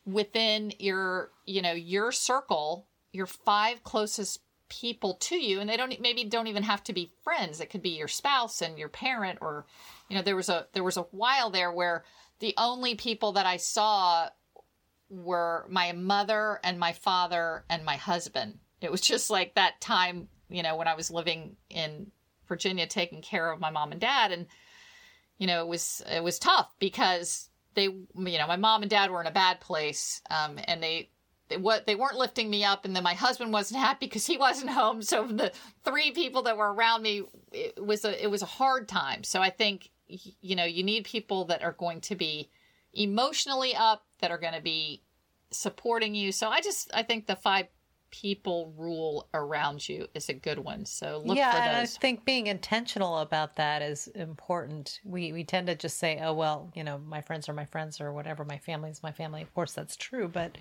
within 0.05 0.73
your, 0.79 1.31
you 1.45 1.61
know, 1.61 1.73
your 1.73 2.11
circle, 2.11 2.87
your 3.11 3.25
five 3.25 3.83
closest 3.83 4.39
people 4.69 5.15
to 5.15 5.35
you 5.35 5.59
and 5.59 5.67
they 5.67 5.75
don't 5.75 5.99
maybe 5.99 6.23
don't 6.23 6.45
even 6.45 6.61
have 6.61 6.83
to 6.83 6.93
be 6.93 7.11
friends 7.23 7.59
it 7.59 7.71
could 7.71 7.81
be 7.81 7.97
your 7.97 8.07
spouse 8.07 8.61
and 8.61 8.77
your 8.77 8.87
parent 8.87 9.39
or 9.41 9.65
you 10.07 10.15
know 10.15 10.21
there 10.21 10.35
was 10.35 10.47
a 10.47 10.67
there 10.73 10.83
was 10.83 10.95
a 10.95 11.01
while 11.09 11.49
there 11.49 11.71
where 11.71 12.03
the 12.39 12.53
only 12.55 12.93
people 12.93 13.31
that 13.31 13.47
i 13.47 13.57
saw 13.57 14.29
were 15.09 15.65
my 15.69 15.91
mother 15.91 16.59
and 16.63 16.79
my 16.79 16.93
father 16.93 17.65
and 17.69 17.83
my 17.83 17.95
husband. 17.95 18.59
It 18.81 18.91
was 18.91 19.01
just 19.01 19.29
like 19.29 19.55
that 19.55 19.81
time, 19.81 20.29
you 20.49 20.63
know, 20.63 20.75
when 20.75 20.87
I 20.87 20.95
was 20.95 21.11
living 21.11 21.57
in 21.69 22.11
Virginia 22.47 22.87
taking 22.87 23.21
care 23.21 23.51
of 23.51 23.59
my 23.59 23.69
mom 23.69 23.91
and 23.91 24.01
dad. 24.01 24.31
And 24.31 24.47
you 25.37 25.47
know, 25.47 25.61
it 25.61 25.67
was 25.67 26.01
it 26.09 26.23
was 26.23 26.39
tough 26.39 26.73
because 26.79 27.49
they 27.73 27.83
you 27.83 28.07
know, 28.15 28.47
my 28.47 28.55
mom 28.55 28.81
and 28.81 28.89
dad 28.89 29.11
were 29.11 29.21
in 29.21 29.27
a 29.27 29.31
bad 29.31 29.59
place 29.59 30.21
um 30.29 30.59
and 30.65 30.81
they 30.81 31.09
they, 31.49 31.57
what 31.57 31.87
they 31.87 31.95
weren't 31.95 32.17
lifting 32.17 32.49
me 32.49 32.63
up. 32.63 32.85
And 32.85 32.95
then 32.95 33.03
my 33.03 33.15
husband 33.15 33.51
wasn't 33.51 33.79
happy 33.79 34.05
because 34.05 34.27
he 34.27 34.37
wasn't 34.37 34.69
home. 34.71 35.01
So 35.01 35.25
the 35.25 35.51
three 35.83 36.11
people 36.11 36.43
that 36.43 36.57
were 36.57 36.73
around 36.73 37.01
me 37.01 37.23
it 37.51 37.83
was 37.83 38.05
a 38.05 38.23
it 38.23 38.27
was 38.27 38.41
a 38.41 38.47
hard 38.47 38.87
time. 38.87 39.23
So 39.23 39.41
i 39.41 39.49
think 39.49 39.89
you 40.07 40.55
know 40.55 40.65
you 40.65 40.83
need 40.83 41.03
people 41.05 41.45
that 41.45 41.63
are 41.63 41.73
going 41.73 42.01
to 42.01 42.15
be 42.15 42.49
emotionally 42.93 43.75
up 43.75 44.05
that 44.19 44.31
are 44.31 44.37
going 44.37 44.53
to 44.53 44.61
be 44.61 45.03
supporting 45.51 46.15
you. 46.15 46.31
So 46.31 46.49
I 46.49 46.61
just 46.61 46.91
I 46.93 47.03
think 47.03 47.27
the 47.27 47.35
five 47.35 47.67
people 48.11 48.73
rule 48.75 49.27
around 49.33 49.87
you 49.87 50.07
is 50.13 50.29
a 50.29 50.33
good 50.33 50.59
one. 50.59 50.85
So 50.85 51.21
look 51.23 51.37
yeah, 51.37 51.51
for 51.51 51.57
those. 51.57 51.67
and 51.67 51.77
I 51.77 51.85
think 51.85 52.25
being 52.25 52.47
intentional 52.47 53.19
about 53.19 53.55
that 53.57 53.81
is 53.81 54.07
important. 54.07 54.99
We 55.03 55.31
we 55.33 55.43
tend 55.43 55.67
to 55.67 55.75
just 55.75 55.97
say, 55.97 56.19
"Oh 56.21 56.33
well, 56.33 56.71
you 56.75 56.83
know, 56.83 56.97
my 56.97 57.21
friends 57.21 57.49
are 57.49 57.53
my 57.53 57.65
friends 57.65 58.01
or 58.01 58.13
whatever, 58.13 58.45
my 58.45 58.57
family 58.57 58.89
is 58.89 59.03
my 59.03 59.11
family." 59.11 59.41
Of 59.41 59.53
course 59.53 59.73
that's 59.73 59.95
true, 59.95 60.27
but 60.27 60.57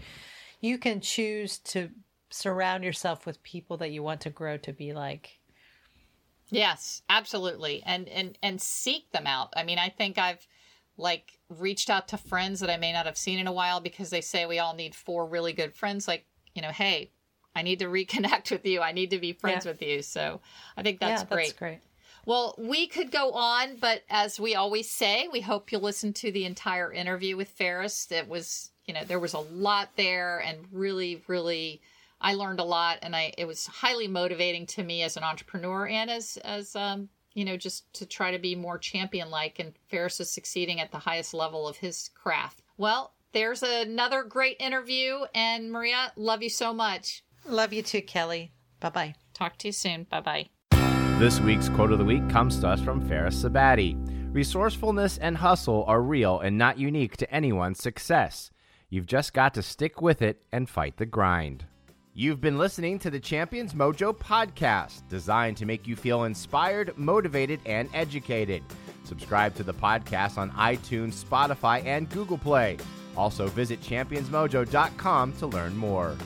you 0.60 0.78
can 0.78 1.00
choose 1.00 1.58
to 1.58 1.90
surround 2.30 2.84
yourself 2.84 3.24
with 3.24 3.42
people 3.42 3.76
that 3.78 3.90
you 3.90 4.02
want 4.02 4.20
to 4.22 4.30
grow 4.30 4.56
to 4.58 4.72
be 4.72 4.92
like. 4.92 5.38
Yes, 6.50 7.02
absolutely. 7.08 7.82
And 7.84 8.08
and 8.08 8.38
and 8.42 8.60
seek 8.60 9.10
them 9.12 9.26
out. 9.26 9.52
I 9.56 9.64
mean, 9.64 9.78
I 9.78 9.88
think 9.88 10.18
I've 10.18 10.46
like 10.98 11.38
reached 11.48 11.88
out 11.88 12.08
to 12.08 12.18
friends 12.18 12.60
that 12.60 12.70
I 12.70 12.76
may 12.76 12.92
not 12.92 13.06
have 13.06 13.16
seen 13.16 13.38
in 13.38 13.46
a 13.46 13.52
while 13.52 13.80
because 13.80 14.10
they 14.10 14.20
say 14.20 14.44
we 14.44 14.58
all 14.58 14.74
need 14.74 14.94
four 14.94 15.26
really 15.26 15.52
good 15.52 15.72
friends. 15.72 16.06
Like, 16.06 16.26
you 16.54 16.60
know, 16.60 16.70
hey, 16.70 17.12
I 17.54 17.62
need 17.62 17.78
to 17.78 17.86
reconnect 17.86 18.50
with 18.50 18.66
you. 18.66 18.80
I 18.80 18.92
need 18.92 19.10
to 19.10 19.18
be 19.18 19.32
friends 19.32 19.64
yeah. 19.64 19.72
with 19.72 19.82
you. 19.82 20.02
So 20.02 20.40
I 20.76 20.82
think 20.82 21.00
that's 21.00 21.22
yeah, 21.22 21.28
great. 21.28 21.46
That's 21.46 21.58
great. 21.58 21.80
Well, 22.26 22.54
we 22.58 22.88
could 22.88 23.10
go 23.10 23.32
on, 23.32 23.76
but 23.80 24.02
as 24.10 24.38
we 24.38 24.54
always 24.54 24.90
say, 24.90 25.28
we 25.32 25.40
hope 25.40 25.72
you'll 25.72 25.80
listen 25.80 26.12
to 26.14 26.30
the 26.30 26.44
entire 26.44 26.92
interview 26.92 27.36
with 27.36 27.48
Fares. 27.48 28.06
It 28.10 28.28
was, 28.28 28.70
you 28.84 28.92
know, 28.92 29.04
there 29.04 29.20
was 29.20 29.32
a 29.32 29.38
lot 29.38 29.90
there 29.96 30.40
and 30.40 30.58
really, 30.70 31.22
really 31.26 31.80
I 32.20 32.34
learned 32.34 32.60
a 32.60 32.64
lot 32.64 32.98
and 33.02 33.14
I 33.14 33.32
it 33.38 33.46
was 33.46 33.66
highly 33.66 34.08
motivating 34.08 34.66
to 34.66 34.82
me 34.82 35.02
as 35.02 35.16
an 35.16 35.22
entrepreneur 35.22 35.86
and 35.86 36.10
as 36.10 36.36
as 36.38 36.74
um 36.74 37.08
you 37.34 37.44
know 37.44 37.56
just 37.56 37.92
to 37.94 38.06
try 38.06 38.30
to 38.30 38.38
be 38.38 38.54
more 38.54 38.78
champion 38.78 39.30
like 39.30 39.58
and 39.58 39.74
Fares 39.88 40.20
is 40.20 40.30
succeeding 40.30 40.80
at 40.80 40.90
the 40.90 40.98
highest 40.98 41.34
level 41.34 41.68
of 41.68 41.76
his 41.76 42.10
craft. 42.14 42.62
Well, 42.76 43.14
there's 43.32 43.62
another 43.62 44.22
great 44.22 44.56
interview 44.60 45.20
and 45.34 45.70
Maria, 45.70 46.12
love 46.16 46.42
you 46.42 46.50
so 46.50 46.72
much. 46.72 47.24
Love 47.46 47.72
you 47.72 47.82
too, 47.82 48.02
Kelly. 48.02 48.52
Bye-bye. 48.80 49.14
Talk 49.34 49.58
to 49.58 49.68
you 49.68 49.72
soon. 49.72 50.04
Bye-bye. 50.04 50.48
This 51.18 51.40
week's 51.40 51.68
quote 51.68 51.92
of 51.92 51.98
the 51.98 52.04
week 52.04 52.28
comes 52.30 52.60
to 52.60 52.68
us 52.68 52.80
from 52.80 53.06
Fares 53.08 53.42
Ksebati. 53.42 54.32
Resourcefulness 54.32 55.18
and 55.18 55.36
hustle 55.38 55.84
are 55.88 56.02
real 56.02 56.38
and 56.38 56.56
not 56.56 56.78
unique 56.78 57.16
to 57.16 57.34
anyone's 57.34 57.82
success. 57.82 58.50
You've 58.88 59.06
just 59.06 59.32
got 59.32 59.54
to 59.54 59.62
stick 59.62 60.00
with 60.00 60.22
it 60.22 60.42
and 60.52 60.68
fight 60.68 60.96
the 60.96 61.06
grind. 61.06 61.64
You've 62.14 62.40
been 62.40 62.58
listening 62.58 62.98
to 63.00 63.10
the 63.10 63.20
Champions 63.20 63.74
Mojo 63.74 64.16
podcast, 64.16 65.02
designed 65.08 65.56
to 65.58 65.66
make 65.66 65.86
you 65.86 65.94
feel 65.94 66.24
inspired, 66.24 66.96
motivated, 66.96 67.60
and 67.64 67.88
educated. 67.94 68.62
Subscribe 69.04 69.54
to 69.54 69.62
the 69.62 69.74
podcast 69.74 70.36
on 70.36 70.50
iTunes, 70.52 71.22
Spotify, 71.24 71.84
and 71.84 72.10
Google 72.10 72.38
Play. 72.38 72.76
Also, 73.16 73.46
visit 73.48 73.80
championsmojo.com 73.80 75.32
to 75.34 75.46
learn 75.46 75.76
more. 75.76 76.16